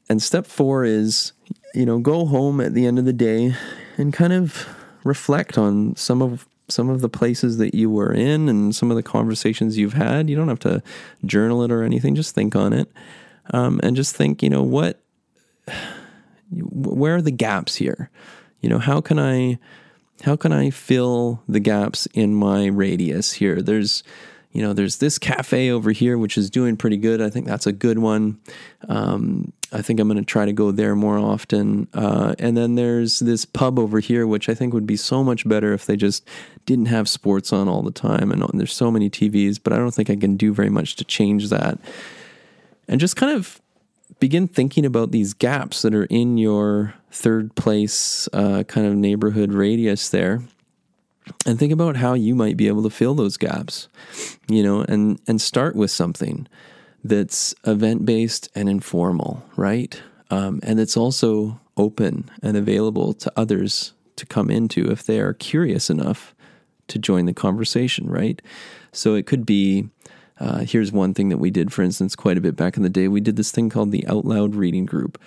And 0.09 0.23
step 0.23 0.47
four 0.47 0.85
is, 0.85 1.33
you 1.75 1.87
know, 1.87 1.99
go 1.99 2.27
home 2.27 2.61
at 2.61 2.75
the 2.75 2.87
end 2.87 2.99
of 2.99 3.05
the 3.05 3.13
day 3.13 3.55
and 3.97 4.13
kind 4.13 4.33
of 4.33 4.69
reflect 5.05 5.59
on 5.59 5.97
some 5.97 6.23
of 6.23 6.47
some 6.69 6.89
of 6.89 7.01
the 7.01 7.09
places 7.09 7.59
that 7.59 7.75
you 7.75 7.91
were 7.91 8.13
in 8.13 8.49
and 8.49 8.75
some 8.75 8.91
of 8.91 8.97
the 8.97 9.03
conversations 9.03 9.77
you've 9.77 9.93
had. 9.93 10.31
You 10.31 10.37
don't 10.37 10.49
have 10.49 10.61
to 10.61 10.83
journal 11.25 11.63
it 11.63 11.71
or 11.71 11.83
anything. 11.83 12.15
Just 12.15 12.35
think 12.35 12.57
on 12.57 12.73
it, 12.73 12.91
um, 13.51 13.81
and 13.83 13.97
just 13.97 14.17
think. 14.17 14.43
You 14.43 14.51
know 14.51 14.63
what? 14.63 15.01
Where 16.51 17.17
are 17.17 17.23
the 17.23 17.31
gaps 17.31 17.77
here? 17.77 18.11
You 18.61 18.69
know 18.69 18.79
how 18.79 19.01
can 19.01 19.19
I 19.19 19.59
how 20.23 20.37
can 20.37 20.53
I 20.53 20.71
fill 20.71 21.43
the 21.49 21.61
gaps 21.61 22.07
in 22.15 22.35
my 22.35 22.67
radius 22.67 23.33
here? 23.33 23.61
There's 23.61 24.03
you 24.53 24.61
know, 24.61 24.75
there's 24.75 24.99
this 24.99 25.19
cafe 25.19 25.71
over 25.71 25.93
here 25.93 26.19
which 26.19 26.37
is 26.37 26.51
doing 26.51 26.77
pretty 26.77 26.99
good. 26.99 27.23
I 27.23 27.31
think 27.31 27.47
that's 27.47 27.67
a 27.67 27.73
good 27.73 27.99
one. 27.99 28.39
Um, 28.87 29.53
I 29.73 29.81
think 29.81 29.99
I'm 29.99 30.09
going 30.09 30.19
to 30.19 30.25
try 30.25 30.45
to 30.45 30.53
go 30.53 30.71
there 30.71 30.95
more 30.95 31.17
often. 31.17 31.89
Uh, 31.95 32.35
and 32.39 32.55
then 32.55 32.75
there's 32.75 33.21
this 33.21 33.47
pub 33.47 33.79
over 33.79 33.99
here, 33.99 34.27
which 34.27 34.51
I 34.51 34.55
think 34.55 34.75
would 34.75 34.87
be 34.87 34.97
so 34.97 35.25
much 35.25 35.49
better 35.49 35.73
if 35.73 35.87
they 35.87 35.97
just 35.97 36.29
didn't 36.67 36.87
have 36.87 37.09
sports 37.09 37.51
on 37.51 37.67
all 37.67 37.81
the 37.83 37.91
time. 37.91 38.31
And 38.31 38.45
there's 38.53 38.75
so 38.75 38.91
many 38.91 39.09
TVs, 39.09 39.59
but 39.63 39.73
I 39.73 39.77
don't 39.77 39.93
think 39.93 40.11
I 40.11 40.17
can 40.17 40.37
do 40.37 40.53
very 40.53 40.69
much 40.69 40.97
to 40.97 41.05
change 41.05 41.49
that. 41.49 41.79
And 42.89 43.01
just 43.01 43.17
kind 43.17 43.35
of 43.35 43.62
begin 44.23 44.47
thinking 44.47 44.87
about 44.87 45.11
these 45.11 45.35
gaps 45.35 45.83
that 45.83 45.95
are 45.95 46.05
in 46.05 46.39
your 46.39 46.95
third 47.11 47.55
place 47.57 48.29
uh, 48.33 48.63
kind 48.69 48.87
of 48.87 48.95
neighborhood 48.95 49.53
radius 49.53 50.09
there 50.09 50.41
and 51.45 51.59
think 51.59 51.73
about 51.73 51.97
how 51.97 52.15
you 52.15 52.35
might 52.35 52.57
be 52.57 52.69
able 52.69 52.85
to 52.85 52.91
fill 52.91 53.15
those 53.15 53.37
gaps 53.37 53.89
you 54.49 54.63
know 54.63 54.83
and 54.83 55.21
and 55.27 55.41
start 55.41 55.75
with 55.75 55.91
something 55.91 56.47
that's 57.05 57.55
event 57.67 58.07
based 58.07 58.49
and 58.55 58.69
informal, 58.69 59.45
right? 59.57 60.01
Um, 60.31 60.61
and 60.63 60.79
it's 60.81 60.97
also 60.97 61.61
open 61.77 62.31
and 62.43 62.57
available 62.57 63.13
to 63.15 63.33
others 63.37 63.93
to 64.17 64.27
come 64.27 64.51
into 64.51 64.91
if 64.91 65.05
they 65.05 65.21
are 65.21 65.35
curious 65.35 65.91
enough 65.91 66.35
to 66.89 66.99
join 66.99 67.27
the 67.27 67.35
conversation, 67.35 68.09
right? 68.09 68.41
So 68.93 69.15
it 69.15 69.27
could 69.27 69.47
be 69.47 69.89
uh, 70.43 70.59
here's 70.59 70.91
one 70.91 71.15
thing 71.15 71.29
that 71.29 71.39
we 71.39 71.51
did, 71.51 71.73
for 71.73 71.83
instance, 71.83 72.17
quite 72.17 72.37
a 72.37 72.41
bit 72.41 72.57
back 72.57 72.77
in 72.77 72.83
the 72.83 72.91
day. 72.91 73.07
We 73.07 73.21
did 73.21 73.37
this 73.37 73.53
thing 73.53 73.71
called 73.71 73.93
the 73.93 74.07
Out 74.09 74.25
Loud 74.25 74.57
Reading 74.57 74.87
Group, 74.87 75.21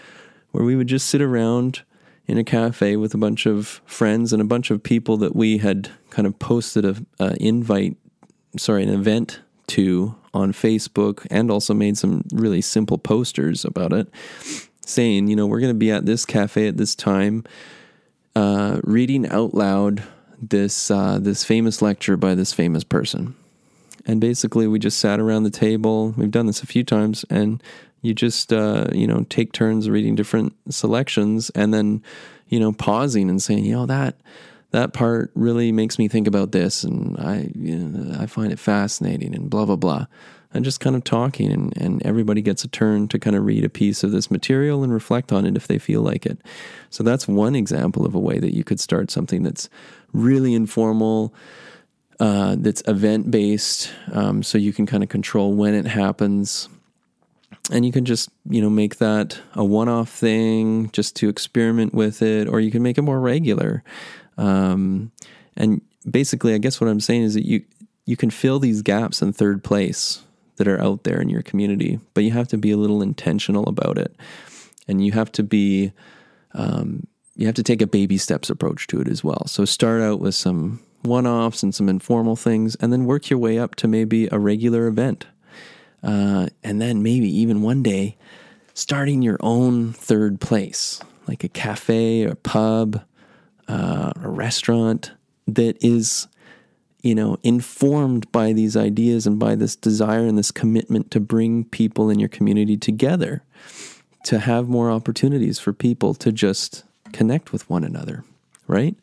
where 0.52 0.66
we 0.66 0.76
would 0.76 0.88
just 0.88 1.08
sit 1.08 1.22
around 1.22 1.84
in 2.28 2.38
a 2.38 2.44
cafe 2.44 2.98
with 2.98 3.14
a 3.14 3.18
bunch 3.18 3.46
of 3.46 3.80
friends 3.86 4.34
and 4.34 4.42
a 4.42 4.46
bunch 4.46 4.72
of 4.72 4.84
people 4.84 5.16
that 5.18 5.34
we 5.34 5.60
had 5.60 5.90
kind 6.10 6.28
of 6.28 6.38
posted 6.40 6.84
a, 6.84 7.36
invite, 7.40 7.96
sorry, 8.58 8.84
an 8.84 8.90
event 8.90 9.40
to 9.68 10.16
on 10.34 10.52
Facebook 10.52 11.26
and 11.32 11.50
also 11.50 11.74
made 11.74 11.98
some 11.98 12.26
really 12.34 12.60
simple 12.60 12.98
posters 12.98 13.64
about 13.64 13.94
it 13.94 14.10
saying, 14.86 15.28
you 15.28 15.36
know, 15.36 15.48
we're 15.48 15.62
going 15.62 15.74
to 15.74 15.78
be 15.78 15.92
at 15.92 16.06
this 16.06 16.26
cafe 16.26 16.68
at 16.68 16.78
this 16.78 16.94
time, 16.94 17.44
uh, 18.36 18.82
reading 18.84 19.28
out 19.30 19.54
loud 19.54 20.04
this 20.42 20.92
uh, 20.92 21.18
this 21.20 21.44
famous 21.46 21.82
lecture 21.82 22.18
by 22.18 22.36
this 22.36 22.52
famous 22.52 22.84
person. 22.84 23.36
And 24.06 24.22
basically, 24.22 24.68
we 24.68 24.78
just 24.80 25.00
sat 25.00 25.20
around 25.20 25.44
the 25.44 25.50
table. 25.50 26.14
We've 26.18 26.32
done 26.32 26.46
this 26.46 26.62
a 26.62 26.68
few 26.68 26.84
times, 26.84 27.26
and 27.30 27.62
you 28.02 28.14
just 28.14 28.54
uh, 28.54 28.88
you 28.94 29.08
know 29.08 29.26
take 29.30 29.52
turns 29.52 29.90
reading 29.90 30.16
different 30.16 30.54
selections, 30.70 31.50
and 31.56 31.74
then 31.74 32.04
you 32.48 32.60
know 32.60 32.72
pausing 32.72 33.30
and 33.30 33.42
saying, 33.42 33.66
you 33.66 33.74
know 33.74 33.86
that 33.88 34.16
that 34.72 34.94
part 34.94 35.32
really 35.36 35.72
makes 35.72 35.98
me 35.98 36.08
think 36.08 36.28
about 36.28 36.52
this, 36.52 36.84
and 36.84 37.18
I 37.18 37.50
you 37.56 37.78
know, 37.78 38.20
I 38.20 38.28
find 38.28 38.52
it 38.52 38.60
fascinating, 38.60 39.34
and 39.34 39.50
blah 39.50 39.66
blah 39.66 39.76
blah. 39.76 40.06
and 40.54 40.64
just 40.64 40.80
kind 40.80 40.96
of 40.96 41.04
talking 41.04 41.52
and, 41.52 41.76
and 41.78 42.02
everybody 42.06 42.42
gets 42.42 42.64
a 42.64 42.68
turn 42.70 43.08
to 43.10 43.20
kind 43.20 43.36
of 43.36 43.44
read 43.46 43.66
a 43.66 43.70
piece 43.70 44.04
of 44.04 44.12
this 44.12 44.32
material 44.32 44.84
and 44.84 44.94
reflect 44.94 45.34
on 45.34 45.46
it 45.46 45.58
if 45.58 45.68
they 45.68 45.78
feel 45.78 46.02
like 46.02 46.26
it. 46.26 46.40
So 46.90 47.04
that's 47.04 47.28
one 47.28 47.56
example 47.56 48.06
of 48.06 48.16
a 48.16 48.20
way 48.20 48.40
that 48.40 48.56
you 48.56 48.64
could 48.64 48.80
start 48.80 49.12
something 49.12 49.44
that's 49.44 49.70
really 50.14 50.54
informal, 50.54 51.34
uh, 52.20 52.56
that's 52.58 52.82
event 52.88 53.30
based, 53.32 53.92
um, 54.14 54.44
so 54.44 54.58
you 54.58 54.74
can 54.74 54.86
kind 54.86 55.04
of 55.04 55.10
control 55.10 55.54
when 55.54 55.74
it 55.74 55.88
happens. 55.88 56.70
And 57.72 57.86
you 57.86 57.92
can 57.92 58.06
just, 58.06 58.30
you 58.48 58.62
know, 58.62 58.70
make 58.70 58.98
that 58.98 59.40
a 59.54 59.64
one 59.64 59.90
off 59.90 60.10
thing 60.10 60.92
just 60.92 61.16
to 61.18 61.30
experiment 61.30 61.94
with 61.94 62.22
it, 62.22 62.48
or 62.48 62.60
you 62.60 62.70
can 62.70 62.84
make 62.84 62.98
it 62.98 63.02
more 63.02 63.20
regular. 63.20 63.84
Um, 64.38 65.12
and 65.58 65.82
basically, 66.10 66.54
I 66.54 66.60
guess 66.60 66.80
what 66.80 66.90
I'm 66.90 67.00
saying 67.00 67.24
is 67.24 67.34
that 67.34 67.46
you, 67.46 67.64
you 68.06 68.16
can 68.16 68.30
fill 68.30 68.60
these 68.60 68.82
gaps 68.82 69.22
in 69.22 69.34
third 69.34 69.64
place 69.64 70.22
that 70.58 70.68
are 70.68 70.82
out 70.82 71.04
there 71.04 71.20
in 71.20 71.30
your 71.30 71.42
community, 71.42 72.00
but 72.14 72.24
you 72.24 72.32
have 72.32 72.48
to 72.50 72.58
be 72.58 72.72
a 72.72 72.78
little 72.78 73.02
intentional 73.02 73.68
about 73.68 73.98
it. 73.98 74.16
And 74.88 75.04
you 75.04 75.12
have 75.14 75.32
to 75.34 75.44
be, 75.44 75.92
um, 76.54 77.08
you 77.36 77.48
have 77.48 77.56
to 77.56 77.64
take 77.64 77.82
a 77.82 77.88
baby 77.88 78.18
steps 78.18 78.50
approach 78.50 78.86
to 78.88 79.02
it 79.02 79.08
as 79.08 79.24
well. 79.24 79.48
So 79.48 79.66
start 79.66 80.02
out 80.02 80.20
with 80.20 80.36
some 80.36 80.82
one 81.06 81.28
offs 81.28 81.64
and 81.64 81.74
some 81.74 81.90
informal 81.90 82.36
things, 82.36 82.76
and 82.76 82.92
then 82.92 83.06
work 83.06 83.30
your 83.30 83.40
way 83.40 83.58
up 83.58 83.76
to 83.76 83.88
maybe 83.88 84.28
a 84.32 84.40
regular 84.40 84.88
event. 84.88 85.28
Uh, 86.04 86.48
and 86.64 86.82
then 86.82 87.02
maybe 87.02 87.28
even 87.28 87.62
one 87.62 87.82
day 87.82 88.16
starting 88.74 89.22
your 89.22 89.38
own 89.40 89.94
third 89.94 90.40
place, 90.40 91.02
like 91.28 91.44
a 91.44 91.50
cafe 91.50 92.24
or 92.26 92.36
pub, 92.36 93.02
uh, 93.68 94.12
a 94.22 94.30
restaurant 94.30 95.12
that 95.48 95.84
is 95.84 96.28
you 97.06 97.14
know, 97.14 97.38
informed 97.44 98.32
by 98.32 98.52
these 98.52 98.76
ideas 98.76 99.28
and 99.28 99.38
by 99.38 99.54
this 99.54 99.76
desire 99.76 100.26
and 100.26 100.40
this 100.40 100.50
commitment 100.50 101.12
to 101.12 101.20
bring 101.20 101.64
people 101.64 102.10
in 102.10 102.18
your 102.18 102.28
community 102.28 102.76
together, 102.78 103.44
to 104.24 104.40
have 104.40 104.68
more 104.68 104.90
opportunities 104.90 105.60
for 105.60 105.72
people 105.72 106.16
to 106.16 106.32
just 106.32 106.84
connect 107.14 107.52
with 107.52 107.70
one 107.70 107.84
another, 107.84 108.24
right? 108.68 108.96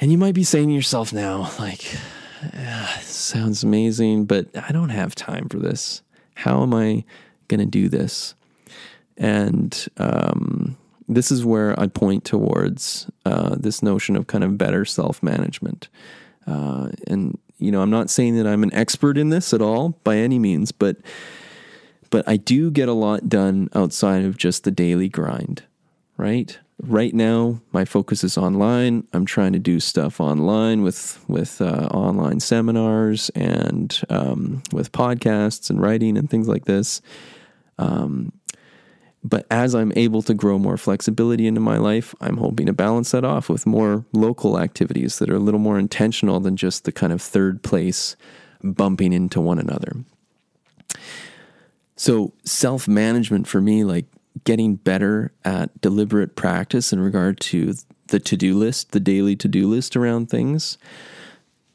And 0.00 0.10
you 0.10 0.18
might 0.18 0.34
be 0.34 0.44
saying 0.44 0.68
to 0.68 0.74
yourself 0.74 1.12
now, 1.12 1.50
like, 1.58 1.96
sounds 3.00 3.62
amazing, 3.62 4.26
but 4.26 4.48
I 4.56 4.72
don't 4.72 4.90
have 4.90 5.14
time 5.14 5.48
for 5.48 5.58
this. 5.58 6.02
How 6.34 6.62
am 6.62 6.74
I 6.74 7.04
going 7.48 7.60
to 7.60 7.66
do 7.66 7.88
this? 7.88 8.34
And 9.16 9.86
um, 9.96 10.76
this 11.08 11.30
is 11.30 11.44
where 11.44 11.78
I 11.78 11.86
point 11.86 12.24
towards 12.24 13.08
uh, 13.24 13.56
this 13.56 13.82
notion 13.82 14.16
of 14.16 14.26
kind 14.26 14.42
of 14.42 14.58
better 14.58 14.84
self 14.84 15.22
management. 15.22 15.88
Uh, 16.46 16.90
and 17.06 17.38
you 17.58 17.70
know, 17.70 17.80
I'm 17.80 17.90
not 17.90 18.10
saying 18.10 18.36
that 18.36 18.46
I'm 18.46 18.62
an 18.62 18.74
expert 18.74 19.16
in 19.16 19.30
this 19.30 19.54
at 19.54 19.62
all 19.62 19.90
by 20.04 20.16
any 20.16 20.38
means, 20.38 20.72
but 20.72 20.96
but 22.10 22.28
I 22.28 22.36
do 22.36 22.70
get 22.70 22.88
a 22.88 22.92
lot 22.92 23.28
done 23.28 23.68
outside 23.74 24.24
of 24.24 24.36
just 24.36 24.64
the 24.64 24.70
daily 24.70 25.08
grind, 25.08 25.64
right? 26.16 26.58
Right 26.82 27.14
now, 27.14 27.60
my 27.72 27.84
focus 27.84 28.24
is 28.24 28.36
online. 28.36 29.06
I'm 29.12 29.24
trying 29.24 29.52
to 29.52 29.58
do 29.58 29.78
stuff 29.78 30.20
online 30.20 30.82
with 30.82 31.24
with 31.28 31.60
uh, 31.60 31.88
online 31.92 32.40
seminars 32.40 33.30
and 33.30 33.98
um, 34.10 34.62
with 34.72 34.90
podcasts 34.90 35.70
and 35.70 35.80
writing 35.80 36.18
and 36.18 36.28
things 36.28 36.48
like 36.48 36.64
this. 36.64 37.00
Um, 37.78 38.32
but 39.22 39.46
as 39.50 39.74
I'm 39.74 39.92
able 39.96 40.20
to 40.22 40.34
grow 40.34 40.58
more 40.58 40.76
flexibility 40.76 41.46
into 41.46 41.60
my 41.60 41.78
life, 41.78 42.14
I'm 42.20 42.36
hoping 42.36 42.66
to 42.66 42.74
balance 42.74 43.12
that 43.12 43.24
off 43.24 43.48
with 43.48 43.66
more 43.66 44.04
local 44.12 44.58
activities 44.58 45.18
that 45.18 45.30
are 45.30 45.36
a 45.36 45.40
little 45.40 45.60
more 45.60 45.78
intentional 45.78 46.40
than 46.40 46.56
just 46.56 46.84
the 46.84 46.92
kind 46.92 47.12
of 47.12 47.22
third 47.22 47.62
place 47.62 48.16
bumping 48.62 49.14
into 49.14 49.40
one 49.40 49.58
another. 49.58 49.92
So, 51.96 52.34
self 52.44 52.86
management 52.86 53.46
for 53.46 53.60
me, 53.60 53.84
like 53.84 54.06
getting 54.44 54.76
better 54.76 55.32
at 55.44 55.80
deliberate 55.80 56.36
practice 56.36 56.92
in 56.92 57.00
regard 57.00 57.40
to 57.40 57.74
the 58.08 58.20
to 58.20 58.36
do 58.36 58.56
list, 58.56 58.92
the 58.92 59.00
daily 59.00 59.34
to 59.36 59.48
do 59.48 59.68
list 59.68 59.96
around 59.96 60.28
things, 60.28 60.78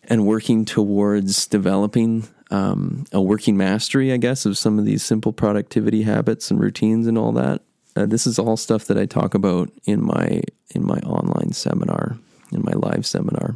and 0.03 0.25
working 0.25 0.65
towards 0.65 1.47
developing 1.47 2.27
um, 2.51 3.05
a 3.11 3.21
working 3.21 3.57
mastery, 3.57 4.11
I 4.11 4.17
guess, 4.17 4.45
of 4.45 4.57
some 4.57 4.79
of 4.79 4.85
these 4.85 5.03
simple 5.03 5.33
productivity 5.33 6.03
habits 6.03 6.49
and 6.49 6.59
routines 6.59 7.07
and 7.07 7.17
all 7.17 7.31
that. 7.33 7.61
Uh, 7.95 8.05
this 8.05 8.25
is 8.25 8.39
all 8.39 8.57
stuff 8.57 8.85
that 8.85 8.97
I 8.97 9.05
talk 9.05 9.33
about 9.33 9.71
in 9.85 10.03
my 10.05 10.41
in 10.73 10.85
my 10.85 10.99
online 10.99 11.51
seminar, 11.53 12.17
in 12.51 12.61
my 12.63 12.73
live 12.73 13.05
seminar, 13.05 13.55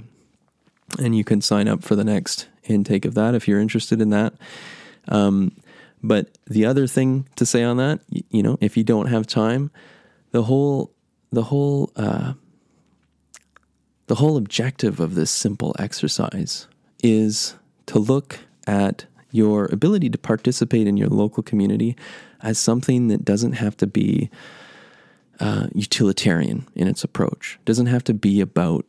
and 1.00 1.16
you 1.16 1.24
can 1.24 1.42
sign 1.42 1.68
up 1.68 1.84
for 1.84 1.96
the 1.96 2.04
next 2.04 2.48
intake 2.64 3.06
of 3.06 3.14
that 3.14 3.36
if 3.36 3.48
you're 3.48 3.60
interested 3.60 4.02
in 4.02 4.10
that. 4.10 4.34
Um, 5.08 5.52
but 6.04 6.38
the 6.46 6.66
other 6.66 6.86
thing 6.86 7.28
to 7.38 7.46
say 7.46 7.64
on 7.64 7.78
that, 7.78 8.02
you, 8.10 8.44
know, 8.44 8.58
if 8.60 8.76
you 8.76 8.84
don't 8.84 9.08
have 9.08 9.26
time, 9.26 9.72
the 10.32 10.44
whole 10.44 10.92
the 11.32 11.44
whole 11.44 11.92
uh, 11.96 12.34
the 14.08 14.16
whole 14.16 14.36
objective 14.36 15.00
of 15.00 15.16
this 15.16 15.32
simple 15.32 15.76
exercise 15.80 16.68
is 17.02 17.56
to 17.86 18.00
look 18.00 18.40
at 18.68 19.06
your 19.32 19.66
ability 19.72 20.10
to 20.10 20.18
participate 20.18 20.88
in 20.88 20.98
your 20.98 21.08
local 21.08 21.42
community 21.42 21.96
as 22.42 22.60
something 22.60 23.08
that 23.08 23.24
doesn't 23.26 23.54
have 23.54 23.76
to 23.78 23.88
be 23.88 24.30
uh, 25.40 25.68
utilitarian 25.74 26.68
in 26.76 26.88
its 26.88 27.04
approach. 27.04 27.58
It 27.62 27.66
doesn't 27.66 27.88
have 27.88 28.04
to 28.06 28.14
be 28.14 28.42
about 28.42 28.86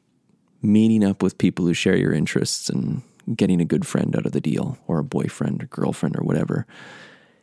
meeting 0.60 1.04
up 1.04 1.22
with 1.22 1.38
people 1.38 1.64
who 1.64 1.74
share 1.74 1.96
your 1.96 2.12
interests 2.12 2.68
and 2.68 3.02
getting 3.34 3.60
a 3.60 3.64
good 3.64 3.86
friend 3.86 4.14
out 4.16 4.26
of 4.26 4.32
the 4.32 4.40
deal 4.40 4.78
or 4.86 4.98
a 4.98 5.04
boyfriend 5.04 5.62
or 5.62 5.66
girlfriend 5.66 6.16
or 6.16 6.22
whatever. 6.22 6.66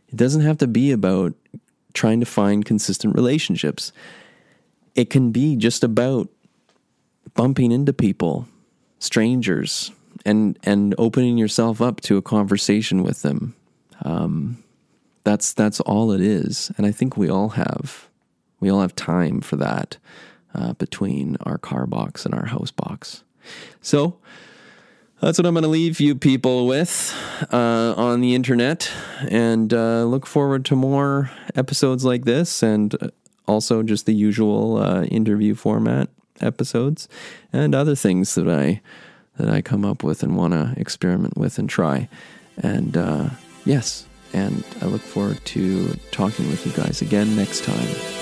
It 0.10 0.16
doesn't 0.16 0.42
have 0.42 0.58
to 0.60 0.68
be 0.68 0.92
about 0.92 1.34
trying 1.94 2.20
to 2.20 2.26
find 2.26 2.66
consistent 2.66 3.16
relationships. 3.16 3.92
It 4.96 5.10
can 5.10 5.32
be 5.32 5.56
just 5.56 5.84
about 5.84 6.30
bumping 7.34 7.72
into 7.72 7.94
people, 7.94 8.48
strangers, 9.00 9.92
and 10.26 10.60
and 10.64 10.94
opening 10.98 11.38
yourself 11.38 11.82
up 11.82 12.02
to 12.02 12.18
a 12.18 12.22
conversation 12.22 13.04
with 13.04 13.22
them. 13.22 13.56
Um, 14.04 14.64
that's 15.24 15.54
that's 15.54 15.80
all 15.82 16.12
it 16.12 16.22
is, 16.22 16.72
and 16.78 16.86
I 16.86 16.92
think 16.92 17.16
we 17.16 17.30
all 17.30 17.50
have 17.50 18.08
we 18.60 18.70
all 18.70 18.82
have 18.82 18.96
time 18.96 19.42
for 19.42 19.56
that 19.58 19.98
uh, 20.54 20.74
between 20.74 21.38
our 21.42 21.58
car 21.58 21.86
box 21.86 22.26
and 22.26 22.34
our 22.34 22.46
house 22.46 22.72
box. 22.72 23.24
So 23.82 24.18
that's 25.22 25.38
what 25.38 25.46
I'm 25.46 25.54
going 25.54 25.64
to 25.64 25.70
leave 25.70 26.00
you 26.00 26.16
people 26.16 26.66
with 26.66 27.16
uh, 27.52 27.94
on 27.96 28.22
the 28.22 28.36
internet, 28.36 28.92
and 29.30 29.74
uh, 29.74 30.04
look 30.04 30.26
forward 30.26 30.66
to 30.66 30.76
more 30.76 31.32
episodes 31.56 32.04
like 32.04 32.26
this, 32.26 32.64
and 32.64 32.96
uh, 33.02 33.10
also 33.48 33.84
just 33.84 34.06
the 34.06 34.16
usual 34.16 34.78
uh, 34.78 35.04
interview 35.04 35.56
format 35.56 36.10
episodes 36.42 37.08
and 37.54 37.76
other 37.76 37.96
things 37.96 38.36
that 38.36 38.50
I 38.50 38.82
that 39.38 39.50
I 39.50 39.62
come 39.62 39.86
up 39.86 40.04
with 40.04 40.24
and 40.24 40.36
want 40.36 40.54
to 40.54 40.74
experiment 40.78 41.38
with 41.38 41.58
and 41.58 41.70
try. 41.70 42.10
And 42.58 42.98
uh, 42.98 43.30
yes, 43.64 44.06
and 44.34 44.64
I 44.82 44.86
look 44.86 45.02
forward 45.02 45.44
to 45.46 45.94
talking 46.12 46.50
with 46.50 46.66
you 46.66 46.74
guys 46.74 47.02
again 47.02 47.36
next 47.36 47.64
time. 47.64 48.21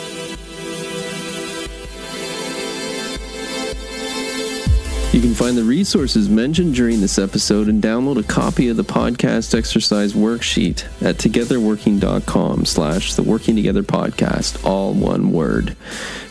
You 5.12 5.22
can 5.22 5.34
find 5.34 5.57
the 5.57 5.64
resources 5.64 6.30
mentioned 6.30 6.76
during 6.76 7.01
this 7.01 7.18
episode 7.18 7.68
and 7.68 7.82
download 7.82 8.20
a 8.20 8.24
copy 8.24 8.70
of 8.70 8.78
the 8.78 8.84
podcast 8.84 9.57
exercise 9.57 10.14
worksheet 10.14 10.86
at 11.01 11.16
togetherworking.com 11.16 12.66
slash 12.66 13.16
the 13.16 13.24
Working 13.24 13.55
Together 13.55 13.82
Podcast, 13.82 14.64
all 14.64 14.93
one 14.93 15.32
word. 15.32 15.76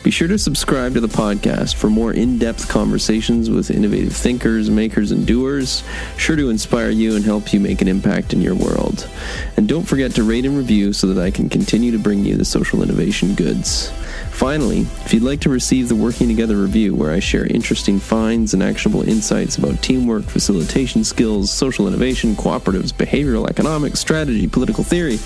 Be 0.05 0.12
sure 0.12 0.29
to 0.29 0.39
subscribe 0.39 0.95
to 0.95 1.01
the 1.01 1.09
podcast 1.09 1.74
for 1.74 1.91
more 1.91 2.12
in-depth 2.12 2.68
conversations 2.68 3.51
with 3.51 3.72
innovative 3.72 4.12
thinkers, 4.12 4.70
makers, 4.70 5.11
and 5.11 5.26
doers, 5.26 5.83
sure 6.16 6.37
to 6.37 6.49
inspire 6.49 6.91
you 6.91 7.16
and 7.16 7.24
help 7.24 7.53
you 7.53 7.59
make 7.59 7.83
an 7.83 7.89
impact 7.89 8.33
in 8.33 8.41
your 8.41 8.55
world. 8.55 9.09
And 9.57 9.68
don't 9.68 9.89
forget 9.89 10.12
to 10.12 10.22
rate 10.22 10.47
and 10.47 10.57
review 10.57 10.93
so 10.93 11.09
that 11.09 11.20
I 11.20 11.33
can 11.33 11.49
continue 11.49 11.91
to 11.91 11.99
bring 11.99 12.24
you 12.24 12.37
the 12.37 12.45
social 12.45 12.81
innovation 12.81 13.35
goods. 13.35 13.93
Finally, 14.39 14.82
if 15.05 15.12
you'd 15.12 15.24
like 15.24 15.41
to 15.41 15.51
receive 15.51 15.89
the 15.89 15.97
Working 15.97 16.28
Together 16.28 16.57
review, 16.57 16.95
where 16.95 17.11
I 17.11 17.18
share 17.18 17.45
interesting 17.45 17.99
finds 17.99 18.55
and 18.55 18.62
actionable 18.62 19.03
insights 19.03 19.59
about 19.59 19.82
teamwork, 19.82 20.22
facilitation 20.22 21.03
skills, 21.03 21.51
social 21.51 21.89
innovation, 21.89 22.36
cooperatives, 22.36 22.93
behavioral 22.93 23.49
economics, 23.51 23.99
strategy, 23.99 24.47
political 24.47 24.84
theory, 24.84 25.18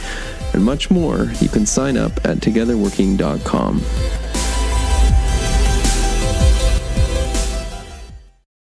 and 0.54 0.64
much 0.64 0.90
more, 0.90 1.30
you 1.42 1.50
can 1.50 1.66
sign 1.66 1.98
up 1.98 2.12
at 2.24 2.38
togetherworking.com. 2.38 3.82